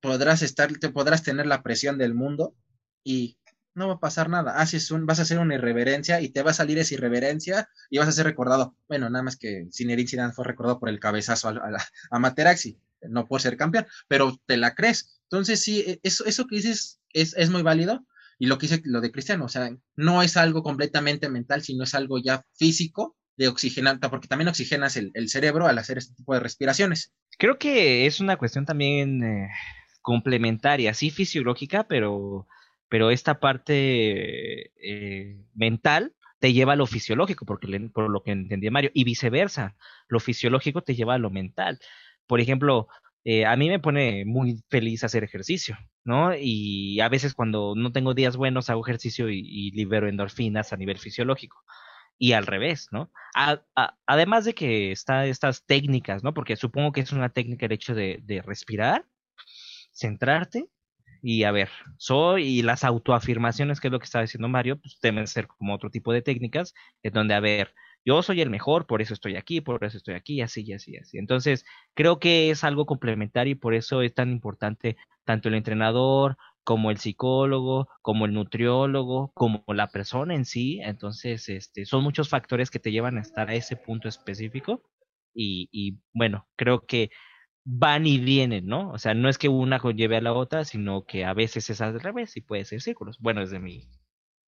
podrás 0.00 0.42
estar, 0.42 0.72
te 0.72 0.90
podrás 0.90 1.22
tener 1.22 1.46
la 1.46 1.62
presión 1.62 1.98
del 1.98 2.14
mundo 2.14 2.54
y 3.02 3.38
no 3.74 3.88
va 3.88 3.94
a 3.94 4.00
pasar 4.00 4.28
nada. 4.28 4.58
Haces 4.58 4.90
un, 4.90 5.06
vas 5.06 5.18
a 5.18 5.22
hacer 5.22 5.38
una 5.38 5.54
irreverencia 5.54 6.20
y 6.20 6.28
te 6.28 6.42
va 6.42 6.52
a 6.52 6.54
salir 6.54 6.78
esa 6.78 6.94
irreverencia 6.94 7.68
y 7.90 7.98
vas 7.98 8.08
a 8.08 8.12
ser 8.12 8.26
recordado. 8.26 8.76
Bueno, 8.88 9.10
nada 9.10 9.22
más 9.22 9.36
que 9.36 9.66
Zinedine 9.72 10.08
Zidane 10.08 10.32
fue 10.32 10.44
recordado 10.44 10.80
por 10.80 10.88
el 10.88 11.00
cabezazo 11.00 11.48
a, 11.48 12.18
Materaxi, 12.18 12.78
no 13.02 13.26
por 13.26 13.40
ser 13.40 13.56
campeón, 13.56 13.86
pero 14.08 14.38
te 14.46 14.56
la 14.56 14.74
crees. 14.74 15.20
Entonces, 15.24 15.62
sí, 15.62 15.80
e, 15.86 16.00
eso, 16.02 16.24
eso 16.24 16.46
que 16.46 16.56
dices 16.56 17.00
es, 17.12 17.34
es 17.36 17.50
muy 17.50 17.62
válido. 17.62 18.06
Y 18.38 18.46
lo 18.46 18.58
que 18.58 18.66
dice 18.66 18.82
lo 18.84 19.00
de 19.00 19.12
Cristiano, 19.12 19.44
o 19.44 19.48
sea, 19.48 19.70
no 19.94 20.22
es 20.22 20.36
algo 20.36 20.62
completamente 20.62 21.28
mental, 21.28 21.62
sino 21.62 21.84
es 21.84 21.94
algo 21.94 22.18
ya 22.18 22.44
físico 22.56 23.16
de 23.36 23.48
oxigenar, 23.48 23.98
porque 24.00 24.28
también 24.28 24.48
oxigenas 24.48 24.96
el, 24.96 25.10
el 25.14 25.28
cerebro 25.28 25.66
al 25.66 25.78
hacer 25.78 25.98
este 25.98 26.14
tipo 26.14 26.34
de 26.34 26.40
respiraciones. 26.40 27.12
Creo 27.38 27.58
que 27.58 28.06
es 28.06 28.20
una 28.20 28.36
cuestión 28.36 28.64
también 28.64 29.22
eh, 29.22 29.48
complementaria, 30.02 30.94
sí 30.94 31.10
fisiológica, 31.10 31.84
pero 31.88 32.46
pero 32.88 33.10
esta 33.10 33.40
parte 33.40 34.72
eh, 34.76 35.44
mental 35.54 36.14
te 36.38 36.52
lleva 36.52 36.74
a 36.74 36.76
lo 36.76 36.86
fisiológico, 36.86 37.46
porque 37.46 37.88
por 37.92 38.10
lo 38.10 38.22
que 38.22 38.32
entendí 38.32 38.68
Mario, 38.70 38.90
y 38.94 39.04
viceversa, 39.04 39.76
lo 40.08 40.20
fisiológico 40.20 40.82
te 40.82 40.94
lleva 40.94 41.14
a 41.14 41.18
lo 41.18 41.30
mental. 41.30 41.78
Por 42.26 42.40
ejemplo, 42.40 42.88
eh, 43.24 43.46
a 43.46 43.56
mí 43.56 43.68
me 43.70 43.80
pone 43.80 44.24
muy 44.26 44.62
feliz 44.68 45.02
hacer 45.04 45.24
ejercicio, 45.24 45.78
¿no? 46.04 46.34
Y 46.36 47.00
a 47.00 47.08
veces 47.08 47.34
cuando 47.34 47.74
no 47.74 47.92
tengo 47.92 48.12
días 48.12 48.36
buenos 48.36 48.68
hago 48.68 48.86
ejercicio 48.86 49.30
y, 49.30 49.70
libero 49.70 50.08
endorfinas 50.08 50.72
a 50.72 50.76
nivel 50.76 50.98
fisiológico. 50.98 51.64
Y 52.18 52.32
al 52.32 52.46
revés, 52.46 52.88
¿no? 52.92 53.10
además 54.06 54.44
de 54.44 54.54
que 54.54 54.92
están 54.92 55.26
estas 55.26 55.64
técnicas, 55.66 56.22
¿no? 56.22 56.34
Porque 56.34 56.56
supongo 56.56 56.92
que 56.92 57.00
es 57.00 57.12
una 57.12 57.30
técnica 57.30 57.66
el 57.66 57.72
hecho 57.72 57.94
de, 57.94 58.20
de 58.22 58.42
respirar, 58.42 59.06
centrarte 59.92 60.68
y 61.26 61.44
a 61.44 61.52
ver, 61.52 61.70
soy 61.96 62.44
y 62.58 62.62
las 62.62 62.84
autoafirmaciones, 62.84 63.80
que 63.80 63.88
es 63.88 63.92
lo 63.92 63.98
que 63.98 64.04
estaba 64.04 64.24
diciendo 64.24 64.46
Mario, 64.46 64.78
pues 64.78 64.98
deben 65.00 65.26
ser 65.26 65.46
como 65.46 65.74
otro 65.74 65.88
tipo 65.88 66.12
de 66.12 66.20
técnicas, 66.20 66.74
en 67.02 67.14
donde, 67.14 67.32
a 67.32 67.40
ver, 67.40 67.72
yo 68.04 68.22
soy 68.22 68.42
el 68.42 68.50
mejor, 68.50 68.86
por 68.86 69.00
eso 69.00 69.14
estoy 69.14 69.36
aquí, 69.36 69.62
por 69.62 69.82
eso 69.82 69.96
estoy 69.96 70.16
aquí, 70.16 70.42
así 70.42 70.64
y 70.66 70.74
así, 70.74 70.98
así. 70.98 71.16
Entonces, 71.16 71.64
creo 71.94 72.20
que 72.20 72.50
es 72.50 72.62
algo 72.62 72.84
complementario 72.84 73.52
y 73.52 73.54
por 73.54 73.72
eso 73.72 74.02
es 74.02 74.12
tan 74.12 74.30
importante 74.32 74.98
tanto 75.24 75.48
el 75.48 75.54
entrenador 75.54 76.36
como 76.62 76.90
el 76.90 76.98
psicólogo, 76.98 77.88
como 78.02 78.26
el 78.26 78.34
nutriólogo, 78.34 79.32
como 79.32 79.64
la 79.68 79.86
persona 79.86 80.34
en 80.34 80.44
sí. 80.44 80.80
Entonces, 80.82 81.48
este, 81.48 81.86
son 81.86 82.02
muchos 82.02 82.28
factores 82.28 82.70
que 82.70 82.80
te 82.80 82.92
llevan 82.92 83.16
a 83.16 83.22
estar 83.22 83.48
a 83.48 83.54
ese 83.54 83.76
punto 83.76 84.08
específico. 84.08 84.82
Y, 85.32 85.70
y 85.72 86.00
bueno, 86.12 86.46
creo 86.56 86.84
que 86.84 87.10
van 87.64 88.06
y 88.06 88.18
vienen, 88.18 88.66
¿no? 88.66 88.90
O 88.90 88.98
sea, 88.98 89.14
no 89.14 89.28
es 89.28 89.38
que 89.38 89.48
una 89.48 89.78
conlleve 89.78 90.16
a 90.16 90.20
la 90.20 90.32
otra, 90.32 90.64
sino 90.64 91.04
que 91.04 91.24
a 91.24 91.34
veces 91.34 91.70
es 91.70 91.80
al 91.80 91.98
revés 92.00 92.36
y 92.36 92.42
puede 92.42 92.64
ser 92.64 92.80
círculos. 92.80 93.18
Bueno, 93.20 93.40
desde 93.40 93.58
mi 93.58 93.88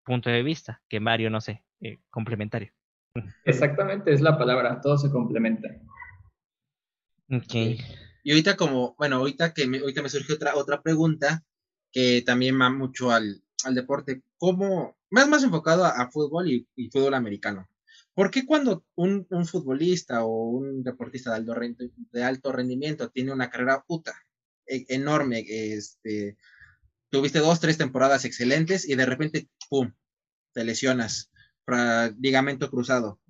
punto 0.05 0.31
de 0.31 0.43
vista, 0.43 0.83
que 0.89 1.01
Mario, 1.01 1.31
no 1.31 1.41
sé, 1.41 1.65
eh, 1.81 1.99
complementario. 2.11 2.73
Exactamente, 3.45 4.13
es 4.13 4.21
la 4.21 4.37
palabra, 4.37 4.81
todo 4.81 4.99
se 4.99 5.11
complementa. 5.11 5.69
Ok. 7.31 7.55
Y 8.23 8.31
ahorita 8.31 8.57
como, 8.57 8.95
bueno, 8.99 9.17
ahorita 9.17 9.55
que 9.55 9.67
me, 9.67 9.79
ahorita 9.79 10.03
me 10.03 10.09
surge 10.09 10.35
otra, 10.35 10.55
otra 10.57 10.83
pregunta 10.83 11.45
que 11.93 12.23
también 12.27 12.61
va 12.61 12.71
mucho 12.71 13.11
al, 13.11 13.43
al 13.65 13.75
deporte, 13.75 14.23
¿cómo, 14.37 14.97
más, 15.11 15.29
más 15.29 15.43
enfocado 15.43 15.85
a, 15.85 16.11
fútbol 16.11 16.49
y, 16.51 16.67
fútbol 16.91 17.15
americano? 17.15 17.69
¿Por 18.17 18.31
qué 18.31 18.47
cuando 18.47 18.83
un, 18.95 19.27
futbolista 19.45 20.25
o 20.25 20.49
un 20.49 20.83
deportista 20.83 21.39
de 21.39 22.25
alto, 22.25 22.51
rendimiento 22.51 23.11
tiene 23.11 23.31
una 23.31 23.51
carrera 23.51 23.85
puta 23.87 24.15
e, 24.67 24.87
enorme, 24.89 25.45
este, 25.47 26.39
tuviste 27.11 27.41
dos, 27.41 27.61
tres 27.61 27.77
temporadas 27.77 28.25
excelentes 28.25 28.89
y 28.89 28.95
de 28.95 29.05
repente, 29.05 29.51
¡pum!, 29.69 29.93
te 30.55 30.65
lesionas, 30.65 31.31
ligamento 32.19 32.71
cruzado. 32.71 33.21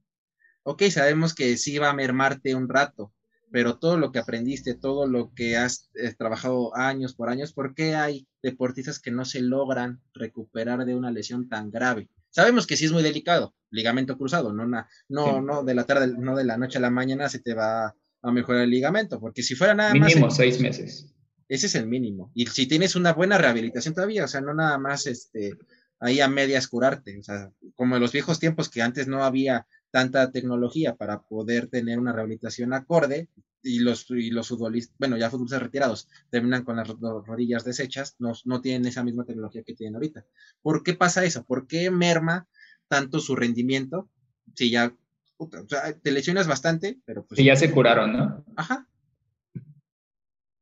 Ok, 0.63 0.85
sabemos 0.85 1.35
que 1.35 1.57
sí 1.57 1.79
va 1.79 1.91
a 1.91 1.95
mermarte 1.95 2.55
un 2.55 2.69
rato, 2.69 3.13
pero 3.51 3.81
todo 3.81 3.97
lo 3.97 4.13
que 4.13 4.21
aprendiste, 4.21 4.75
todo 4.75 5.09
lo 5.09 5.35
que 5.35 5.57
has 5.57 5.91
eh, 5.95 6.15
trabajado 6.17 6.77
años 6.77 7.17
por 7.17 7.29
años, 7.29 7.53
¿por 7.53 7.75
qué 7.75 7.97
hay 7.97 8.29
deportistas 8.41 9.01
que 9.01 9.11
no 9.11 9.25
se 9.25 9.41
logran 9.41 10.01
recuperar 10.15 10.85
de 10.85 10.95
una 10.95 11.11
lesión 11.11 11.49
tan 11.49 11.73
grave? 11.73 12.09
Sabemos 12.31 12.69
que 12.69 12.77
sí 12.77 12.85
es 12.85 12.93
muy 12.93 13.03
delicado, 13.03 13.55
ligamento 13.77 14.19
cruzado, 14.19 14.53
no, 14.53 14.67
no, 14.67 15.41
no 15.41 15.63
de 15.63 15.75
la 15.75 15.85
tarde, 15.85 16.15
no 16.19 16.37
de 16.37 16.45
la 16.45 16.57
noche 16.57 16.79
a 16.79 16.81
la 16.81 16.91
mañana 16.91 17.29
se 17.29 17.39
te 17.39 17.55
va 17.55 17.95
a 18.23 18.33
mejorar 18.33 18.63
el 18.63 18.71
ligamento, 18.71 19.21
porque 19.21 19.43
si 19.43 19.55
fuera 19.55 19.75
nada 19.75 19.95
más. 19.95 20.09
Mínimo 20.09 20.31
seis 20.31 20.61
meses. 20.61 21.13
Ese 21.49 21.67
es 21.67 21.75
el 21.77 21.87
mínimo. 21.87 22.33
Y 22.35 22.47
si 22.47 22.67
tienes 22.67 22.97
una 22.97 23.13
buena 23.13 23.39
rehabilitación 23.39 23.95
todavía, 23.95 24.25
o 24.25 24.29
sea, 24.29 24.41
no 24.41 24.53
nada 24.53 24.79
más 24.79 25.07
este, 25.07 25.57
ahí 26.01 26.21
a 26.21 26.29
medias 26.29 26.67
curarte, 26.67 27.19
o 27.21 27.23
sea, 27.23 27.53
como 27.77 27.95
en 27.95 28.03
los 28.03 28.11
viejos 28.11 28.41
tiempos 28.41 28.69
que 28.69 28.83
antes 28.83 29.07
no 29.07 29.23
había 29.23 29.67
tanta 29.93 30.33
tecnología 30.33 30.97
para 30.97 31.23
poder 31.23 31.69
tener 31.69 32.01
una 32.01 32.13
rehabilitación 32.13 32.73
acorde, 32.73 33.29
y 33.67 33.81
los, 33.81 34.09
y 34.11 34.31
los 34.31 34.49
futbolistas, 34.49 34.95
bueno, 34.99 35.17
ya 35.17 35.29
futbolistas 35.29 35.63
retirados, 35.63 36.09
terminan 36.31 36.65
con 36.65 36.77
las 36.77 36.89
rodillas 36.89 37.65
deshechas, 37.65 38.15
no, 38.19 38.33
no 38.45 38.61
tienen 38.61 38.87
esa 38.87 39.03
misma 39.03 39.25
tecnología 39.25 39.63
que 39.65 39.75
tienen 39.75 39.97
ahorita. 39.97 40.25
¿Por 40.63 40.83
qué 40.85 40.95
pasa 40.95 41.25
eso? 41.25 41.45
¿Por 41.45 41.67
qué 41.67 41.91
merma 41.91 42.47
tanto 42.89 43.21
su 43.21 43.37
rendimiento? 43.37 44.09
Si 44.55 44.71
ya, 44.71 44.95
o 45.37 45.51
sea, 45.69 45.99
te 45.99 46.11
lesionas 46.11 46.47
bastante, 46.47 46.99
pero 47.05 47.25
pues... 47.25 47.39
Si 47.39 47.45
ya 47.45 47.57
se 47.57 47.71
curaron, 47.71 48.13
¿no? 48.13 48.45
Ajá. 48.57 48.89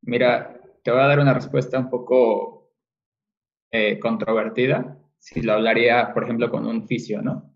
Mira, 0.01 0.61
te 0.83 0.91
voy 0.91 1.01
a 1.01 1.07
dar 1.07 1.19
una 1.19 1.33
respuesta 1.33 1.79
un 1.79 1.89
poco 1.89 2.71
eh, 3.71 3.99
controvertida, 3.99 4.99
si 5.17 5.41
lo 5.41 5.53
hablaría, 5.53 6.13
por 6.13 6.23
ejemplo, 6.23 6.51
con 6.51 6.67
un 6.67 6.87
fisio, 6.87 7.21
¿no? 7.21 7.55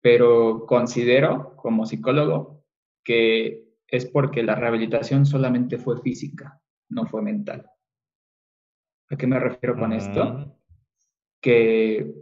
Pero 0.00 0.64
considero, 0.66 1.54
como 1.56 1.84
psicólogo, 1.84 2.64
que 3.04 3.76
es 3.86 4.06
porque 4.06 4.42
la 4.42 4.54
rehabilitación 4.54 5.26
solamente 5.26 5.76
fue 5.76 6.00
física, 6.00 6.62
no 6.88 7.06
fue 7.06 7.20
mental. 7.20 7.70
¿A 9.10 9.16
qué 9.16 9.26
me 9.26 9.38
refiero 9.38 9.76
con 9.76 9.92
esto? 9.92 10.24
Mm. 10.24 10.52
Que 11.42 12.14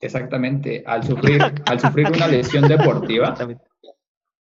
exactamente 0.00 0.82
al 0.86 1.04
sufrir, 1.04 1.42
al 1.66 1.80
sufrir 1.80 2.08
una 2.08 2.28
lesión 2.28 2.68
deportiva, 2.68 3.34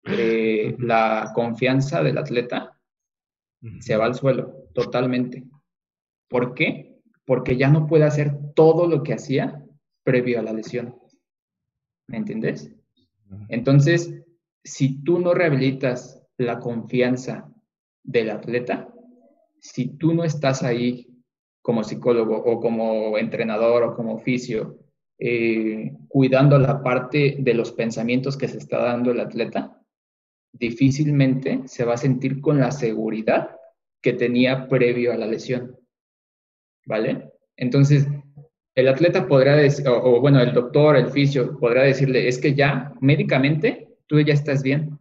eh, 0.05 0.75
la 0.79 1.31
confianza 1.33 2.03
del 2.03 2.17
atleta 2.17 2.77
se 3.79 3.95
va 3.95 4.05
al 4.05 4.15
suelo 4.15 4.67
totalmente. 4.73 5.45
¿Por 6.27 6.53
qué? 6.53 6.99
Porque 7.25 7.55
ya 7.55 7.69
no 7.69 7.87
puede 7.87 8.03
hacer 8.03 8.33
todo 8.55 8.87
lo 8.87 9.03
que 9.03 9.13
hacía 9.13 9.63
previo 10.03 10.39
a 10.39 10.43
la 10.43 10.53
lesión. 10.53 10.97
¿Me 12.07 12.17
entiendes? 12.17 12.75
Entonces, 13.47 14.13
si 14.63 15.03
tú 15.03 15.19
no 15.19 15.33
rehabilitas 15.33 16.21
la 16.37 16.59
confianza 16.59 17.49
del 18.03 18.29
atleta, 18.29 18.93
si 19.59 19.87
tú 19.97 20.13
no 20.13 20.23
estás 20.23 20.63
ahí 20.63 21.07
como 21.61 21.83
psicólogo 21.83 22.35
o 22.35 22.59
como 22.59 23.17
entrenador 23.17 23.83
o 23.83 23.95
como 23.95 24.15
oficio, 24.15 24.82
eh, 25.19 25.93
cuidando 26.07 26.57
la 26.57 26.81
parte 26.81 27.37
de 27.39 27.53
los 27.53 27.71
pensamientos 27.71 28.37
que 28.37 28.47
se 28.47 28.57
está 28.57 28.79
dando 28.79 29.11
el 29.11 29.19
atleta, 29.19 29.79
difícilmente 30.51 31.61
se 31.65 31.85
va 31.85 31.95
a 31.95 31.97
sentir 31.97 32.41
con 32.41 32.59
la 32.59 32.71
seguridad 32.71 33.55
que 34.01 34.13
tenía 34.13 34.67
previo 34.67 35.13
a 35.13 35.17
la 35.17 35.25
lesión. 35.25 35.77
¿Vale? 36.85 37.31
Entonces, 37.55 38.07
el 38.75 38.87
atleta 38.87 39.27
podrá 39.27 39.55
decir, 39.55 39.87
o, 39.87 40.19
bueno, 40.19 40.41
el 40.41 40.53
doctor, 40.53 40.97
el 40.97 41.09
fisio, 41.09 41.57
podrá 41.59 41.83
decirle, 41.83 42.27
es 42.27 42.39
que 42.39 42.53
ya 42.53 42.93
médicamente 42.99 43.95
tú 44.07 44.19
ya 44.19 44.33
estás 44.33 44.63
bien. 44.63 44.97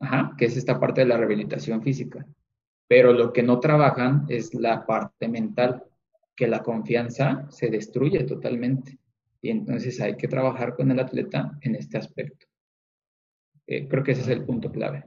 Ajá, 0.00 0.34
que 0.36 0.44
es 0.44 0.56
esta 0.56 0.78
parte 0.78 1.00
de 1.00 1.06
la 1.06 1.16
rehabilitación 1.16 1.82
física. 1.82 2.26
Pero 2.88 3.12
lo 3.12 3.32
que 3.32 3.42
no 3.42 3.60
trabajan 3.60 4.26
es 4.28 4.52
la 4.54 4.84
parte 4.84 5.26
mental, 5.28 5.84
que 6.36 6.46
la 6.46 6.62
confianza 6.62 7.46
se 7.50 7.68
destruye 7.68 8.24
totalmente. 8.24 8.98
Y 9.40 9.50
entonces 9.50 10.00
hay 10.00 10.16
que 10.16 10.28
trabajar 10.28 10.76
con 10.76 10.90
el 10.90 11.00
atleta 11.00 11.58
en 11.62 11.74
este 11.74 11.98
aspecto. 11.98 12.46
Eh, 13.66 13.88
creo 13.88 14.04
que 14.04 14.12
ese 14.12 14.22
es 14.22 14.28
el 14.28 14.44
punto 14.44 14.70
clave. 14.70 15.04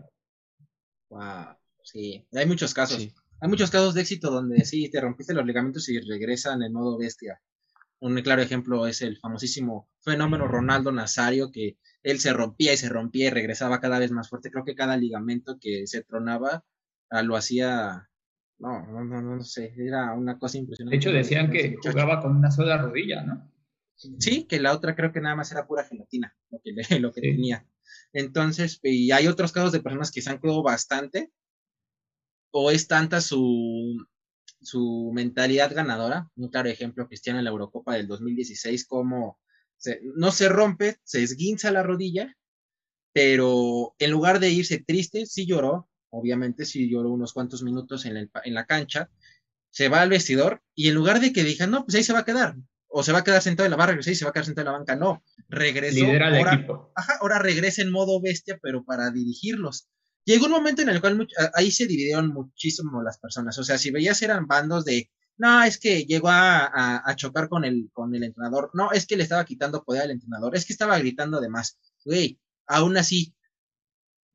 Wow, 1.09 1.55
sí, 1.83 2.27
hay 2.33 2.45
muchos 2.45 2.73
casos. 2.73 3.07
Hay 3.41 3.49
muchos 3.49 3.71
casos 3.71 3.93
de 3.93 4.01
éxito 4.01 4.31
donde 4.31 4.65
sí, 4.65 4.89
te 4.89 4.99
rompiste 4.99 5.33
los 5.33 5.45
ligamentos 5.45 5.87
y 5.87 5.99
regresan 5.99 6.61
en 6.61 6.73
modo 6.73 6.97
bestia. 6.97 7.41
Un 8.01 8.21
claro 8.21 8.41
ejemplo 8.41 8.85
es 8.87 9.01
el 9.01 9.17
famosísimo 9.17 9.89
fenómeno 10.01 10.47
Ronaldo 10.47 10.91
Nazario, 10.91 11.51
que 11.51 11.77
él 12.03 12.19
se 12.19 12.33
rompía 12.33 12.73
y 12.73 12.77
se 12.77 12.89
rompía 12.89 13.27
y 13.27 13.29
regresaba 13.29 13.79
cada 13.79 13.99
vez 13.99 14.11
más 14.11 14.29
fuerte. 14.29 14.51
Creo 14.51 14.65
que 14.65 14.75
cada 14.75 14.97
ligamento 14.97 15.57
que 15.59 15.85
se 15.87 16.03
tronaba 16.03 16.63
ah, 17.09 17.23
lo 17.23 17.35
hacía, 17.35 18.08
no, 18.59 18.85
no, 18.85 19.03
no, 19.03 19.21
no 19.21 19.43
sé, 19.43 19.73
era 19.77 20.13
una 20.13 20.37
cosa 20.37 20.57
impresionante. 20.57 20.95
De 20.95 20.97
hecho, 20.97 21.11
decían 21.11 21.49
que 21.49 21.77
jugaba 21.81 22.21
con 22.21 22.35
una 22.35 22.51
sola 22.51 22.77
rodilla, 22.77 23.23
¿no? 23.23 23.51
Sí, 23.95 24.45
que 24.45 24.59
la 24.59 24.73
otra 24.73 24.95
creo 24.95 25.11
que 25.11 25.19
nada 25.19 25.35
más 25.35 25.51
era 25.51 25.67
pura 25.67 25.83
gelatina, 25.83 26.33
lo 26.49 26.61
que, 26.61 26.99
lo 26.99 27.11
que 27.11 27.21
tenía. 27.21 27.65
Entonces, 28.13 28.79
y 28.83 29.11
hay 29.11 29.27
otros 29.27 29.51
casos 29.51 29.71
de 29.71 29.81
personas 29.81 30.11
que 30.11 30.21
se 30.21 30.29
han 30.29 30.39
quedado 30.39 30.63
bastante 30.63 31.31
o 32.51 32.71
es 32.71 32.87
tanta 32.87 33.21
su, 33.21 34.05
su 34.61 35.11
mentalidad 35.13 35.73
ganadora. 35.73 36.29
Un 36.35 36.49
claro 36.49 36.69
ejemplo, 36.69 37.07
Cristiano 37.07 37.39
en 37.39 37.45
la 37.45 37.51
Eurocopa 37.51 37.95
del 37.95 38.07
2016, 38.07 38.85
como 38.85 39.39
no 40.15 40.31
se 40.31 40.49
rompe, 40.49 40.97
se 41.03 41.23
esguinza 41.23 41.71
la 41.71 41.83
rodilla, 41.83 42.35
pero 43.13 43.95
en 43.99 44.11
lugar 44.11 44.39
de 44.39 44.49
irse 44.49 44.83
triste, 44.85 45.25
sí 45.25 45.45
lloró, 45.45 45.88
obviamente 46.09 46.65
sí 46.65 46.89
lloró 46.89 47.11
unos 47.11 47.33
cuantos 47.33 47.63
minutos 47.63 48.05
en, 48.05 48.17
en 48.17 48.53
la 48.53 48.65
cancha, 48.65 49.09
se 49.71 49.89
va 49.89 50.01
al 50.01 50.09
vestidor 50.09 50.63
y 50.75 50.87
en 50.87 50.95
lugar 50.95 51.19
de 51.19 51.31
que 51.31 51.43
digan, 51.43 51.71
no, 51.71 51.85
pues 51.85 51.95
ahí 51.95 52.03
se 52.03 52.13
va 52.13 52.19
a 52.19 52.25
quedar, 52.25 52.55
o 52.87 53.03
se 53.03 53.11
va 53.11 53.19
a 53.19 53.23
quedar 53.23 53.41
sentado 53.41 53.65
en 53.65 53.71
la 53.71 53.77
barra, 53.77 53.97
y 53.99 54.15
se 54.15 54.25
va 54.25 54.31
a 54.31 54.33
quedar 54.33 54.45
sentado 54.45 54.67
en 54.67 54.73
la 54.73 54.77
banca, 54.79 54.95
no, 54.95 55.23
regresó. 55.47 56.05
ahora, 56.05 56.65
Ajá, 56.95 57.17
ahora 57.21 57.39
regresa 57.39 57.81
en 57.81 57.91
modo 57.91 58.19
bestia, 58.19 58.59
pero 58.61 58.83
para 58.83 59.11
dirigirlos. 59.11 59.87
Llegó 60.25 60.45
un 60.45 60.51
momento 60.51 60.81
en 60.81 60.89
el 60.89 61.01
cual 61.01 61.27
ahí 61.55 61.71
se 61.71 61.87
dividieron 61.87 62.27
muchísimo 62.27 63.01
las 63.01 63.17
personas. 63.17 63.57
O 63.57 63.63
sea, 63.63 63.77
si 63.77 63.89
veías 63.89 64.21
eran 64.21 64.47
bandos 64.47 64.85
de, 64.85 65.09
no, 65.37 65.63
es 65.63 65.79
que 65.79 66.03
llegó 66.03 66.27
a, 66.29 67.01
chocar 67.15 67.49
con 67.49 67.65
el, 67.65 67.89
con 67.93 68.13
el 68.13 68.23
entrenador. 68.23 68.69
No, 68.73 68.91
es 68.91 69.07
que 69.07 69.17
le 69.17 69.23
estaba 69.23 69.45
quitando 69.45 69.83
poder 69.83 70.03
al 70.03 70.11
entrenador. 70.11 70.55
Es 70.55 70.65
que 70.65 70.73
estaba 70.73 70.99
gritando 70.99 71.39
de 71.39 71.49
más. 71.49 71.79
Güey, 72.05 72.39
aún 72.67 72.97
así, 72.97 73.33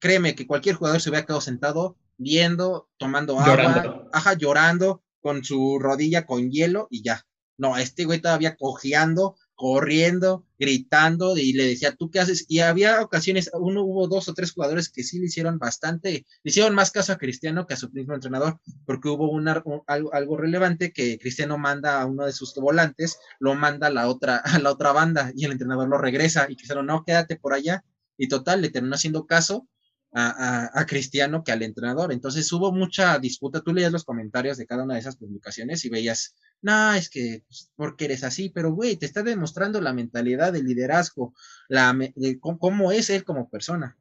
créeme 0.04 0.34
que 0.34 0.46
cualquier 0.46 0.74
jugador 0.74 1.00
se 1.00 1.08
hubiera 1.08 1.24
quedado 1.24 1.40
sentado, 1.40 1.96
viendo, 2.18 2.90
tomando 2.98 3.40
agua, 3.40 4.06
ajá, 4.12 4.34
llorando, 4.34 5.02
con 5.22 5.42
su 5.42 5.78
rodilla 5.80 6.26
con 6.26 6.50
hielo 6.50 6.88
y 6.90 7.02
ya. 7.02 7.24
No, 7.56 7.78
este 7.78 8.04
güey 8.04 8.20
todavía 8.20 8.54
cojeando, 8.54 9.36
corriendo, 9.54 10.44
gritando, 10.58 11.38
y 11.38 11.54
le 11.54 11.68
decía, 11.68 11.92
¿tú 11.92 12.10
qué 12.10 12.20
haces? 12.20 12.44
Y 12.48 12.58
había 12.58 13.00
ocasiones, 13.00 13.50
uno 13.54 13.82
hubo 13.82 14.06
dos 14.06 14.28
o 14.28 14.34
tres 14.34 14.52
jugadores 14.52 14.90
que 14.90 15.04
sí 15.04 15.18
le 15.20 15.24
hicieron 15.24 15.58
bastante, 15.58 16.26
le 16.42 16.50
hicieron 16.50 16.74
más 16.74 16.90
caso 16.90 17.14
a 17.14 17.16
Cristiano 17.16 17.66
que 17.66 17.72
a 17.72 17.78
su 17.78 17.88
mismo 17.90 18.12
entrenador, 18.12 18.60
porque 18.84 19.08
hubo 19.08 19.30
una, 19.30 19.64
algo, 19.86 20.36
relevante 20.36 20.92
que 20.92 21.18
Cristiano 21.18 21.56
manda 21.56 22.02
a 22.02 22.04
uno 22.04 22.26
de 22.26 22.32
sus 22.34 22.54
volantes, 22.56 23.16
lo 23.40 23.54
manda 23.54 23.86
a 23.86 23.90
la 23.90 24.06
otra, 24.08 24.36
a 24.44 24.58
la 24.58 24.70
otra 24.70 24.92
banda, 24.92 25.32
y 25.34 25.46
el 25.46 25.52
entrenador 25.52 25.88
lo 25.88 25.96
regresa, 25.96 26.44
y 26.50 26.56
Cristiano, 26.56 26.82
no, 26.82 27.04
quédate 27.04 27.36
por 27.36 27.54
allá, 27.54 27.86
y 28.18 28.28
total, 28.28 28.60
le 28.60 28.68
terminó 28.68 28.96
haciendo 28.96 29.26
caso, 29.26 29.66
a, 30.14 30.86
Cristiano 30.86 31.42
que 31.42 31.52
al 31.52 31.62
entrenador. 31.62 32.12
Entonces 32.12 32.50
hubo 32.52 32.72
mucha 32.72 33.18
disputa. 33.18 33.60
Tú 33.60 33.72
leías 33.72 33.92
los 33.92 34.04
comentarios 34.04 34.56
de 34.56 34.66
cada 34.66 34.84
una 34.84 34.94
de 34.94 35.00
esas 35.00 35.16
publicaciones 35.16 35.84
y 35.84 35.90
veías, 35.90 36.36
no, 36.62 36.94
es 36.94 37.10
que 37.10 37.42
pues, 37.46 37.72
porque 37.74 38.04
eres 38.06 38.22
así, 38.22 38.48
pero 38.48 38.72
güey, 38.72 38.96
te 38.96 39.06
está 39.06 39.22
demostrando 39.22 39.80
la 39.80 39.92
mentalidad 39.92 40.52
del 40.52 40.66
liderazgo, 40.66 41.34
la, 41.68 41.96
cómo, 42.40 42.92
es 42.92 43.10
él 43.10 43.24
como 43.24 43.50
persona. 43.50 43.96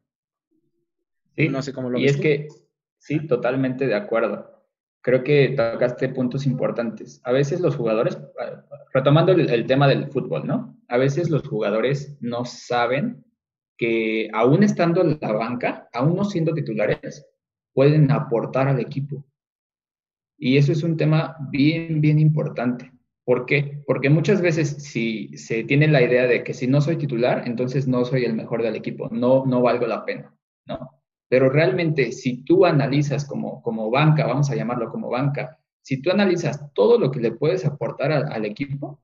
Sí, 1.36 1.50
no 1.50 1.64
sé 1.64 1.74
cómo 1.74 1.90
lo 1.90 1.98
Y 1.98 2.06
es 2.06 2.18
que, 2.18 2.48
sí, 3.00 3.26
totalmente 3.26 3.88
de 3.88 3.96
acuerdo. 3.96 4.52
Creo 5.02 5.24
que 5.24 5.50
tocaste 5.58 6.10
puntos 6.10 6.46
importantes. 6.46 7.20
A 7.24 7.32
veces 7.32 7.60
los 7.60 7.76
jugadores, 7.76 8.18
retomando 8.94 9.34
el 9.34 9.68
tema 9.68 9.88
del 9.88 10.10
fútbol, 10.12 10.46
¿no? 10.46 10.78
A 10.88 10.98
veces 10.98 11.30
los 11.30 11.46
jugadores 11.46 12.16
no 12.22 12.46
saben 12.46 13.26
que 13.78 14.30
aún 14.34 14.64
estando 14.64 15.02
en 15.02 15.18
la 15.22 15.32
banca, 15.32 15.90
aún 15.94 16.16
no 16.16 16.24
siendo 16.26 16.54
titulares, 16.54 17.28
pueden 17.74 18.12
aportar 18.12 18.68
al 18.68 18.80
equipo. 18.80 19.26
Y 20.38 20.58
eso 20.58 20.72
es 20.72 20.84
un 20.84 20.98
tema 20.98 21.38
bien, 21.50 22.02
bien 22.02 22.20
importante. 22.20 22.92
¿Por 23.26 23.46
qué? 23.46 23.82
Porque 23.88 24.10
muchas 24.10 24.42
veces 24.42 24.84
si 24.84 25.38
se 25.38 25.64
tiene 25.64 25.88
la 25.88 26.02
idea 26.02 26.28
de 26.28 26.44
que 26.44 26.54
si 26.54 26.68
no 26.68 26.82
soy 26.82 26.98
titular, 26.98 27.44
entonces 27.48 27.88
no 27.88 28.04
soy 28.04 28.26
el 28.26 28.34
mejor 28.34 28.62
del 28.62 28.76
equipo, 28.76 29.10
no, 29.12 29.46
no 29.46 29.62
valgo 29.62 29.88
la 29.88 30.04
pena, 30.04 30.36
¿no? 30.66 31.02
Pero 31.30 31.50
realmente 31.50 32.12
si 32.12 32.44
tú 32.44 32.66
analizas 32.66 33.26
como, 33.26 33.62
como 33.62 33.90
banca, 33.90 34.26
vamos 34.26 34.50
a 34.50 34.56
llamarlo 34.56 34.92
como 34.92 35.10
banca, 35.10 35.58
si 35.82 36.02
tú 36.02 36.12
analizas 36.12 36.74
todo 36.74 37.00
lo 37.00 37.12
que 37.12 37.22
le 37.22 37.32
puedes 37.32 37.66
aportar 37.66 38.12
al 38.12 38.46
equipo, 38.46 39.02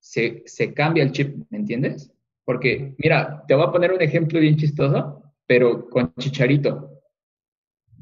se, 0.00 0.42
se 0.46 0.74
cambia 0.74 1.04
el 1.04 1.12
chip, 1.12 1.36
¿me 1.50 1.58
entiendes? 1.58 2.12
Porque, 2.50 2.96
mira, 2.98 3.44
te 3.46 3.54
voy 3.54 3.62
a 3.62 3.70
poner 3.70 3.92
un 3.92 4.02
ejemplo 4.02 4.40
bien 4.40 4.56
chistoso, 4.56 5.22
pero 5.46 5.88
con 5.88 6.12
Chicharito. 6.16 7.00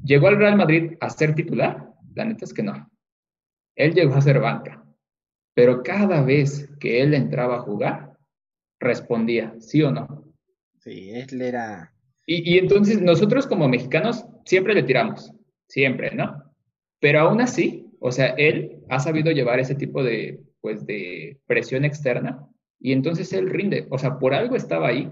¿Llegó 0.02 0.28
al 0.28 0.38
Real 0.38 0.56
Madrid 0.56 0.94
a 1.00 1.10
ser 1.10 1.34
titular? 1.34 1.92
La 2.14 2.24
neta 2.24 2.46
es 2.46 2.54
que 2.54 2.62
no. 2.62 2.90
Él 3.76 3.92
llegó 3.92 4.14
a 4.14 4.22
ser 4.22 4.40
banca. 4.40 4.82
Pero 5.52 5.82
cada 5.82 6.22
vez 6.22 6.66
que 6.80 7.02
él 7.02 7.12
entraba 7.12 7.56
a 7.56 7.60
jugar, 7.60 8.16
respondía, 8.80 9.54
¿sí 9.58 9.82
o 9.82 9.90
no? 9.90 10.24
Sí, 10.78 11.10
él 11.10 11.42
era... 11.42 11.92
Y, 12.24 12.54
y 12.54 12.56
entonces 12.56 13.02
nosotros 13.02 13.46
como 13.46 13.68
mexicanos 13.68 14.24
siempre 14.46 14.72
le 14.72 14.84
tiramos, 14.84 15.30
siempre, 15.66 16.14
¿no? 16.14 16.54
Pero 17.00 17.20
aún 17.20 17.42
así, 17.42 17.86
o 18.00 18.10
sea, 18.10 18.28
él 18.28 18.82
ha 18.88 18.98
sabido 18.98 19.30
llevar 19.30 19.60
ese 19.60 19.74
tipo 19.74 20.02
de, 20.02 20.40
pues, 20.62 20.86
de 20.86 21.38
presión 21.46 21.84
externa 21.84 22.48
y 22.80 22.92
entonces 22.92 23.32
él 23.32 23.50
rinde. 23.50 23.86
O 23.90 23.98
sea, 23.98 24.18
por 24.18 24.34
algo 24.34 24.56
estaba 24.56 24.88
ahí. 24.88 25.10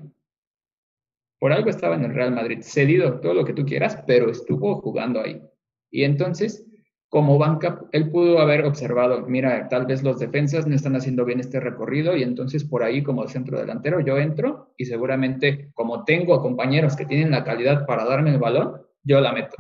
Por 1.39 1.53
algo 1.53 1.69
estaba 1.69 1.97
en 1.97 2.05
el 2.05 2.15
Real 2.15 2.33
Madrid, 2.33 2.61
cedido, 2.63 3.21
todo 3.21 3.35
lo 3.35 3.45
que 3.45 3.53
tú 3.53 3.65
quieras, 3.67 4.03
pero 4.07 4.31
estuvo 4.31 4.81
jugando 4.81 5.21
ahí. 5.21 5.43
Y 5.91 6.05
entonces, 6.05 6.67
como 7.09 7.39
banca, 7.39 7.81
él 7.93 8.11
pudo 8.11 8.41
haber 8.41 8.65
observado, 8.65 9.27
mira, 9.27 9.69
tal 9.69 9.87
vez 9.87 10.03
los 10.03 10.19
defensas 10.19 10.67
no 10.67 10.75
están 10.75 10.97
haciendo 10.97 11.25
bien 11.25 11.41
este 11.41 11.61
recorrido 11.61 12.17
y 12.17 12.23
entonces 12.23 12.65
por 12.65 12.83
ahí 12.83 13.03
como 13.03 13.29
centro 13.29 13.59
delantero 13.59 14.01
yo 14.01 14.19
entro 14.19 14.75
y 14.77 14.87
seguramente 14.87 15.71
como 15.75 16.05
tengo 16.05 16.41
compañeros 16.41 16.97
que 16.97 17.07
tienen 17.07 17.31
la 17.31 17.45
calidad 17.45 17.87
para 17.87 18.05
darme 18.05 18.31
el 18.31 18.39
balón, 18.39 18.83
yo 19.03 19.21
la 19.21 19.33
meto. 19.33 19.57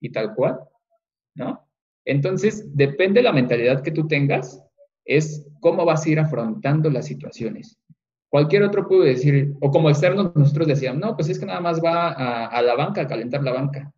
Y 0.00 0.10
tal 0.10 0.34
cual, 0.34 0.60
¿no? 1.34 1.66
Entonces, 2.04 2.76
depende 2.76 3.20
de 3.20 3.24
la 3.24 3.32
mentalidad 3.32 3.82
que 3.82 3.90
tú 3.90 4.06
tengas, 4.06 4.62
es 5.06 5.46
cómo 5.64 5.86
vas 5.86 6.04
a 6.04 6.10
ir 6.10 6.20
afrontando 6.20 6.90
las 6.90 7.06
situaciones. 7.06 7.78
Cualquier 8.28 8.64
otro 8.64 8.86
puede 8.86 9.14
decir, 9.14 9.54
o 9.62 9.70
como 9.70 9.88
externos 9.88 10.36
nosotros 10.36 10.68
decíamos, 10.68 11.00
no, 11.00 11.16
pues 11.16 11.30
es 11.30 11.38
que 11.38 11.46
nada 11.46 11.60
más 11.62 11.82
va 11.82 12.10
a, 12.10 12.60
la 12.60 12.74
banca 12.74 13.00
a 13.00 13.06
calentar 13.06 13.42
la 13.42 13.52
banca. 13.52 13.90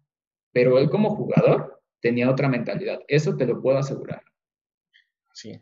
Pero 0.53 0.79
él 0.79 0.89
como 0.89 1.17
jugador 1.17 1.83
tenía 2.01 2.31
otra 2.31 2.49
mentalidad. 2.49 3.01
Eso 3.09 3.37
te 3.37 3.47
lo 3.47 3.61
puedo 3.61 3.79
asegurar. 3.79 4.23
Sí. 5.33 5.61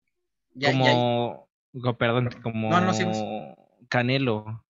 como, 0.60 1.48
perdón, 1.96 2.28
como 2.42 2.68
Canelo. 3.88 4.62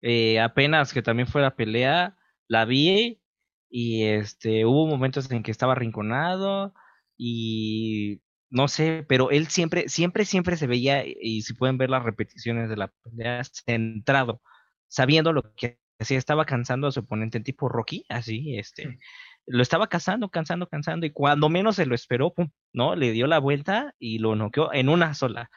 Eh, 0.00 0.40
apenas 0.40 0.92
que 0.92 1.00
también 1.00 1.28
fue 1.28 1.42
la 1.42 1.54
pelea, 1.54 2.16
la 2.48 2.64
vi 2.64 3.22
y 3.70 4.02
este 4.02 4.66
hubo 4.66 4.88
momentos 4.88 5.30
en 5.30 5.44
que 5.44 5.52
estaba 5.52 5.74
arrinconado 5.74 6.74
y 7.16 8.20
no 8.52 8.68
sé, 8.68 9.04
pero 9.08 9.30
él 9.30 9.48
siempre, 9.48 9.88
siempre, 9.88 10.26
siempre 10.26 10.56
se 10.58 10.66
veía, 10.66 11.04
y 11.06 11.42
si 11.42 11.54
pueden 11.54 11.78
ver 11.78 11.88
las 11.88 12.04
repeticiones 12.04 12.68
de 12.68 12.76
la 12.76 12.88
pelea, 13.02 13.42
centrado, 13.44 14.42
sabiendo 14.88 15.32
lo 15.32 15.54
que 15.54 15.78
hacía, 15.98 16.18
estaba 16.18 16.44
cansando 16.44 16.86
a 16.86 16.92
su 16.92 17.00
oponente 17.00 17.38
en 17.38 17.44
tipo 17.44 17.70
Rocky, 17.70 18.04
así, 18.10 18.58
este, 18.58 18.98
lo 19.46 19.62
estaba 19.62 19.88
cansando, 19.88 20.28
cansando, 20.28 20.68
cansando, 20.68 21.06
y 21.06 21.10
cuando 21.10 21.48
menos 21.48 21.76
se 21.76 21.86
lo 21.86 21.94
esperó, 21.94 22.34
pum, 22.34 22.50
¿no? 22.74 22.94
Le 22.94 23.12
dio 23.12 23.26
la 23.26 23.38
vuelta 23.38 23.94
y 23.98 24.18
lo 24.18 24.36
noqueó 24.36 24.72
en 24.74 24.90
una 24.90 25.14
sola. 25.14 25.50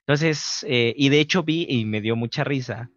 Entonces, 0.00 0.66
eh, 0.68 0.94
y 0.96 1.08
de 1.10 1.20
hecho 1.20 1.44
vi 1.44 1.64
y 1.68 1.84
me 1.84 2.00
dio 2.00 2.16
mucha 2.16 2.42
risa, 2.42 2.90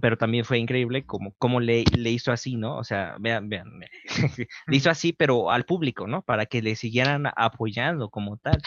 pero 0.00 0.18
también 0.18 0.44
fue 0.44 0.58
increíble 0.58 1.06
como, 1.06 1.32
como 1.38 1.60
le, 1.60 1.84
le, 1.84 2.10
hizo 2.10 2.32
así, 2.32 2.56
¿no? 2.56 2.76
O 2.76 2.84
sea, 2.84 3.16
vean, 3.20 3.48
vean, 3.48 3.80
le 4.66 4.76
hizo 4.76 4.90
así, 4.90 5.12
pero 5.12 5.50
al 5.50 5.64
público, 5.64 6.06
¿no? 6.06 6.22
Para 6.22 6.46
que 6.46 6.62
le 6.62 6.76
siguieran 6.76 7.24
apoyando 7.36 8.10
como 8.10 8.36
tal. 8.36 8.60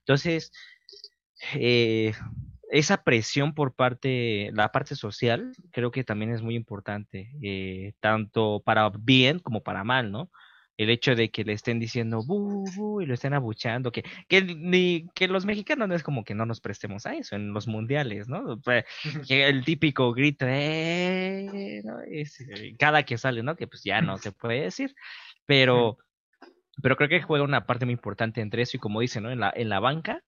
Entonces, 0.00 0.52
eh, 1.54 2.12
esa 2.70 3.02
presión 3.02 3.54
por 3.54 3.74
parte, 3.74 4.50
la 4.52 4.70
parte 4.70 4.94
social, 4.94 5.52
creo 5.72 5.90
que 5.90 6.04
también 6.04 6.32
es 6.32 6.42
muy 6.42 6.54
importante, 6.54 7.32
eh, 7.42 7.94
tanto 8.00 8.62
para 8.64 8.90
bien 8.90 9.38
como 9.38 9.62
para 9.62 9.84
mal, 9.84 10.12
¿no? 10.12 10.30
El 10.78 10.90
hecho 10.90 11.14
de 11.14 11.30
que 11.30 11.44
le 11.44 11.52
estén 11.52 11.78
diciendo 11.80 12.22
bu, 12.24 13.02
y 13.02 13.06
lo 13.06 13.12
estén 13.12 13.34
abuchando, 13.34 13.92
que, 13.92 14.04
que, 14.28 14.42
ni, 14.42 15.08
que 15.14 15.28
los 15.28 15.44
mexicanos 15.44 15.88
no 15.88 15.94
es 15.94 16.02
como 16.02 16.24
que 16.24 16.34
no 16.34 16.46
nos 16.46 16.60
prestemos 16.60 17.04
a 17.04 17.14
eso 17.14 17.36
en 17.36 17.52
los 17.52 17.66
mundiales, 17.66 18.28
¿no? 18.28 18.60
que 19.26 19.46
el 19.46 19.64
típico 19.64 20.12
grito, 20.14 20.46
eh, 20.48 21.82
cada 22.78 23.02
que 23.02 23.18
sale, 23.18 23.42
¿no? 23.42 23.56
Que 23.56 23.66
pues 23.66 23.82
ya 23.82 24.00
no 24.00 24.16
se 24.18 24.32
puede 24.32 24.62
decir, 24.62 24.94
pero, 25.46 25.98
pero 26.80 26.96
creo 26.96 27.08
que 27.08 27.22
juega 27.22 27.44
una 27.44 27.66
parte 27.66 27.84
muy 27.84 27.92
importante 27.92 28.40
entre 28.40 28.62
eso 28.62 28.76
y 28.76 28.80
como 28.80 29.00
dice, 29.00 29.20
¿no? 29.20 29.30
En 29.30 29.40
la, 29.40 29.52
en 29.54 29.68
la 29.68 29.80
banca, 29.80 30.22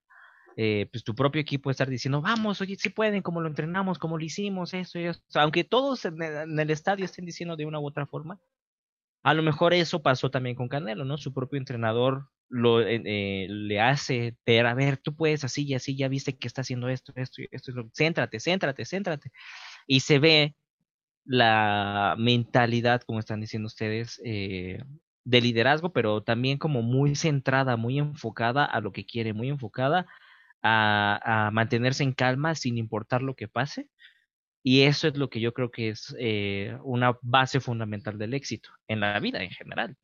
eh, 0.56 0.88
pues 0.90 1.04
tu 1.04 1.14
propio 1.14 1.40
equipo 1.40 1.70
estar 1.70 1.88
diciendo, 1.88 2.20
vamos, 2.20 2.60
oye, 2.60 2.76
si 2.76 2.90
pueden, 2.90 3.22
como 3.22 3.40
lo 3.40 3.48
entrenamos, 3.48 3.98
como 3.98 4.18
lo 4.18 4.24
hicimos, 4.24 4.74
eso 4.74 4.98
y 4.98 5.04
eso. 5.04 5.20
Aunque 5.34 5.64
todos 5.64 6.04
en 6.04 6.20
el, 6.20 6.70
estadio 6.70 7.04
estén 7.04 7.24
diciendo 7.24 7.56
de 7.56 7.66
una 7.66 7.78
u 7.78 7.86
otra 7.86 8.06
forma, 8.06 8.38
a 9.22 9.34
lo 9.34 9.42
mejor 9.42 9.74
eso 9.74 10.02
pasó 10.02 10.30
también 10.30 10.56
con 10.56 10.68
Canelo, 10.68 11.04
¿no? 11.04 11.18
Su 11.18 11.32
propio 11.32 11.58
entrenador 11.58 12.28
lo, 12.48 12.80
eh, 12.80 13.46
le 13.48 13.80
hace 13.80 14.36
ver, 14.46 14.66
a 14.66 14.74
ver, 14.74 14.96
tú 14.96 15.14
puedes 15.14 15.44
así 15.44 15.64
y 15.64 15.74
así, 15.74 15.96
ya 15.96 16.08
viste 16.08 16.36
que 16.36 16.48
está 16.48 16.62
haciendo 16.62 16.88
esto, 16.88 17.12
esto, 17.16 17.42
esto, 17.50 17.70
esto, 17.70 17.90
céntrate, 17.94 18.40
céntrate, 18.40 18.84
céntrate. 18.84 19.30
Y 19.86 20.00
se 20.00 20.18
ve 20.18 20.56
la 21.24 22.16
mentalidad, 22.18 23.02
como 23.02 23.20
están 23.20 23.40
diciendo 23.40 23.66
ustedes, 23.66 24.20
eh, 24.24 24.82
de 25.24 25.40
liderazgo, 25.40 25.92
pero 25.92 26.22
también 26.22 26.58
como 26.58 26.82
muy 26.82 27.14
centrada, 27.14 27.76
muy 27.76 27.98
enfocada 27.98 28.64
a 28.64 28.80
lo 28.80 28.92
que 28.92 29.06
quiere, 29.06 29.32
muy 29.34 29.48
enfocada 29.48 30.06
a 30.62 31.50
mantenerse 31.52 32.02
en 32.02 32.12
calma 32.12 32.54
sin 32.54 32.76
importar 32.78 33.22
lo 33.22 33.34
que 33.34 33.48
pase 33.48 33.88
y 34.62 34.82
eso 34.82 35.08
es 35.08 35.16
lo 35.16 35.30
que 35.30 35.40
yo 35.40 35.54
creo 35.54 35.70
que 35.70 35.90
es 35.90 36.14
eh, 36.18 36.76
una 36.82 37.18
base 37.22 37.60
fundamental 37.60 38.18
del 38.18 38.34
éxito 38.34 38.70
en 38.88 39.00
la 39.00 39.18
vida 39.18 39.42
en 39.42 39.50
general. 39.50 39.96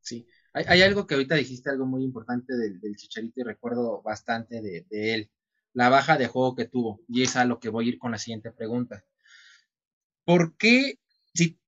Sí, 0.00 0.26
hay, 0.52 0.82
algo 0.82 1.06
que 1.06 1.14
ahorita 1.14 1.34
dijiste, 1.34 1.68
algo 1.68 1.84
muy 1.84 2.02
importante 2.02 2.56
del, 2.56 2.80
Chicharito 2.96 3.40
y 3.40 3.44
recuerdo 3.44 4.00
bastante 4.02 4.62
de, 4.62 4.86
él, 4.90 5.30
la 5.74 5.88
baja 5.88 6.16
de 6.16 6.28
juego 6.28 6.54
que 6.54 6.64
tuvo. 6.66 7.00
Y 7.08 7.22
es 7.22 7.36
a 7.36 7.44
lo 7.44 7.60
que 7.60 7.68
voy 7.68 7.86
a 7.86 7.88
ir 7.88 7.98
con 7.98 8.12
la 8.12 8.18
siguiente 8.18 8.52
pregunta. 8.52 9.04
¿Por 10.24 10.56
qué? 10.56 10.98
Si, 11.34 11.58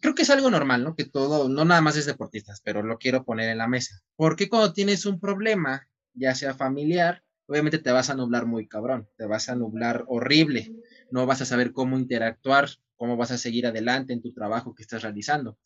creo 0.00 0.14
que 0.14 0.22
es 0.22 0.30
algo 0.30 0.50
normal, 0.50 0.84
¿no? 0.84 0.96
Que 0.96 1.04
todo, 1.04 1.48
no 1.48 1.64
nada 1.64 1.80
más 1.80 1.96
es 1.96 2.06
deportistas, 2.06 2.62
pero 2.64 2.82
lo 2.82 2.96
quiero 2.96 3.24
poner 3.24 3.50
en 3.50 3.58
la 3.58 3.68
mesa. 3.68 4.00
¿Por 4.16 4.36
qué 4.36 4.48
cuando 4.48 4.72
tienes 4.72 5.04
un 5.04 5.20
problema, 5.20 5.86
ya 6.14 6.34
sea 6.34 6.54
familiar, 6.54 7.22
obviamente 7.46 7.78
te 7.78 7.92
vas 7.92 8.08
a 8.08 8.14
nublar 8.14 8.46
muy 8.46 8.66
cabrón, 8.66 9.08
te 9.16 9.26
vas 9.26 9.48
a 9.48 9.54
nublar 9.54 10.04
horrible, 10.08 10.72
no 11.10 11.26
vas 11.26 11.40
a 11.40 11.46
saber 11.46 11.72
cómo 11.72 11.98
interactuar, 11.98 12.68
cómo 12.96 13.16
vas 13.16 13.30
a 13.30 13.38
seguir 13.38 13.66
adelante 13.66 14.12
en 14.12 14.22
tu 14.22 14.32
trabajo 14.32 14.74
que 14.74 14.82
estás 14.82 15.02
realizando. 15.02 15.58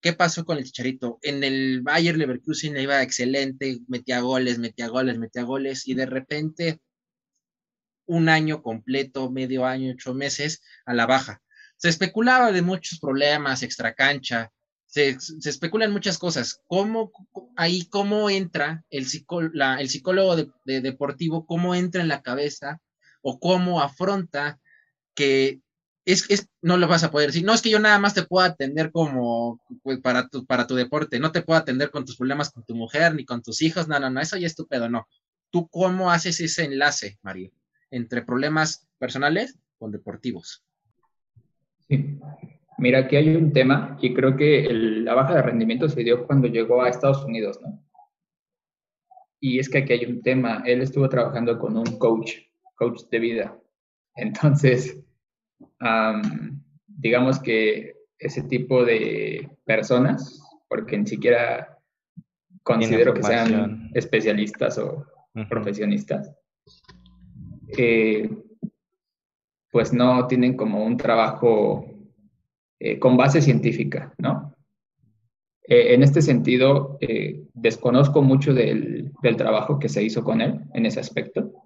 ¿Qué 0.00 0.14
pasó 0.14 0.44
con 0.44 0.58
el 0.58 0.64
Chicharito? 0.64 1.18
En 1.22 1.44
el 1.44 1.82
Bayer 1.82 2.16
Leverkusen 2.16 2.76
iba 2.78 3.02
excelente, 3.02 3.80
metía 3.86 4.20
goles, 4.20 4.58
metía 4.58 4.88
goles, 4.88 5.18
metía 5.18 5.42
goles 5.42 5.86
y 5.86 5.94
de 5.94 6.06
repente 6.06 6.80
un 8.06 8.28
año 8.28 8.62
completo, 8.62 9.30
medio 9.30 9.66
año, 9.66 9.92
ocho 9.92 10.14
meses 10.14 10.62
a 10.86 10.94
la 10.94 11.06
baja. 11.06 11.42
Se 11.76 11.88
especulaba 11.88 12.50
de 12.50 12.62
muchos 12.62 12.98
problemas, 12.98 13.62
extracancha, 13.62 14.50
se, 14.86 15.20
se 15.20 15.48
especulan 15.48 15.92
muchas 15.92 16.18
cosas. 16.18 16.60
¿Cómo, 16.66 17.12
ahí, 17.56 17.86
cómo 17.86 18.28
entra 18.28 18.84
el, 18.90 19.06
el 19.78 19.88
psicólogo 19.88 20.36
deportivo, 20.64 21.46
cómo 21.46 21.74
entra 21.74 22.02
en 22.02 22.08
la 22.08 22.22
cabeza 22.22 22.80
o 23.22 23.38
cómo 23.38 23.80
afronta 23.80 24.58
que 25.14 25.60
es, 26.04 26.28
es, 26.30 26.48
no 26.62 26.76
lo 26.76 26.88
vas 26.88 27.04
a 27.04 27.10
poder 27.10 27.28
decir, 27.28 27.44
no 27.44 27.52
es 27.52 27.62
que 27.62 27.70
yo 27.70 27.78
nada 27.78 27.98
más 27.98 28.14
te 28.14 28.22
puedo 28.22 28.44
atender 28.44 28.90
como 28.90 29.60
pues, 29.82 30.00
para, 30.00 30.28
tu, 30.28 30.46
para 30.46 30.66
tu 30.66 30.74
deporte, 30.74 31.20
no 31.20 31.32
te 31.32 31.42
puedo 31.42 31.58
atender 31.58 31.90
con 31.90 32.04
tus 32.04 32.16
problemas 32.16 32.50
con 32.50 32.64
tu 32.64 32.74
mujer 32.74 33.14
ni 33.14 33.24
con 33.24 33.42
tus 33.42 33.62
hijos, 33.62 33.88
no, 33.88 34.00
no, 34.00 34.10
no, 34.10 34.20
eso 34.20 34.36
ya 34.36 34.46
es 34.46 34.56
tu 34.56 34.66
pedo, 34.66 34.88
no. 34.88 35.06
¿Tú 35.50 35.68
cómo 35.68 36.10
haces 36.10 36.40
ese 36.40 36.64
enlace, 36.64 37.18
Mario, 37.22 37.52
entre 37.90 38.22
problemas 38.22 38.88
personales 38.98 39.58
con 39.78 39.90
deportivos? 39.90 40.64
Sí. 41.88 42.18
Mira, 42.78 43.00
aquí 43.00 43.16
hay 43.16 43.36
un 43.36 43.52
tema 43.52 43.98
y 44.00 44.14
creo 44.14 44.36
que 44.36 44.66
la 44.72 45.14
baja 45.14 45.34
de 45.34 45.42
rendimiento 45.42 45.86
se 45.88 46.02
dio 46.02 46.26
cuando 46.26 46.48
llegó 46.48 46.82
a 46.82 46.88
Estados 46.88 47.22
Unidos, 47.24 47.60
¿no? 47.60 47.84
Y 49.38 49.58
es 49.58 49.68
que 49.68 49.78
aquí 49.78 49.92
hay 49.92 50.06
un 50.06 50.22
tema. 50.22 50.62
Él 50.64 50.80
estuvo 50.80 51.08
trabajando 51.08 51.58
con 51.58 51.76
un 51.76 51.98
coach, 51.98 52.32
coach 52.80 53.02
de 53.10 53.18
vida. 53.18 53.58
Entonces, 54.16 54.98
digamos 56.86 57.38
que 57.38 57.94
ese 58.18 58.42
tipo 58.44 58.84
de 58.84 59.50
personas, 59.64 60.42
porque 60.66 60.96
ni 60.96 61.06
siquiera 61.06 61.78
considero 62.62 63.12
que 63.12 63.22
sean 63.22 63.90
especialistas 63.94 64.78
o 64.78 65.06
profesionistas, 65.48 66.32
eh, 67.76 68.30
pues 69.70 69.92
no 69.92 70.26
tienen 70.26 70.56
como 70.56 70.84
un 70.84 70.96
trabajo 70.96 71.84
eh, 72.80 72.98
con 72.98 73.16
base 73.16 73.42
científica, 73.42 74.12
¿no? 74.18 74.54
Eh, 75.70 75.94
en 75.94 76.02
este 76.02 76.20
sentido, 76.20 76.98
eh, 77.00 77.44
desconozco 77.54 78.22
mucho 78.22 78.52
del, 78.52 79.12
trabajo 79.36 79.78
que 79.78 79.88
se 79.88 80.02
hizo 80.02 80.24
con 80.24 80.40
él 80.40 80.60
en 80.74 80.84
ese 80.84 80.98
aspecto, 80.98 81.59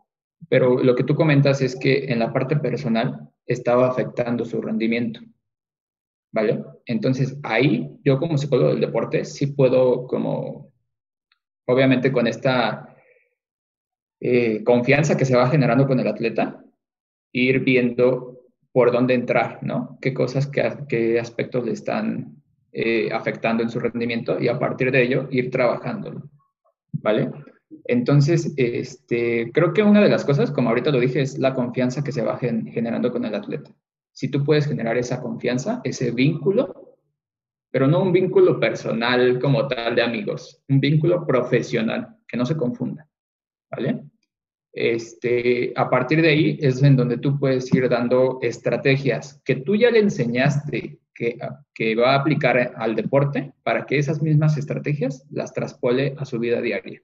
pero 0.49 0.83
lo 0.83 0.95
que 0.95 1.05
tú 1.05 1.15
comentas 1.15 1.61
es 1.61 1.77
que 1.77 2.05
en 2.07 2.19
la 2.19 2.33
parte 2.33 2.57
personal 2.57 3.31
estaba 3.47 3.89
afectando 3.89 4.45
su 4.45 4.61
rendimiento, 4.61 5.21
¿vale? 6.33 6.63
Entonces 6.87 7.39
ahí 7.43 7.99
yo 8.05 8.19
como 8.19 8.39
psicólogo 8.39 8.71
del 8.71 8.81
deporte 8.81 9.25
sí 9.25 9.49
puedo 9.49 10.07
como, 10.07 10.73
obviamente 11.67 12.13
con 12.13 12.27
esta 12.27 12.95
confianza 14.65 15.17
que 15.17 15.27
se 15.27 15.37
va 15.37 15.51
generando 15.51 15.87
con 15.87 16.01
el 16.01 16.09
atleta, 16.09 16.65
ir 17.33 17.61
viendo 17.61 18.41
por 18.73 18.91
dónde 18.91 19.15
entrar, 19.15 19.59
¿no? 19.63 19.99
Qué 20.01 20.15
cosas, 20.15 20.49
qué, 20.49 21.19
aspectos 21.21 21.65
le 21.65 21.73
están 21.73 22.43
eh, 22.73 23.11
afectando 23.13 23.63
en 23.63 23.71
su 23.71 23.79
rendimiento 23.81 24.41
y 24.41 24.49
a 24.49 24.59
partir 24.59 24.91
de 24.91 25.03
ello 25.03 25.29
ir 25.31 25.51
trabajándolo, 25.51 26.23
¿vale? 26.93 27.31
Entonces, 27.85 28.53
este, 28.57 29.51
creo 29.53 29.73
que 29.73 29.83
una 29.83 30.03
de 30.03 30.09
las 30.09 30.25
cosas, 30.25 30.51
como 30.51 30.69
ahorita 30.69 30.91
lo 30.91 31.01
dije, 31.01 31.23
es 31.23 31.39
la 31.39 31.55
confianza 31.55 32.03
que 32.03 32.13
se 32.13 32.23
va 32.23 32.39
generando 32.39 33.11
con 33.13 33.25
el 33.25 33.35
atleta. 33.35 33.71
Si 34.13 34.29
tú 34.29 34.45
puedes 34.45 34.67
generar 34.67 34.97
esa 34.97 35.21
confianza, 35.21 35.81
ese 35.85 36.11
vínculo, 36.11 36.97
pero 37.71 37.89
no 37.89 38.03
un 38.03 38.13
vínculo 38.13 38.61
personal 38.61 39.41
como 39.41 39.67
tal 39.67 39.97
de 39.97 40.03
amigos, 40.03 40.63
un 40.69 40.79
vínculo 40.79 41.27
profesional, 41.27 42.17
que 42.29 42.37
no 42.37 42.47
se 42.47 42.57
confunda, 42.57 43.09
¿vale? 43.71 44.05
Este, 44.73 45.73
a 45.77 45.89
partir 45.89 46.21
de 46.23 46.29
ahí 46.29 46.59
es 46.61 46.83
en 46.83 46.97
donde 46.97 47.19
tú 47.19 47.39
puedes 47.39 47.73
ir 47.73 47.89
dando 47.89 48.39
estrategias 48.43 49.41
que 49.45 49.57
tú 49.57 49.77
ya 49.77 49.91
le 49.91 50.01
enseñaste 50.01 50.99
que, 51.15 51.39
que 51.73 51.95
va 51.95 52.13
a 52.13 52.21
aplicar 52.21 52.75
al 52.77 52.97
deporte 52.97 53.53
para 53.63 53.87
que 53.87 53.99
esas 53.99 54.21
mismas 54.21 54.57
estrategias 54.57 55.25
las 55.31 55.53
traspole 55.53 56.15
a 56.19 56.25
su 56.25 56.41
vida 56.41 56.61
diaria. 56.61 57.03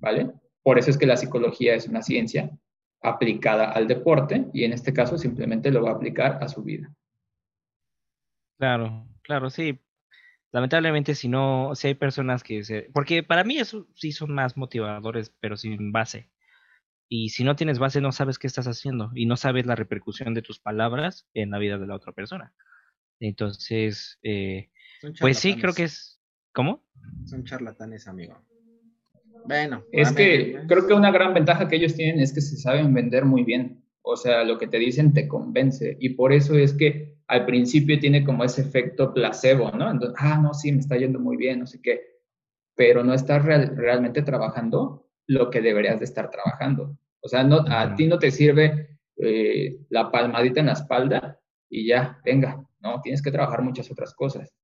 ¿Vale? 0.00 0.32
Por 0.62 0.78
eso 0.78 0.90
es 0.90 0.98
que 0.98 1.06
la 1.06 1.16
psicología 1.16 1.74
es 1.74 1.86
una 1.88 2.02
ciencia 2.02 2.50
aplicada 3.02 3.70
al 3.70 3.88
deporte 3.88 4.46
y 4.52 4.64
en 4.64 4.72
este 4.72 4.92
caso 4.92 5.16
simplemente 5.16 5.70
lo 5.70 5.82
va 5.82 5.90
a 5.90 5.94
aplicar 5.94 6.42
a 6.42 6.48
su 6.48 6.62
vida. 6.62 6.94
Claro, 8.58 9.08
claro, 9.22 9.48
sí. 9.50 9.80
Lamentablemente, 10.52 11.14
si 11.14 11.28
no, 11.28 11.74
si 11.74 11.88
hay 11.88 11.94
personas 11.94 12.42
que 12.42 12.64
se... 12.64 12.90
Porque 12.92 13.22
para 13.22 13.44
mí 13.44 13.58
eso 13.58 13.88
sí 13.94 14.12
son 14.12 14.34
más 14.34 14.56
motivadores, 14.56 15.32
pero 15.40 15.56
sin 15.56 15.92
base. 15.92 16.30
Y 17.08 17.30
si 17.30 17.44
no 17.44 17.56
tienes 17.56 17.78
base, 17.78 18.00
no 18.00 18.12
sabes 18.12 18.38
qué 18.38 18.46
estás 18.46 18.66
haciendo 18.66 19.10
y 19.14 19.26
no 19.26 19.36
sabes 19.36 19.64
la 19.66 19.76
repercusión 19.76 20.34
de 20.34 20.42
tus 20.42 20.60
palabras 20.60 21.28
en 21.34 21.50
la 21.50 21.58
vida 21.58 21.78
de 21.78 21.86
la 21.86 21.94
otra 21.94 22.12
persona. 22.12 22.52
Entonces, 23.20 24.18
eh, 24.22 24.70
pues 25.20 25.38
sí, 25.38 25.56
creo 25.56 25.72
que 25.72 25.84
es... 25.84 26.20
¿Cómo? 26.52 26.84
Son 27.26 27.44
charlatanes, 27.44 28.08
amigo. 28.08 28.44
Bueno. 29.50 29.84
Es 29.90 30.12
que 30.12 30.60
creo 30.68 30.86
que 30.86 30.94
una 30.94 31.10
gran 31.10 31.34
ventaja 31.34 31.66
que 31.66 31.74
ellos 31.74 31.96
tienen 31.96 32.20
es 32.20 32.32
que 32.32 32.40
se 32.40 32.56
saben 32.56 32.94
vender 32.94 33.24
muy 33.24 33.42
bien. 33.42 33.82
O 34.02 34.16
sea, 34.16 34.44
lo 34.44 34.58
que 34.58 34.68
te 34.68 34.78
dicen 34.78 35.12
te 35.12 35.26
convence. 35.26 35.96
Y 35.98 36.10
por 36.10 36.32
eso 36.32 36.56
es 36.56 36.72
que 36.72 37.16
al 37.26 37.46
principio 37.46 37.98
tiene 37.98 38.24
como 38.24 38.44
ese 38.44 38.62
efecto 38.62 39.12
placebo, 39.12 39.72
¿no? 39.72 39.90
Entonces, 39.90 40.16
ah, 40.20 40.38
no, 40.40 40.54
sí, 40.54 40.70
me 40.70 40.78
está 40.78 40.96
yendo 40.96 41.18
muy 41.18 41.36
bien, 41.36 41.58
no 41.58 41.66
sé 41.66 41.80
qué. 41.82 42.00
Pero 42.76 43.02
no 43.02 43.12
estás 43.12 43.44
realmente 43.44 44.22
trabajando 44.22 45.08
lo 45.26 45.50
que 45.50 45.60
deberías 45.60 45.98
de 45.98 46.04
estar 46.04 46.30
trabajando. 46.30 46.96
O 47.20 47.28
sea, 47.28 47.42
no, 47.42 47.64
a 47.68 47.94
ti 47.96 48.06
no 48.06 48.18
te 48.18 48.30
sirve 48.30 48.98
eh, 49.16 49.78
la 49.90 50.12
palmadita 50.12 50.60
en 50.60 50.66
la 50.66 50.72
espalda 50.74 51.40
y 51.68 51.88
ya, 51.88 52.20
venga, 52.24 52.64
¿no? 52.80 53.00
Tienes 53.00 53.20
que 53.20 53.32
trabajar 53.32 53.62
muchas 53.62 53.90
otras 53.90 54.14
cosas. 54.14 54.54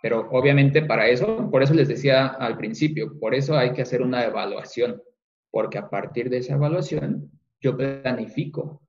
Pero 0.00 0.28
obviamente 0.30 0.82
para 0.82 1.08
eso, 1.08 1.50
por 1.50 1.62
eso 1.62 1.74
les 1.74 1.88
decía 1.88 2.26
al 2.26 2.56
principio, 2.56 3.18
por 3.18 3.34
eso 3.34 3.56
hay 3.56 3.72
que 3.72 3.82
hacer 3.82 4.02
una 4.02 4.24
evaluación, 4.24 5.02
porque 5.50 5.78
a 5.78 5.90
partir 5.90 6.30
de 6.30 6.38
esa 6.38 6.54
evaluación 6.54 7.30
yo 7.60 7.76
planifico. 7.76 8.82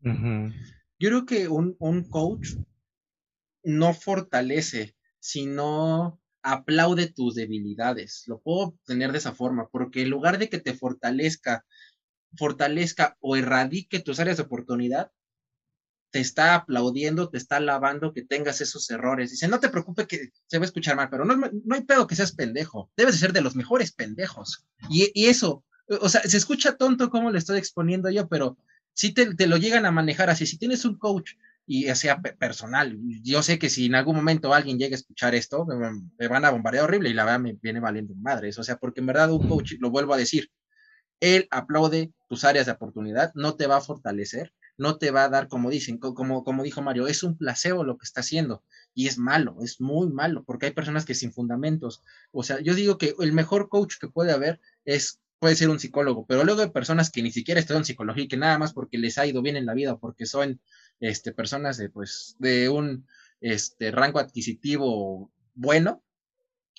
Yo 0.00 1.08
creo 1.08 1.26
que 1.26 1.48
un, 1.48 1.76
un 1.78 2.08
coach 2.08 2.54
no 3.62 3.92
fortalece, 3.92 4.94
sino 5.18 6.20
aplaude 6.42 7.12
tus 7.12 7.34
debilidades. 7.34 8.24
Lo 8.26 8.40
puedo 8.40 8.78
tener 8.86 9.12
de 9.12 9.18
esa 9.18 9.32
forma, 9.32 9.68
porque 9.68 10.02
en 10.02 10.10
lugar 10.10 10.38
de 10.38 10.48
que 10.48 10.60
te 10.60 10.74
fortalezca, 10.74 11.66
fortalezca 12.38 13.16
o 13.20 13.36
erradique 13.36 13.98
tus 13.98 14.20
áreas 14.20 14.36
de 14.36 14.44
oportunidad, 14.44 15.10
te 16.16 16.20
está 16.20 16.54
aplaudiendo, 16.54 17.28
te 17.28 17.36
está 17.36 17.58
alabando 17.58 18.14
que 18.14 18.22
tengas 18.22 18.62
esos 18.62 18.88
errores. 18.88 19.32
Dice, 19.32 19.48
no 19.48 19.60
te 19.60 19.68
preocupes 19.68 20.06
que 20.06 20.30
se 20.46 20.56
va 20.56 20.64
a 20.64 20.64
escuchar 20.64 20.96
mal, 20.96 21.10
pero 21.10 21.26
no, 21.26 21.36
no 21.36 21.74
hay 21.74 21.82
pedo 21.82 22.06
que 22.06 22.16
seas 22.16 22.32
pendejo. 22.32 22.90
Debes 22.96 23.16
de 23.16 23.20
ser 23.20 23.34
de 23.34 23.42
los 23.42 23.54
mejores 23.54 23.92
pendejos. 23.92 24.64
Y, 24.88 25.26
eso, 25.26 25.62
o 25.86 26.08
sea, 26.08 26.22
se 26.22 26.38
escucha 26.38 26.78
tonto 26.78 27.10
como 27.10 27.30
le 27.30 27.38
estoy 27.38 27.58
exponiendo 27.58 28.08
yo, 28.08 28.28
pero 28.28 28.56
si 28.94 29.12
te, 29.12 29.46
lo 29.46 29.58
llegan 29.58 29.84
a 29.84 29.90
manejar 29.90 30.30
así. 30.30 30.46
Si 30.46 30.56
tienes 30.56 30.86
un 30.86 30.96
coach 30.96 31.32
y 31.66 31.94
sea 31.94 32.22
personal, 32.22 32.98
yo 33.22 33.42
sé 33.42 33.58
que 33.58 33.68
si 33.68 33.84
en 33.84 33.96
algún 33.96 34.16
momento 34.16 34.54
alguien 34.54 34.78
llega 34.78 34.94
a 34.94 34.98
escuchar 34.98 35.34
esto, 35.34 35.66
me, 35.66 36.28
van 36.28 36.46
a 36.46 36.50
bombardear 36.50 36.84
horrible 36.84 37.10
y 37.10 37.12
la 37.12 37.26
verdad 37.26 37.40
me 37.40 37.58
viene 37.60 37.80
valiendo 37.80 38.14
madres. 38.14 38.58
O 38.58 38.64
sea, 38.64 38.78
porque 38.78 39.00
en 39.00 39.06
verdad 39.06 39.30
un 39.30 39.46
coach, 39.46 39.74
lo 39.80 39.90
vuelvo 39.90 40.14
a 40.14 40.16
decir, 40.16 40.50
él 41.20 41.46
aplaude 41.50 42.10
tus 42.26 42.44
áreas 42.44 42.64
de 42.64 42.72
oportunidad, 42.72 43.32
no 43.34 43.54
te 43.54 43.66
va 43.66 43.76
a 43.76 43.82
fortalecer, 43.82 44.54
no 44.78 44.98
te 44.98 45.10
va 45.10 45.24
a 45.24 45.28
dar, 45.28 45.48
como 45.48 45.70
dicen, 45.70 45.98
como, 45.98 46.44
como 46.44 46.62
dijo 46.62 46.82
Mario, 46.82 47.06
es 47.06 47.22
un 47.22 47.36
placebo 47.36 47.84
lo 47.84 47.96
que 47.96 48.04
está 48.04 48.20
haciendo 48.20 48.62
y 48.94 49.06
es 49.06 49.18
malo, 49.18 49.56
es 49.62 49.80
muy 49.80 50.08
malo, 50.08 50.44
porque 50.44 50.66
hay 50.66 50.72
personas 50.72 51.04
que 51.04 51.14
sin 51.14 51.32
fundamentos, 51.32 52.02
o 52.32 52.42
sea, 52.42 52.60
yo 52.60 52.74
digo 52.74 52.98
que 52.98 53.14
el 53.18 53.32
mejor 53.32 53.68
coach 53.68 53.94
que 54.00 54.08
puede 54.08 54.32
haber 54.32 54.60
es 54.84 55.20
puede 55.38 55.56
ser 55.56 55.68
un 55.68 55.78
psicólogo, 55.78 56.26
pero 56.26 56.44
luego 56.44 56.62
hay 56.62 56.70
personas 56.70 57.10
que 57.10 57.22
ni 57.22 57.30
siquiera 57.30 57.60
estudian 57.60 57.84
psicología 57.84 58.24
y 58.24 58.28
que 58.28 58.38
nada 58.38 58.58
más 58.58 58.72
porque 58.72 58.96
les 58.98 59.18
ha 59.18 59.26
ido 59.26 59.42
bien 59.42 59.56
en 59.56 59.66
la 59.66 59.74
vida, 59.74 59.98
porque 59.98 60.24
son 60.24 60.60
este, 60.98 61.32
personas 61.32 61.76
de, 61.76 61.90
pues, 61.90 62.36
de 62.38 62.70
un 62.70 63.06
este, 63.40 63.90
rango 63.90 64.18
adquisitivo 64.18 65.30
bueno, 65.54 66.02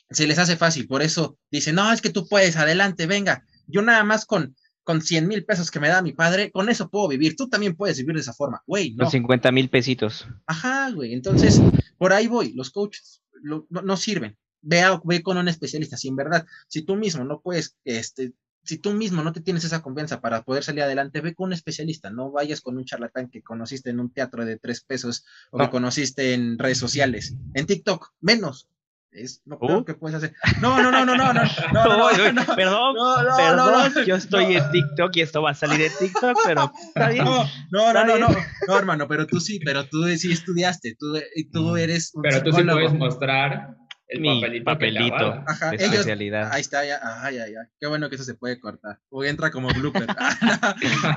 se 0.09 0.27
les 0.27 0.39
hace 0.39 0.55
fácil. 0.55 0.87
Por 0.87 1.01
eso 1.01 1.37
dicen, 1.51 1.75
no, 1.75 1.91
es 1.91 2.01
que 2.01 2.09
tú 2.09 2.27
puedes, 2.27 2.55
adelante, 2.55 3.07
venga. 3.07 3.45
Yo 3.67 3.81
nada 3.81 4.03
más 4.03 4.25
con 4.25 4.55
con 4.87 5.01
100 5.01 5.27
mil 5.27 5.43
pesos 5.43 5.69
que 5.69 5.81
me 5.81 5.89
da 5.89 6.01
mi 6.01 6.13
padre, 6.13 6.49
con 6.49 6.69
eso 6.69 6.89
puedo 6.89 7.09
vivir. 7.09 7.35
Tú 7.35 7.49
también 7.49 7.75
puedes 7.75 7.97
vivir 7.97 8.15
de 8.15 8.21
esa 8.21 8.31
forma, 8.31 8.63
güey. 8.65 8.91
No. 8.91 9.03
Con 9.03 9.11
50 9.11 9.51
mil 9.51 9.69
pesitos. 9.69 10.25
Ajá, 10.45 10.89
güey. 10.91 11.13
Entonces, 11.13 11.61
por 11.97 12.13
ahí 12.13 12.27
voy. 12.27 12.53
Los 12.53 12.69
coaches 12.69 13.21
no, 13.43 13.97
sirven. 13.97 14.37
Ve, 14.61 14.83
ve 15.03 15.21
con 15.23 15.35
un 15.35 15.49
especialista. 15.49 15.97
Si 15.97 16.07
en 16.07 16.15
verdad, 16.15 16.45
si 16.69 16.83
tú 16.83 16.95
mismo 16.95 17.25
no 17.25 17.41
puedes, 17.41 17.75
este, 17.83 18.31
si 18.63 18.77
tú 18.77 18.93
mismo 18.93 19.21
no 19.23 19.33
te 19.33 19.41
tienes 19.41 19.65
esa 19.65 19.81
confianza 19.81 20.21
para 20.21 20.43
poder 20.43 20.63
salir 20.63 20.83
adelante, 20.83 21.19
ve 21.19 21.35
con 21.35 21.47
un 21.47 21.53
especialista. 21.53 22.09
No 22.09 22.31
vayas 22.31 22.61
con 22.61 22.77
un 22.77 22.85
charlatán 22.85 23.29
que 23.29 23.43
conociste 23.43 23.89
en 23.89 23.99
un 23.99 24.09
teatro 24.09 24.45
de 24.45 24.57
tres 24.57 24.85
pesos 24.85 25.25
o 25.51 25.57
que 25.57 25.69
conociste 25.69 26.33
en 26.33 26.57
redes 26.57 26.77
sociales. 26.77 27.35
En 27.55 27.65
TikTok, 27.65 28.13
menos 28.21 28.69
es 29.17 29.41
lo 29.45 29.59
peor 29.59 29.85
que 29.85 29.93
puedes 29.93 30.15
hacer. 30.15 30.33
No, 30.61 30.81
no, 30.81 30.91
no, 30.91 31.05
no, 31.05 31.15
no, 31.15 31.33
no, 31.33 31.43
no, 31.73 32.31
no, 32.33 32.55
perdón, 32.55 32.95
perdón, 33.37 34.05
yo 34.05 34.15
estoy 34.15 34.55
en 34.55 34.71
TikTok 34.71 35.15
y 35.15 35.21
esto 35.21 35.41
va 35.41 35.51
a 35.51 35.53
salir 35.53 35.81
en 35.81 35.91
TikTok, 35.99 36.37
pero 36.45 36.71
está 36.87 37.09
bien. 37.09 37.25
No, 37.25 37.93
no, 37.93 38.05
no, 38.05 38.17
no, 38.17 38.29
no, 38.67 38.77
hermano, 38.77 39.07
pero 39.07 39.27
tú 39.27 39.39
sí, 39.39 39.59
pero 39.63 39.85
tú 39.85 40.07
sí 40.17 40.31
estudiaste, 40.31 40.95
tú, 40.99 41.17
tú 41.51 41.77
eres 41.77 42.11
un 42.13 42.21
Pero 42.21 42.43
tú 42.43 42.51
sí 42.53 42.63
puedes 42.63 42.93
mostrar 42.93 43.75
el 44.07 44.21
Mi 44.21 44.39
papelito, 44.39 44.65
papelito 44.65 45.43
Ajá, 45.45 45.71
de 45.71 45.83
especialidad. 45.83 46.49
Ahí 46.53 46.61
está, 46.61 46.85
ya, 46.85 46.99
ay, 47.03 47.39
ay, 47.39 47.55
ay, 47.55 47.67
qué 47.77 47.87
bueno 47.87 48.09
que 48.09 48.15
eso 48.15 48.23
se 48.23 48.35
puede 48.35 48.57
cortar, 48.59 48.99
o 49.09 49.23
entra 49.23 49.51
como 49.51 49.67
blooper. 49.69 50.07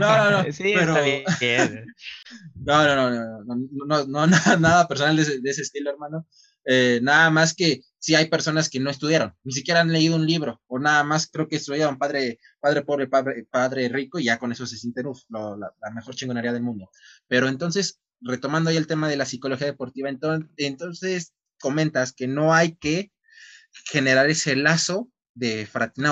no, 0.01 0.30
no, 0.30 0.42
no, 0.42 0.53
sí, 0.53 0.72
pero... 0.74 0.96
está 0.96 1.38
bien. 1.38 1.86
No, 2.57 2.84
no, 2.84 2.96
no, 2.96 3.11
no, 3.11 3.57
no, 3.86 4.07
no, 4.07 4.26
no, 4.26 4.57
nada 4.59 4.88
personal 4.88 5.14
de 5.16 5.22
ese, 5.22 5.40
de 5.40 5.51
ese 5.51 5.62
estilo, 5.62 5.90
hermano. 5.90 6.26
Eh, 6.64 7.00
nada 7.02 7.30
más 7.30 7.54
que 7.54 7.80
si 7.98 8.14
hay 8.14 8.28
personas 8.28 8.68
que 8.68 8.80
no 8.80 8.90
estudiaron, 8.90 9.34
ni 9.44 9.52
siquiera 9.52 9.80
han 9.80 9.92
leído 9.92 10.16
un 10.16 10.26
libro, 10.26 10.61
o 10.66 10.78
nada 10.78 11.04
más 11.04 11.28
creo 11.30 11.48
que 11.48 11.56
estudiaron 11.56 11.98
padre, 11.98 12.38
padre 12.61 12.82
pobre, 12.82 13.08
padre, 13.08 13.46
padre 13.50 13.88
rico, 13.88 14.18
y 14.18 14.24
ya 14.24 14.38
con 14.38 14.52
eso 14.52 14.66
se 14.66 14.76
sienten 14.76 15.06
la, 15.28 15.92
mejor 15.94 16.14
chingonería 16.14 16.52
del 16.52 16.62
mundo. 16.62 16.90
Pero 17.28 17.48
entonces, 17.48 18.00
retomando 18.20 18.70
ahí 18.70 18.76
el 18.76 18.86
tema 18.86 19.08
de 19.08 19.16
la 19.16 19.26
psicología 19.26 19.66
deportiva, 19.66 20.08
entonces, 20.56 21.34
comentas 21.58 22.12
que 22.12 22.26
no 22.26 22.54
hay 22.54 22.76
que 22.76 23.12
generar 23.90 24.28
ese 24.30 24.56
lazo 24.56 25.11
de, 25.34 25.68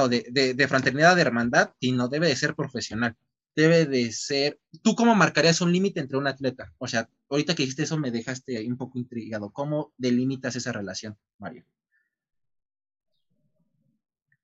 de, 0.08 0.26
de, 0.30 0.54
de 0.54 0.68
fraternidad, 0.68 1.16
de 1.16 1.22
hermandad, 1.22 1.70
y 1.80 1.92
no 1.92 2.08
debe 2.08 2.28
de 2.28 2.36
ser 2.36 2.54
profesional 2.54 3.16
debe 3.58 3.86
de 3.86 4.12
ser, 4.12 4.60
¿tú 4.82 4.94
cómo 4.94 5.16
marcarías 5.16 5.60
un 5.60 5.72
límite 5.72 5.98
entre 5.98 6.16
un 6.16 6.28
atleta? 6.28 6.72
O 6.78 6.86
sea, 6.86 7.10
ahorita 7.30 7.54
que 7.54 7.62
dijiste 7.62 7.82
eso 7.82 7.98
me 7.98 8.10
dejaste 8.10 8.66
un 8.66 8.76
poco 8.76 8.98
intrigado. 8.98 9.50
¿Cómo 9.50 9.92
delimitas 9.96 10.56
esa 10.56 10.72
relación, 10.72 11.16
Mario? 11.38 11.64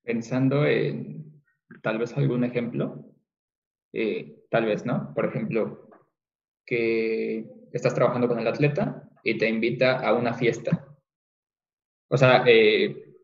Pensando 0.03 0.67
en 0.67 1.43
tal 1.83 1.99
vez 1.99 2.17
algún 2.17 2.45
ejemplo, 2.45 3.15
eh, 3.93 4.45
tal 4.51 4.67
vez, 4.67 4.85
¿no? 4.85 5.15
Por 5.15 5.27
ejemplo, 5.27 5.89
que 6.67 7.49
estás 7.73 7.95
trabajando 7.95 8.29
con 8.29 8.39
el 8.39 8.47
atleta 8.47 9.09
y 9.23 9.39
te 9.39 9.49
invita 9.49 10.01
a 10.01 10.15
una 10.15 10.35
fiesta. 10.35 10.87
O 12.09 12.17
sea, 12.17 12.45
eh, 12.47 13.15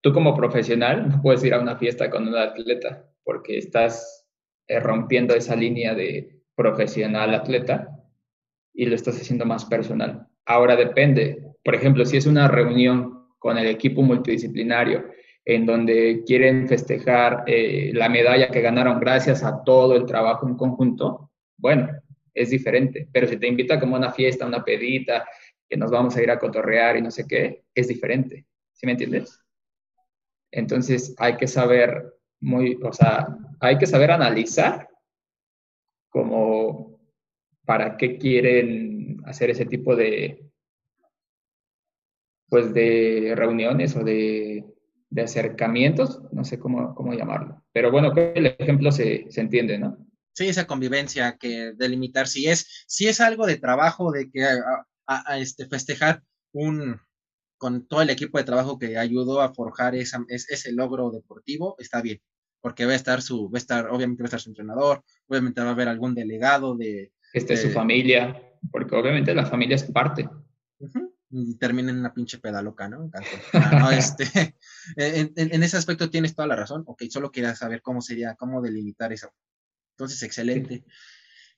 tú 0.00 0.12
como 0.12 0.34
profesional 0.34 1.08
no 1.08 1.22
puedes 1.22 1.44
ir 1.44 1.54
a 1.54 1.60
una 1.60 1.76
fiesta 1.76 2.10
con 2.10 2.26
un 2.26 2.36
atleta 2.36 3.10
porque 3.22 3.58
estás 3.58 4.26
eh, 4.66 4.80
rompiendo 4.80 5.34
esa 5.34 5.54
línea 5.54 5.94
de 5.94 6.42
profesional 6.54 7.34
atleta 7.34 7.97
y 8.78 8.86
lo 8.86 8.94
estás 8.94 9.20
haciendo 9.20 9.44
más 9.44 9.64
personal. 9.64 10.28
Ahora 10.46 10.76
depende, 10.76 11.42
por 11.64 11.74
ejemplo, 11.74 12.06
si 12.06 12.16
es 12.16 12.26
una 12.26 12.46
reunión 12.46 13.26
con 13.40 13.58
el 13.58 13.66
equipo 13.66 14.02
multidisciplinario 14.02 15.04
en 15.44 15.66
donde 15.66 16.22
quieren 16.24 16.68
festejar 16.68 17.42
eh, 17.48 17.90
la 17.92 18.08
medalla 18.08 18.50
que 18.50 18.60
ganaron 18.60 19.00
gracias 19.00 19.42
a 19.42 19.64
todo 19.64 19.96
el 19.96 20.06
trabajo 20.06 20.46
en 20.46 20.54
conjunto, 20.56 21.32
bueno, 21.56 21.88
es 22.32 22.50
diferente. 22.50 23.08
Pero 23.10 23.26
si 23.26 23.36
te 23.36 23.48
invita 23.48 23.80
como 23.80 23.96
una 23.96 24.12
fiesta, 24.12 24.46
una 24.46 24.62
pedita, 24.62 25.26
que 25.68 25.76
nos 25.76 25.90
vamos 25.90 26.16
a 26.16 26.22
ir 26.22 26.30
a 26.30 26.38
cotorrear 26.38 26.96
y 26.96 27.02
no 27.02 27.10
sé 27.10 27.26
qué, 27.26 27.64
es 27.74 27.88
diferente. 27.88 28.46
¿Sí 28.74 28.86
me 28.86 28.92
entiendes? 28.92 29.42
Entonces 30.52 31.16
hay 31.18 31.36
que 31.36 31.48
saber 31.48 32.14
muy, 32.38 32.78
o 32.80 32.92
sea, 32.92 33.26
hay 33.58 33.76
que 33.76 33.86
saber 33.86 34.12
analizar 34.12 34.88
como 36.10 36.87
para 37.68 37.98
qué 37.98 38.16
quieren 38.16 39.20
hacer 39.26 39.50
ese 39.50 39.66
tipo 39.66 39.94
de, 39.94 40.50
pues 42.48 42.72
de 42.72 43.34
reuniones 43.36 43.94
o 43.94 44.02
de, 44.02 44.64
acercamientos, 45.22 46.22
no 46.32 46.44
sé 46.44 46.58
cómo, 46.58 46.94
cómo 46.94 47.12
llamarlo. 47.12 47.62
Pero 47.74 47.90
bueno, 47.90 48.14
que 48.14 48.32
el 48.34 48.46
ejemplo 48.46 48.90
se, 48.90 49.28
entiende, 49.36 49.78
¿no? 49.78 49.98
Sí, 50.32 50.48
esa 50.48 50.66
convivencia 50.66 51.36
que 51.38 51.74
delimitar, 51.76 52.26
si 52.26 52.48
es, 52.48 52.86
si 52.86 53.06
es 53.06 53.20
algo 53.20 53.44
de 53.44 53.58
trabajo, 53.58 54.12
de 54.12 54.30
que 54.30 54.46
a, 55.06 55.38
este, 55.38 55.66
festejar 55.66 56.22
un, 56.52 56.98
con 57.58 57.86
todo 57.86 58.00
el 58.00 58.08
equipo 58.08 58.38
de 58.38 58.44
trabajo 58.44 58.78
que 58.78 58.96
ayudó 58.96 59.42
a 59.42 59.52
forjar 59.52 59.94
ese 59.94 60.72
logro 60.72 61.10
deportivo, 61.10 61.74
está 61.78 62.00
bien. 62.00 62.22
porque 62.62 62.86
va 62.86 62.92
a 62.92 62.96
estar 62.96 63.20
su, 63.20 63.50
va 63.50 63.58
a 63.58 63.60
estar, 63.60 63.90
obviamente 63.90 64.22
va 64.22 64.26
a 64.26 64.28
estar 64.28 64.40
su 64.40 64.48
entrenador, 64.48 65.04
obviamente 65.26 65.60
va 65.60 65.68
a 65.68 65.72
haber 65.72 65.88
algún 65.88 66.14
delegado 66.14 66.74
de... 66.74 67.12
Que 67.32 67.38
esté 67.38 67.56
su 67.56 67.70
familia, 67.70 68.42
porque 68.70 68.94
obviamente 68.94 69.34
la 69.34 69.46
familia 69.46 69.76
es 69.76 69.84
parte. 69.84 70.28
y 71.30 71.54
termina 71.56 71.90
en 71.90 71.98
una 71.98 72.14
pinche 72.14 72.38
peda 72.38 72.62
loca, 72.62 72.88
¿no? 72.88 73.10
Ah, 73.52 73.94
este, 73.94 74.56
en, 74.96 75.62
ese 75.62 75.76
aspecto 75.76 76.10
tienes 76.10 76.34
toda 76.34 76.48
la 76.48 76.56
razón. 76.56 76.84
Ok, 76.86 77.04
solo 77.10 77.30
quería 77.30 77.54
saber 77.54 77.82
cómo 77.82 78.00
sería, 78.00 78.34
cómo 78.34 78.62
delimitar 78.62 79.12
eso. 79.12 79.32
Entonces, 79.92 80.22
excelente. 80.22 80.84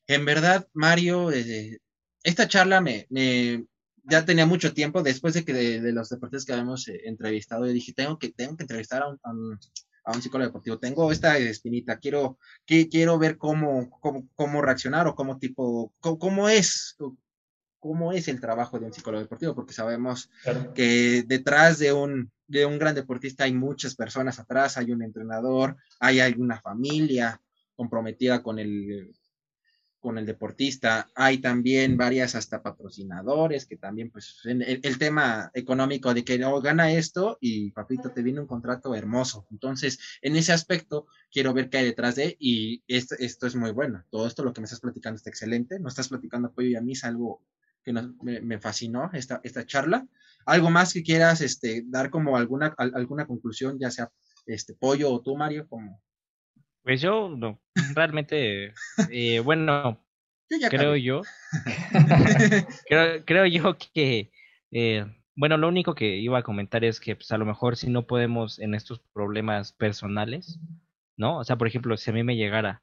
En 0.07 0.25
verdad, 0.25 0.67
Mario, 0.73 1.31
eh, 1.31 1.79
esta 2.23 2.49
charla 2.49 2.81
me, 2.81 3.07
me, 3.11 3.65
ya 4.05 4.25
tenía 4.25 4.47
mucho 4.47 4.75
tiempo 4.75 5.03
después 5.03 5.35
de 5.35 5.45
que 5.45 5.53
de, 5.53 5.93
los 5.93 6.09
deportes 6.09 6.45
que 6.45 6.53
habíamos 6.53 6.89
eh, 6.89 7.03
entrevistado, 7.05 7.67
yo 7.67 7.73
dije, 7.73 7.93
tengo 7.93 8.19
que, 8.19 8.31
tengo 8.31 8.57
que 8.57 8.65
entrevistar 8.65 9.03
a 9.03 9.09
un, 9.09 9.19
a 9.23 9.31
un, 9.31 9.59
psicólogo 10.15 10.49
deportivo. 10.49 10.79
Tengo 10.79 11.13
esta 11.13 11.39
espinita, 11.39 11.99
quiero, 11.99 12.39
que, 12.67 12.89
quiero 12.89 13.19
ver 13.19 13.37
cómo, 13.37 13.91
cómo, 14.01 14.29
cómo 14.35 14.63
reaccionar 14.63 15.07
o 15.07 15.15
cómo 15.15 15.39
tipo, 15.39 15.93
cómo, 16.01 16.49
es, 16.49 16.97
cómo 17.79 18.13
es 18.13 18.29
el 18.29 18.41
trabajo 18.41 18.79
de 18.79 18.87
un 18.87 18.93
psicólogo 18.93 19.23
deportivo, 19.23 19.55
porque 19.55 19.73
sabemos 19.73 20.31
que 20.75 21.25
detrás 21.27 21.79
de 21.79 21.93
un, 21.93 22.31
de 22.47 22.67
un 22.67 22.79
gran 22.79 22.95
deportista 22.95 23.45
hay 23.45 23.53
muchas 23.53 23.95
personas 23.95 24.39
atrás, 24.39 24.77
hay 24.77 24.91
un 24.93 25.03
entrenador, 25.03 25.77
hay, 25.99 26.21
hay 26.21 26.35
una 26.37 26.61
familia 26.61 27.41
comprometida 27.77 28.43
con 28.43 28.59
el, 28.59 29.13
con 30.01 30.19
el 30.19 30.27
deportista. 30.27 31.09
Hay 31.15 31.39
también 31.39 31.97
varias 31.97 32.35
hasta 32.35 32.63
patrocinadores 32.63 33.67
que 33.67 33.77
también, 33.77 34.11
pues, 34.11 34.41
el, 34.45 34.99
tema 34.99 35.51
económico 35.55 36.13
de 36.15 36.25
que 36.25 36.39
no 36.39 36.61
gana 36.61 36.93
esto 36.93 37.39
y 37.41 37.71
papito 37.71 38.11
te 38.11 38.23
viene 38.23 38.41
un 38.41 38.47
contrato 38.47 38.95
hermoso. 38.95 39.47
Entonces, 39.51 39.99
en 40.23 40.37
ese 40.37 40.53
aspecto, 40.53 41.07
quiero 41.31 41.55
ver 41.55 41.69
qué 41.69 41.79
hay 41.79 41.85
detrás 41.85 42.17
de 42.17 42.37
y 42.41 42.83
esto, 42.89 43.15
esto 43.19 43.47
es 43.47 43.55
muy 43.55 43.71
bueno. 43.71 44.05
Todo 44.11 44.27
esto, 44.27 44.43
lo 44.43 44.53
que 44.53 44.61
me 44.61 44.65
estás 44.65 44.81
platicando 44.81 45.17
está 45.17 45.31
excelente. 45.31 45.79
No 45.79 45.89
estás 45.89 46.09
platicando 46.09 46.49
apoyo 46.49 46.69
y 46.69 46.77
a 46.77 46.81
mí 46.81 46.93
es 46.93 47.05
algo 47.05 47.43
que 47.85 47.93
me, 47.93 48.59
fascinó 48.59 49.11
esta, 49.13 49.41
esta 49.45 49.67
charla. 49.67 50.07
¿Algo 50.47 50.71
más 50.71 50.93
que 50.93 51.03
quieras 51.03 51.41
este, 51.41 51.85
dar 51.87 52.11
como 52.11 52.37
alguna, 52.37 52.75
alguna 52.77 53.27
conclusión, 53.27 53.79
ya 53.79 53.91
sea 53.91 54.11
este 54.47 54.75
pollo 54.75 55.13
o 55.13 55.21
tú, 55.21 55.37
Mario, 55.37 55.67
como 55.69 56.01
pues 56.83 57.01
yo 57.01 57.29
no, 57.29 57.61
realmente, 57.95 58.75
eh, 59.11 59.41
bueno, 59.41 60.05
creo 60.71 60.97
yo, 60.97 61.23
creo, 62.89 63.25
creo, 63.25 63.47
yo 63.47 63.77
que, 63.93 64.31
eh, 64.71 65.07
bueno, 65.37 65.57
lo 65.57 65.69
único 65.69 65.95
que 65.95 66.17
iba 66.17 66.39
a 66.39 66.43
comentar 66.43 66.85
es 66.85 67.01
que 67.01 67.17
pues 67.17 67.31
a 67.33 67.39
lo 67.39 67.47
mejor 67.47 67.77
si 67.77 67.91
no 67.91 68.07
podemos 68.07 68.59
en 68.59 68.75
estos 68.75 69.01
problemas 69.13 69.73
personales, 69.73 70.59
¿no? 71.17 71.39
O 71.39 71.45
sea, 71.45 71.57
por 71.57 71.69
ejemplo, 71.69 71.97
si 71.97 72.11
a 72.11 72.15
mí 72.15 72.25
me 72.25 72.37
llegara, 72.37 72.83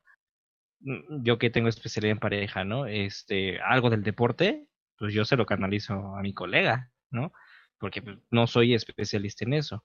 mm, 0.81 1.23
yo 1.23 1.37
que 1.37 1.49
tengo 1.49 1.69
especialidad 1.69 2.13
en 2.13 2.19
pareja, 2.19 2.63
¿no? 2.63 2.85
Este, 2.85 3.59
algo 3.61 3.89
del 3.89 4.03
deporte, 4.03 4.67
pues 4.97 5.13
yo 5.13 5.25
se 5.25 5.37
lo 5.37 5.45
canalizo 5.45 6.15
a 6.15 6.21
mi 6.21 6.33
colega, 6.33 6.91
¿no? 7.11 7.31
Porque 7.79 8.01
pues, 8.01 8.17
no 8.31 8.47
soy 8.47 8.73
especialista 8.73 9.45
en 9.45 9.53
eso 9.53 9.83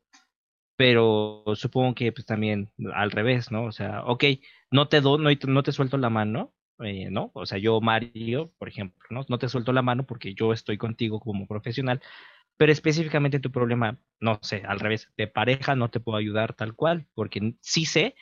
pero 0.83 1.45
supongo 1.55 1.95
que 1.95 2.11
pues 2.11 2.27
también 2.27 2.73
al 2.93 3.13
revés, 3.13 3.53
¿no? 3.53 3.67
O 3.67 3.71
sea, 3.71 4.03
ok, 4.05 4.25
no 4.73 4.89
te 4.89 5.01
do, 5.01 5.17
no, 5.17 5.31
no 5.47 5.63
te 5.63 5.71
suelto 5.71 5.97
la 5.97 6.11
mano, 6.11 6.53
eh, 6.81 7.09
¿no? 7.09 7.31
O 7.35 7.47
sea, 7.47 7.59
yo, 7.59 7.81
Mario, 7.81 8.53
por 8.59 8.69
ejemplo, 8.69 8.99
¿no? 9.11 9.25
No 9.29 9.39
te 9.39 9.49
suelto 9.49 9.73
la 9.73 9.83
mano 9.83 10.05
porque 10.07 10.35
yo 10.35 10.53
estoy 10.53 10.79
contigo 10.79 11.21
como 11.21 11.47
profesional, 11.47 12.03
pero 12.57 12.73
específicamente 12.73 13.39
tu 13.39 13.53
problema, 13.53 13.97
no 14.19 14.41
sé, 14.43 14.65
al 14.67 14.81
revés, 14.81 15.09
de 15.17 15.29
pareja 15.29 15.77
no 15.77 15.89
te 15.89 16.01
puedo 16.01 16.19
ayudar 16.19 16.53
tal 16.53 16.75
cual, 16.75 17.07
porque 17.15 17.55
sí 17.61 17.85
sé, 17.87 18.17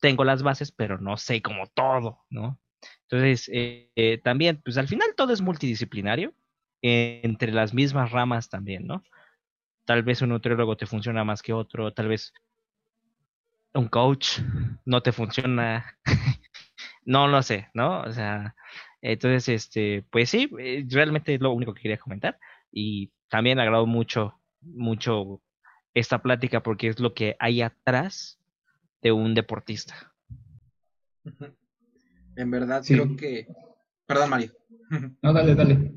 tengo 0.00 0.24
las 0.24 0.42
bases, 0.42 0.72
pero 0.72 0.98
no 0.98 1.16
sé 1.16 1.40
como 1.42 1.68
todo, 1.68 2.24
¿no? 2.28 2.58
Entonces, 3.02 3.48
eh, 3.54 3.92
eh, 3.94 4.18
también, 4.18 4.60
pues 4.64 4.78
al 4.78 4.88
final 4.88 5.10
todo 5.16 5.32
es 5.32 5.42
multidisciplinario, 5.42 6.34
entre 6.82 7.52
las 7.52 7.72
mismas 7.72 8.10
ramas 8.10 8.48
también, 8.48 8.88
¿no? 8.88 9.04
Tal 9.90 10.04
vez 10.04 10.22
un 10.22 10.28
nutriólogo 10.28 10.76
te 10.76 10.86
funciona 10.86 11.24
más 11.24 11.42
que 11.42 11.52
otro, 11.52 11.92
tal 11.92 12.06
vez 12.06 12.32
un 13.74 13.88
coach 13.88 14.38
no 14.84 15.02
te 15.02 15.10
funciona. 15.10 15.98
no 17.04 17.26
lo 17.26 17.42
sé, 17.42 17.70
¿no? 17.74 18.02
O 18.02 18.12
sea, 18.12 18.54
entonces, 19.02 19.48
este, 19.48 20.04
pues 20.12 20.30
sí, 20.30 20.48
eh, 20.60 20.86
realmente 20.88 21.34
es 21.34 21.40
lo 21.40 21.50
único 21.50 21.74
que 21.74 21.82
quería 21.82 21.98
comentar. 21.98 22.38
Y 22.70 23.10
también 23.28 23.58
agrado 23.58 23.84
mucho, 23.84 24.38
mucho 24.60 25.42
esta 25.92 26.22
plática 26.22 26.62
porque 26.62 26.86
es 26.86 27.00
lo 27.00 27.12
que 27.12 27.34
hay 27.40 27.60
atrás 27.60 28.38
de 29.02 29.10
un 29.10 29.34
deportista. 29.34 30.12
En 32.36 32.48
verdad, 32.48 32.84
creo 32.86 33.16
que. 33.16 33.48
Perdón, 34.06 34.30
Mario. 34.30 34.52
No, 35.20 35.32
dale, 35.32 35.56
dale. 35.56 35.94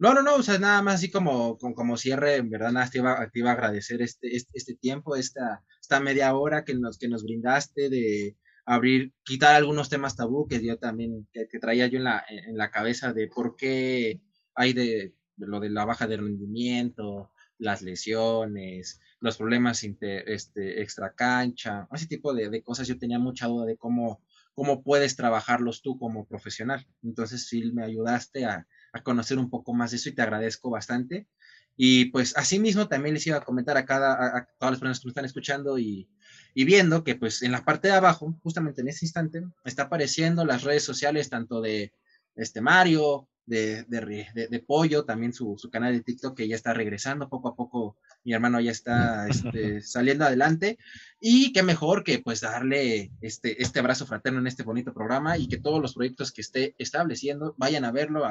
No, 0.00 0.14
no, 0.14 0.22
no, 0.22 0.36
o 0.36 0.42
sea, 0.42 0.58
nada 0.58 0.80
más 0.80 0.94
así 0.94 1.10
como, 1.10 1.58
como, 1.58 1.98
cierre, 1.98 2.36
en 2.36 2.48
verdad, 2.48 2.72
nada, 2.72 2.88
te 2.88 2.98
iba, 2.98 3.28
te 3.30 3.38
iba 3.38 3.50
a 3.50 3.52
agradecer 3.52 4.00
este, 4.00 4.34
este, 4.34 4.52
este, 4.54 4.74
tiempo, 4.74 5.14
esta, 5.14 5.62
esta 5.78 6.00
media 6.00 6.34
hora 6.34 6.64
que 6.64 6.74
nos, 6.74 6.96
que 6.98 7.06
nos 7.06 7.22
brindaste 7.22 7.90
de 7.90 8.34
abrir, 8.64 9.12
quitar 9.24 9.56
algunos 9.56 9.90
temas 9.90 10.16
tabú 10.16 10.48
que 10.48 10.64
yo 10.64 10.78
también, 10.78 11.28
que, 11.32 11.46
traía 11.60 11.86
yo 11.86 11.98
en 11.98 12.04
la, 12.04 12.24
en 12.30 12.56
la 12.56 12.70
cabeza 12.70 13.12
de 13.12 13.28
por 13.28 13.56
qué 13.56 14.22
hay 14.54 14.72
de, 14.72 15.14
lo 15.36 15.60
de 15.60 15.68
la 15.68 15.84
baja 15.84 16.06
de 16.06 16.16
rendimiento, 16.16 17.30
las 17.58 17.82
lesiones, 17.82 19.00
los 19.20 19.36
problemas 19.36 19.84
este, 19.84 20.80
extra 20.82 21.12
cancha, 21.14 21.86
ese 21.92 22.06
tipo 22.06 22.32
de, 22.32 22.48
de, 22.48 22.62
cosas. 22.62 22.88
Yo 22.88 22.98
tenía 22.98 23.18
mucha 23.18 23.48
duda 23.48 23.66
de 23.66 23.76
cómo, 23.76 24.22
cómo 24.54 24.82
puedes 24.82 25.14
trabajarlos 25.16 25.82
tú 25.82 25.98
como 25.98 26.26
profesional. 26.26 26.86
Entonces, 27.02 27.46
sí, 27.48 27.70
me 27.72 27.84
ayudaste 27.84 28.46
a, 28.46 28.66
a 28.92 29.02
conocer 29.02 29.38
un 29.38 29.50
poco 29.50 29.74
más 29.74 29.90
de 29.90 29.98
eso 29.98 30.08
y 30.08 30.14
te 30.14 30.22
agradezco 30.22 30.70
bastante. 30.70 31.28
Y 31.76 32.06
pues 32.06 32.36
asimismo 32.36 32.88
también 32.88 33.14
les 33.14 33.26
iba 33.26 33.38
a 33.38 33.44
comentar 33.44 33.76
a 33.76 33.86
cada, 33.86 34.36
a, 34.36 34.48
todas 34.58 34.72
las 34.72 34.80
personas 34.80 35.00
que 35.00 35.06
me 35.06 35.10
están 35.10 35.24
escuchando 35.24 35.78
y, 35.78 36.08
y, 36.54 36.64
viendo 36.64 37.04
que 37.04 37.14
pues 37.14 37.42
en 37.42 37.52
la 37.52 37.64
parte 37.64 37.88
de 37.88 37.94
abajo, 37.94 38.38
justamente 38.42 38.82
en 38.82 38.88
ese 38.88 39.06
instante, 39.06 39.42
está 39.64 39.84
apareciendo 39.84 40.44
las 40.44 40.62
redes 40.62 40.82
sociales 40.82 41.30
tanto 41.30 41.60
de 41.60 41.94
este 42.34 42.60
Mario, 42.60 43.28
de, 43.46 43.84
de, 43.84 44.48
de, 44.48 44.60
Pollo, 44.60 45.04
también 45.04 45.32
su, 45.32 45.56
su, 45.58 45.70
canal 45.70 45.92
de 45.92 46.02
TikTok 46.02 46.36
que 46.36 46.46
ya 46.46 46.54
está 46.54 46.72
regresando 46.72 47.28
poco 47.28 47.48
a 47.48 47.56
poco, 47.56 47.96
mi 48.24 48.32
hermano 48.32 48.60
ya 48.60 48.70
está 48.70 49.26
este, 49.28 49.80
saliendo 49.82 50.24
adelante 50.24 50.78
y 51.20 51.52
qué 51.52 51.62
mejor 51.62 52.04
que 52.04 52.18
pues 52.18 52.40
darle 52.40 53.10
este, 53.20 53.62
este 53.62 53.80
abrazo 53.80 54.06
fraterno 54.06 54.40
en 54.40 54.46
este 54.46 54.62
bonito 54.62 54.92
programa 54.94 55.36
y 55.38 55.48
que 55.48 55.58
todos 55.58 55.80
los 55.80 55.94
proyectos 55.94 56.32
que 56.32 56.40
esté 56.40 56.74
estableciendo 56.78 57.54
vayan 57.58 57.84
a 57.84 57.92
verlo, 57.92 58.24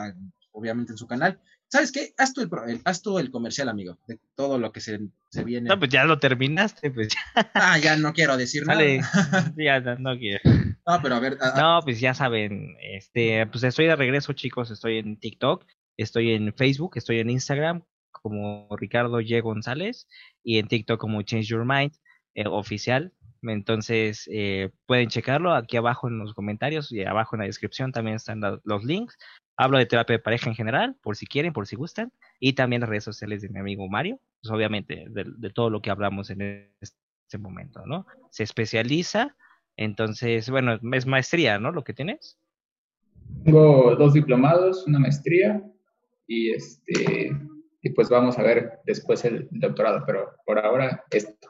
obviamente 0.52 0.94
en 0.94 0.98
su 0.98 1.08
canal. 1.08 1.40
¿Sabes 1.68 1.92
qué? 1.92 2.14
Haz 2.18 2.34
tú 2.34 2.42
el, 2.42 2.82
haz 2.84 3.04
tú 3.04 3.20
el 3.20 3.30
comercial, 3.30 3.70
amigo, 3.70 4.00
de 4.08 4.20
todo 4.36 4.58
lo 4.58 4.72
que 4.72 4.82
se, 4.82 5.00
se 5.30 5.44
viene. 5.44 5.70
No, 5.70 5.78
pues 5.78 5.92
ya 5.92 6.04
lo 6.04 6.18
terminaste, 6.18 6.90
pues. 6.90 7.10
Ah, 7.54 7.78
ya 7.78 7.96
no 7.96 8.12
quiero 8.12 8.38
decir 8.38 8.66
nada. 8.66 8.82
ya 9.56 9.80
no, 9.80 10.18
quiero. 10.18 10.42
No, 10.88 11.00
pero 11.04 11.16
a 11.16 11.20
ver. 11.20 11.38
no, 11.56 11.82
pues 11.84 12.00
ya 12.00 12.16
saben, 12.16 12.76
este, 12.82 13.46
pues 13.46 13.64
estoy 13.64 13.86
de 13.86 13.96
regreso, 13.96 14.34
chicos, 14.34 14.72
estoy 14.72 14.98
en 14.98 15.20
TikTok, 15.20 15.64
estoy 15.96 16.32
en 16.32 16.56
Facebook, 16.56 16.94
estoy 16.96 17.20
en 17.20 17.30
Instagram 17.30 17.84
como 18.22 18.68
Ricardo 18.78 19.22
Y. 19.22 19.40
González 19.40 20.08
y 20.44 20.60
en 20.60 20.68
TikTok 20.68 21.00
como 21.00 21.22
Change 21.22 21.48
Your 21.48 21.66
Mind 21.66 21.94
eh, 22.36 22.46
oficial. 22.48 23.14
Entonces 23.42 24.30
eh, 24.32 24.70
pueden 24.86 25.10
checarlo 25.10 25.54
aquí 25.54 25.78
abajo 25.78 26.08
en 26.08 26.20
los 26.20 26.34
comentarios 26.34 26.92
y 26.92 27.04
abajo 27.04 27.36
en 27.36 27.42
la 27.42 27.46
descripción 27.46 27.92
también 27.92 28.16
están 28.16 28.42
los 28.64 28.84
links. 28.84 29.18
Hablo 29.58 29.78
de 29.78 29.86
terapia 29.86 30.18
de 30.18 30.24
pareja 30.24 30.50
en 30.50 30.56
general, 30.56 30.96
por 31.02 31.16
si 31.16 31.26
quieren, 31.26 31.54
por 31.54 31.68
si 31.68 31.76
gustan, 31.76 32.12
y 32.40 32.54
también 32.54 32.82
las 32.82 32.90
redes 32.90 33.04
sociales 33.04 33.42
de 33.42 33.50
mi 33.50 33.60
amigo 33.60 33.90
Mario, 33.90 34.20
pues 34.42 34.54
obviamente 34.54 35.06
de, 35.10 35.50
todo 35.50 35.70
lo 35.70 35.82
que 35.82 35.90
hablamos 35.90 36.30
en 36.30 36.72
este 36.80 37.38
momento, 37.38 37.86
¿no? 37.86 38.06
Se 38.32 38.44
especializa, 38.44 39.36
entonces, 39.76 40.50
bueno, 40.50 40.80
es 40.94 41.06
maestría, 41.06 41.60
¿no? 41.60 41.72
Lo 41.72 41.84
que 41.84 41.94
tienes. 41.94 42.38
Tengo 43.44 43.96
dos 43.96 44.14
diplomados, 44.14 44.86
una 44.88 45.00
maestría 45.00 45.62
y 46.28 46.52
este 46.52 47.38
y 47.82 47.92
pues 47.92 48.10
vamos 48.10 48.38
a 48.38 48.44
ver 48.44 48.80
después 48.86 49.24
el 49.26 49.48
doctorado, 49.52 50.04
pero 50.06 50.36
por 50.46 50.60
ahora 50.60 51.04
esto. 51.12 51.50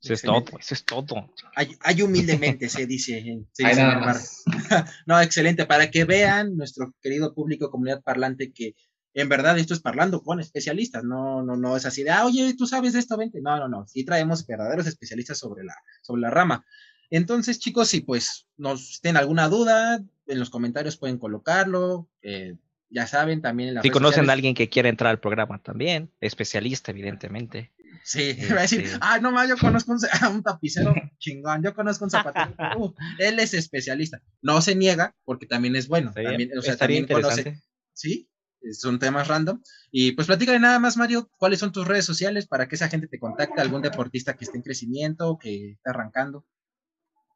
Eso 0.00 0.14
es 0.14 0.22
todo, 0.22 0.44
eso 0.58 0.74
es 0.74 0.84
todo. 0.84 1.32
Hay, 1.56 2.02
humildemente, 2.02 2.68
se 2.68 2.86
dice. 2.86 3.40
Nada 3.58 3.98
más. 3.98 4.44
no, 5.06 5.20
excelente. 5.20 5.66
Para 5.66 5.90
que 5.90 6.04
vean, 6.04 6.56
nuestro 6.56 6.94
querido 7.02 7.34
público, 7.34 7.70
comunidad 7.70 8.02
parlante, 8.02 8.52
que 8.52 8.74
en 9.14 9.28
verdad 9.28 9.58
esto 9.58 9.74
es 9.74 9.80
parlando 9.80 10.22
con 10.22 10.38
especialistas. 10.38 11.02
No, 11.02 11.42
no, 11.42 11.56
no 11.56 11.76
es 11.76 11.84
así 11.84 12.04
de, 12.04 12.10
ah, 12.10 12.26
oye, 12.26 12.54
tú 12.56 12.66
sabes 12.66 12.92
de 12.92 13.00
esto, 13.00 13.16
vente. 13.16 13.40
No, 13.42 13.58
no, 13.58 13.68
no. 13.68 13.86
Sí 13.88 14.04
traemos 14.04 14.46
verdaderos 14.46 14.86
especialistas 14.86 15.38
sobre 15.38 15.64
la, 15.64 15.74
sobre 16.02 16.22
la 16.22 16.30
rama. 16.30 16.64
Entonces, 17.10 17.58
chicos, 17.58 17.88
si 17.88 18.00
pues 18.02 18.46
nos 18.56 19.00
tienen 19.00 19.16
alguna 19.16 19.48
duda, 19.48 20.00
en 20.26 20.38
los 20.38 20.50
comentarios 20.50 20.96
pueden 20.96 21.18
colocarlo. 21.18 22.08
Eh, 22.22 22.54
ya 22.90 23.06
saben, 23.06 23.42
también 23.42 23.76
en 23.76 23.82
Si 23.82 23.90
conocen 23.90 24.28
a 24.28 24.32
alguien 24.32 24.54
que 24.54 24.68
quiera 24.68 24.88
entrar 24.88 25.10
al 25.10 25.20
programa 25.20 25.62
también, 25.62 26.10
especialista, 26.20 26.90
evidentemente. 26.90 27.72
Sí, 28.02 28.36
va 28.54 28.58
a 28.58 28.62
decir, 28.62 28.86
ah, 29.00 29.18
no 29.20 29.32
más, 29.32 29.48
yo 29.48 29.56
conozco 29.56 29.92
un, 29.92 29.98
un, 30.34 30.42
tapicero 30.42 30.94
chingón, 31.18 31.62
yo 31.62 31.74
conozco 31.74 32.04
un 32.04 32.10
zapatero, 32.10 32.54
uh, 32.76 32.94
él 33.18 33.38
es 33.38 33.54
especialista. 33.54 34.22
No 34.40 34.60
se 34.60 34.74
niega, 34.74 35.14
porque 35.24 35.46
también 35.46 35.76
es 35.76 35.88
bueno, 35.88 36.12
también, 36.12 36.50
o 36.56 36.62
sea, 36.62 36.76
también 36.76 37.06
conoce. 37.06 37.60
Sí, 37.92 38.30
son 38.72 38.98
temas 38.98 39.28
random. 39.28 39.60
Y 39.90 40.12
pues 40.12 40.26
platícale 40.26 40.58
nada 40.58 40.78
más, 40.78 40.96
Mario, 40.96 41.30
cuáles 41.36 41.58
son 41.58 41.72
tus 41.72 41.86
redes 41.86 42.04
sociales 42.04 42.46
para 42.46 42.68
que 42.68 42.76
esa 42.76 42.88
gente 42.88 43.08
te 43.08 43.18
contacte, 43.18 43.60
algún 43.60 43.82
deportista 43.82 44.34
que 44.34 44.44
esté 44.44 44.56
en 44.56 44.62
crecimiento, 44.62 45.38
que 45.38 45.72
está 45.72 45.90
arrancando. 45.90 46.46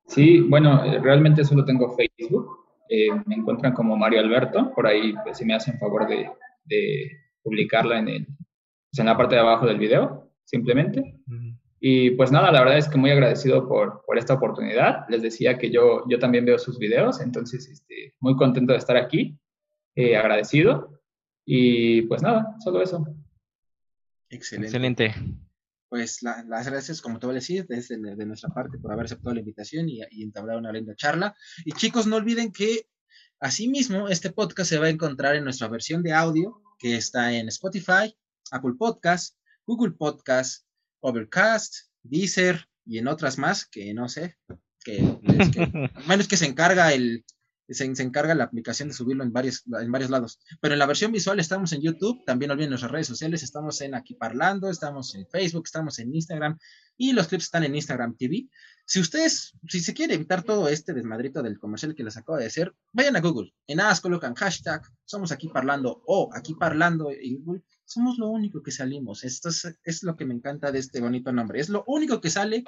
Sí, 0.06 0.40
bueno, 0.40 0.84
eh, 0.84 1.00
realmente 1.00 1.44
solo 1.44 1.64
tengo 1.64 1.96
Facebook. 1.96 2.61
Eh, 2.94 3.08
me 3.24 3.36
encuentran 3.36 3.72
como 3.72 3.96
Mario 3.96 4.20
Alberto, 4.20 4.70
por 4.74 4.86
ahí 4.86 5.14
pues, 5.24 5.38
si 5.38 5.46
me 5.46 5.54
hacen 5.54 5.78
favor 5.78 6.06
de, 6.06 6.30
de 6.64 7.10
publicarla 7.42 7.98
en, 7.98 8.08
el, 8.08 8.26
pues, 8.26 8.98
en 8.98 9.06
la 9.06 9.16
parte 9.16 9.34
de 9.34 9.40
abajo 9.40 9.64
del 9.64 9.78
video, 9.78 10.30
simplemente. 10.44 11.16
Y 11.80 12.10
pues 12.10 12.30
nada, 12.30 12.52
la 12.52 12.60
verdad 12.60 12.76
es 12.76 12.88
que 12.88 12.98
muy 12.98 13.10
agradecido 13.10 13.66
por, 13.66 14.04
por, 14.06 14.18
esta 14.18 14.34
oportunidad. 14.34 15.06
Les 15.08 15.22
decía 15.22 15.56
que 15.56 15.70
yo, 15.70 16.04
yo 16.06 16.18
también 16.18 16.44
veo 16.44 16.58
sus 16.58 16.78
videos, 16.78 17.22
entonces 17.22 17.66
este, 17.66 18.14
muy 18.20 18.36
contento 18.36 18.74
de 18.74 18.78
estar 18.78 18.98
aquí, 18.98 19.38
eh, 19.94 20.14
agradecido. 20.14 21.00
Y 21.46 22.02
pues 22.02 22.22
nada, 22.22 22.56
solo 22.62 22.82
eso. 22.82 23.06
Excelente. 24.28 24.66
Excelente. 24.66 25.14
Pues 25.92 26.22
las 26.22 26.64
gracias, 26.64 27.02
como 27.02 27.18
te 27.18 27.26
voy 27.26 27.34
a 27.34 27.40
decir, 27.40 27.66
desde 27.68 27.98
de 27.98 28.24
nuestra 28.24 28.48
parte 28.48 28.78
por 28.78 28.92
haber 28.92 29.04
aceptado 29.04 29.34
la 29.34 29.40
invitación 29.40 29.90
y, 29.90 30.00
y 30.10 30.22
entablar 30.22 30.56
una 30.56 30.72
linda 30.72 30.96
charla. 30.96 31.36
Y 31.66 31.72
chicos, 31.72 32.06
no 32.06 32.16
olviden 32.16 32.50
que 32.50 32.88
asimismo 33.40 34.08
este 34.08 34.30
podcast 34.30 34.70
se 34.70 34.78
va 34.78 34.86
a 34.86 34.88
encontrar 34.88 35.36
en 35.36 35.44
nuestra 35.44 35.68
versión 35.68 36.02
de 36.02 36.14
audio 36.14 36.62
que 36.78 36.96
está 36.96 37.34
en 37.34 37.48
Spotify, 37.48 38.16
Apple 38.50 38.72
Podcast, 38.78 39.36
Google 39.66 39.92
Podcast, 39.92 40.64
Overcast, 41.00 41.74
Deezer 42.02 42.66
y 42.86 42.96
en 42.96 43.06
otras 43.06 43.36
más 43.36 43.66
que 43.66 43.92
no 43.92 44.08
sé, 44.08 44.38
que, 44.82 44.96
es 45.40 45.50
que, 45.50 45.90
bueno, 46.06 46.22
es 46.22 46.28
que 46.28 46.38
se 46.38 46.46
encarga 46.46 46.94
el, 46.94 47.22
se, 47.72 47.84
encarga 47.84 48.34
la 48.34 48.44
aplicación 48.44 48.88
de 48.88 48.94
subirlo 48.94 49.24
en 49.24 49.32
varios, 49.32 49.64
en 49.80 49.90
varios 49.90 50.10
lados. 50.10 50.38
Pero 50.60 50.74
en 50.74 50.78
la 50.78 50.86
versión 50.86 51.12
visual 51.12 51.40
estamos 51.40 51.72
en 51.72 51.82
YouTube, 51.82 52.24
también 52.24 52.50
olviden 52.50 52.70
nuestras 52.70 52.92
redes 52.92 53.06
sociales, 53.06 53.42
estamos 53.42 53.80
en 53.80 53.94
Aquí 53.94 54.14
Parlando, 54.14 54.70
estamos 54.70 55.14
en 55.14 55.26
Facebook, 55.28 55.64
estamos 55.66 55.98
en 55.98 56.14
Instagram 56.14 56.58
y 56.96 57.12
los 57.12 57.28
clips 57.28 57.44
están 57.44 57.64
en 57.64 57.74
Instagram 57.74 58.16
TV. 58.16 58.48
Si 58.84 59.00
ustedes, 59.00 59.54
si 59.68 59.80
se 59.80 59.94
quiere 59.94 60.14
evitar 60.14 60.42
todo 60.42 60.68
este 60.68 60.92
desmadrito 60.92 61.42
del 61.42 61.58
comercial 61.58 61.94
que 61.94 62.04
les 62.04 62.16
acabo 62.16 62.38
de 62.38 62.46
hacer, 62.46 62.74
vayan 62.92 63.16
a 63.16 63.20
Google. 63.20 63.52
En 63.66 63.78
nada 63.78 63.96
colocan 64.00 64.34
hashtag, 64.34 64.82
somos 65.04 65.32
aquí 65.32 65.48
parlando 65.48 66.02
o 66.06 66.30
aquí 66.34 66.54
parlando 66.54 67.10
Google. 67.40 67.62
Somos 67.84 68.18
lo 68.18 68.28
único 68.28 68.62
que 68.62 68.70
salimos. 68.70 69.24
Esto 69.24 69.50
es, 69.50 69.78
es 69.84 70.02
lo 70.02 70.16
que 70.16 70.24
me 70.24 70.34
encanta 70.34 70.72
de 70.72 70.78
este 70.78 71.00
bonito 71.00 71.32
nombre. 71.32 71.60
Es 71.60 71.68
lo 71.68 71.84
único 71.86 72.20
que 72.20 72.30
sale 72.30 72.64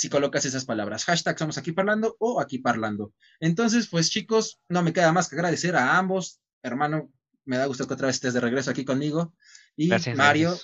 si 0.00 0.08
colocas 0.08 0.46
esas 0.46 0.64
palabras. 0.64 1.04
Hashtag 1.04 1.38
somos 1.38 1.58
aquí 1.58 1.72
parlando 1.72 2.16
o 2.18 2.40
aquí 2.40 2.56
parlando. 2.56 3.12
Entonces, 3.38 3.86
pues 3.86 4.08
chicos, 4.08 4.58
no 4.70 4.82
me 4.82 4.94
queda 4.94 5.12
más 5.12 5.28
que 5.28 5.36
agradecer 5.36 5.76
a 5.76 5.98
ambos. 5.98 6.40
Hermano, 6.62 7.12
me 7.44 7.58
da 7.58 7.66
gusto 7.66 7.86
que 7.86 7.92
otra 7.92 8.06
vez 8.06 8.16
estés 8.16 8.32
de 8.32 8.40
regreso 8.40 8.70
aquí 8.70 8.86
conmigo. 8.86 9.34
Y 9.76 9.88
Mario, 10.16 10.58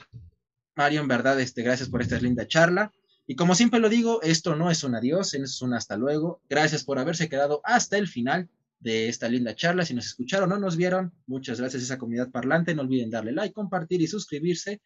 Mario, 0.74 1.02
en 1.02 1.08
verdad, 1.08 1.38
este, 1.38 1.62
gracias 1.62 1.90
por 1.90 2.00
esta 2.00 2.18
linda 2.18 2.48
charla. 2.48 2.90
Y 3.26 3.36
como 3.36 3.54
siempre 3.54 3.78
lo 3.78 3.90
digo, 3.90 4.22
esto 4.22 4.56
no 4.56 4.70
es 4.70 4.82
un 4.84 4.94
adiós, 4.94 5.34
es 5.34 5.60
un 5.60 5.74
hasta 5.74 5.98
luego. 5.98 6.40
Gracias 6.48 6.82
por 6.82 6.98
haberse 6.98 7.28
quedado 7.28 7.60
hasta 7.62 7.98
el 7.98 8.08
final 8.08 8.48
de 8.80 9.10
esta 9.10 9.28
linda 9.28 9.54
charla. 9.54 9.84
Si 9.84 9.92
nos 9.92 10.06
escucharon 10.06 10.50
o 10.50 10.58
nos 10.58 10.78
vieron, 10.78 11.12
muchas 11.26 11.60
gracias 11.60 11.82
a 11.82 11.84
esa 11.84 11.98
comunidad 11.98 12.30
parlante. 12.30 12.74
No 12.74 12.80
olviden 12.80 13.10
darle 13.10 13.32
like, 13.32 13.52
compartir 13.52 14.00
y 14.00 14.06
suscribirse. 14.06 14.80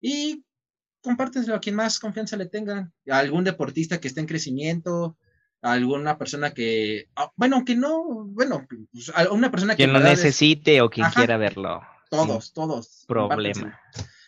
Y 0.00 0.44
compártenselo 1.02 1.56
a 1.56 1.60
quien 1.60 1.76
más 1.76 1.98
confianza 1.98 2.36
le 2.36 2.46
tengan, 2.46 2.92
a 3.08 3.18
algún 3.18 3.44
deportista 3.44 4.00
que 4.00 4.08
esté 4.08 4.20
en 4.20 4.26
crecimiento, 4.26 5.16
a 5.62 5.72
alguna 5.72 6.18
persona 6.18 6.52
que, 6.52 7.08
ah, 7.16 7.30
bueno, 7.36 7.64
que 7.64 7.76
no, 7.76 8.24
bueno, 8.26 8.66
pues, 8.92 9.12
a 9.14 9.30
una 9.30 9.50
persona 9.50 9.74
que... 9.74 9.84
Quien 9.84 9.92
lo 9.92 10.00
necesite 10.00 10.80
o 10.80 10.90
quien 10.90 11.08
quiera 11.10 11.36
verlo. 11.36 11.82
Todos, 12.10 12.52
todos. 12.52 13.04
Problema. 13.06 13.78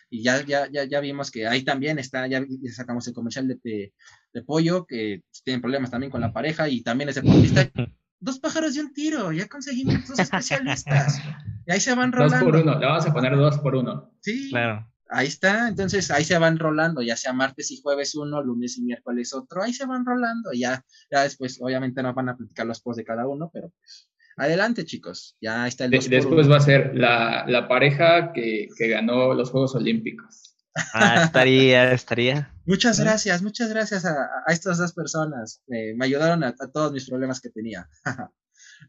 Y 0.09 0.21
ya, 0.23 0.45
ya, 0.45 0.69
ya, 0.71 0.83
ya 0.83 0.99
vimos 0.99 1.31
que 1.31 1.47
ahí 1.47 1.63
también 1.63 1.97
está, 1.97 2.27
ya, 2.27 2.45
sacamos 2.71 3.07
el 3.07 3.13
comercial 3.13 3.47
de, 3.47 3.93
de, 4.31 4.41
pollo, 4.43 4.85
que 4.85 5.23
tienen 5.43 5.61
problemas 5.61 5.89
también 5.89 6.11
con 6.11 6.21
la 6.21 6.31
pareja 6.31 6.69
y 6.69 6.81
también 6.81 7.09
es 7.09 7.15
deportista. 7.15 7.69
dos 8.19 8.39
pájaros 8.39 8.75
de 8.75 8.81
un 8.81 8.93
tiro, 8.93 9.31
ya 9.31 9.47
conseguimos 9.47 10.07
dos 10.07 10.19
especialistas. 10.19 11.19
y 11.67 11.71
ahí 11.71 11.79
se 11.79 11.95
van 11.95 12.11
rolando. 12.11 12.37
Dos 12.37 12.45
por 12.45 12.55
uno, 12.55 12.79
le 12.79 12.85
vamos 12.85 13.05
a 13.05 13.13
poner 13.13 13.35
dos 13.35 13.57
por 13.57 13.75
uno. 13.75 14.11
Sí. 14.21 14.49
Claro 14.49 14.92
ahí 15.13 15.27
está, 15.27 15.67
entonces 15.67 16.09
ahí 16.11 16.23
se 16.23 16.37
van 16.37 16.59
rolando, 16.59 17.01
ya 17.01 17.15
sea 17.15 17.33
martes 17.33 17.71
y 17.71 17.81
jueves 17.81 18.15
uno, 18.15 18.41
lunes 18.41 18.77
y 18.77 18.83
miércoles 18.83 19.33
otro, 19.33 19.63
ahí 19.63 19.73
se 19.73 19.85
van 19.85 20.05
rolando, 20.05 20.51
ya, 20.53 20.83
ya 21.11 21.23
después 21.23 21.59
obviamente 21.61 22.01
no 22.01 22.13
van 22.13 22.29
a 22.29 22.37
platicar 22.37 22.65
los 22.65 22.81
posts 22.81 22.97
de 22.97 23.05
cada 23.05 23.27
uno, 23.27 23.49
pero 23.53 23.71
pues, 23.79 24.09
adelante 24.37 24.85
chicos, 24.85 25.37
ya 25.39 25.67
está 25.67 25.85
el 25.85 25.91
Después 25.91 26.49
va 26.49 26.57
a 26.57 26.61
ser 26.61 26.95
la, 26.95 27.67
pareja 27.67 28.33
que, 28.33 28.67
ganó 28.79 29.33
los 29.33 29.51
Juegos 29.51 29.75
Olímpicos. 29.75 30.55
Ah, 30.93 31.23
estaría, 31.23 31.93
estaría. 31.93 32.51
Muchas 32.65 32.99
gracias, 32.99 33.43
muchas 33.43 33.69
gracias 33.69 34.05
a, 34.05 34.27
estas 34.47 34.79
dos 34.79 34.93
personas, 34.93 35.61
me 35.67 36.03
ayudaron 36.05 36.43
a 36.43 36.53
todos 36.73 36.91
mis 36.91 37.07
problemas 37.07 37.39
que 37.39 37.49
tenía. 37.49 37.87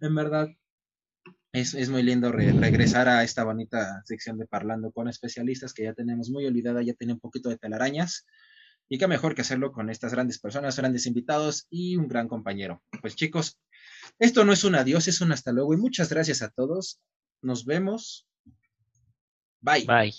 en 0.00 0.14
verdad, 0.14 0.48
es, 1.54 1.88
muy 1.88 2.02
lindo 2.02 2.32
regresar 2.32 3.08
a 3.08 3.22
esta 3.22 3.44
bonita 3.44 4.02
sección 4.04 4.38
de 4.38 4.46
Parlando 4.46 4.90
con 4.90 5.08
especialistas 5.08 5.72
que 5.72 5.84
ya 5.84 5.94
tenemos 5.94 6.28
muy 6.28 6.44
olvidada, 6.46 6.82
ya 6.82 6.94
tiene 6.94 7.12
un 7.12 7.20
poquito 7.20 7.48
de 7.48 7.58
telarañas. 7.58 8.26
Y 8.88 8.98
qué 8.98 9.06
mejor 9.06 9.34
que 9.34 9.42
hacerlo 9.42 9.72
con 9.72 9.88
estas 9.88 10.12
grandes 10.12 10.40
personas, 10.40 10.76
grandes 10.76 11.06
invitados 11.06 11.66
y 11.70 11.96
un 11.96 12.08
gran 12.08 12.26
compañero. 12.26 12.82
Pues 13.00 13.14
chicos, 13.14 13.60
esto 14.18 14.44
no 14.44 14.52
es 14.52 14.64
un 14.64 14.74
adiós, 14.74 15.06
es 15.06 15.20
un 15.20 15.30
hasta 15.30 15.52
luego 15.52 15.72
y 15.74 15.76
muchas 15.76 16.08
gracias 16.10 16.42
a 16.42 16.50
todos. 16.50 17.00
Nos 17.40 17.64
vemos. 17.64 18.26
Bye. 19.60 19.86
Bye. 19.86 20.12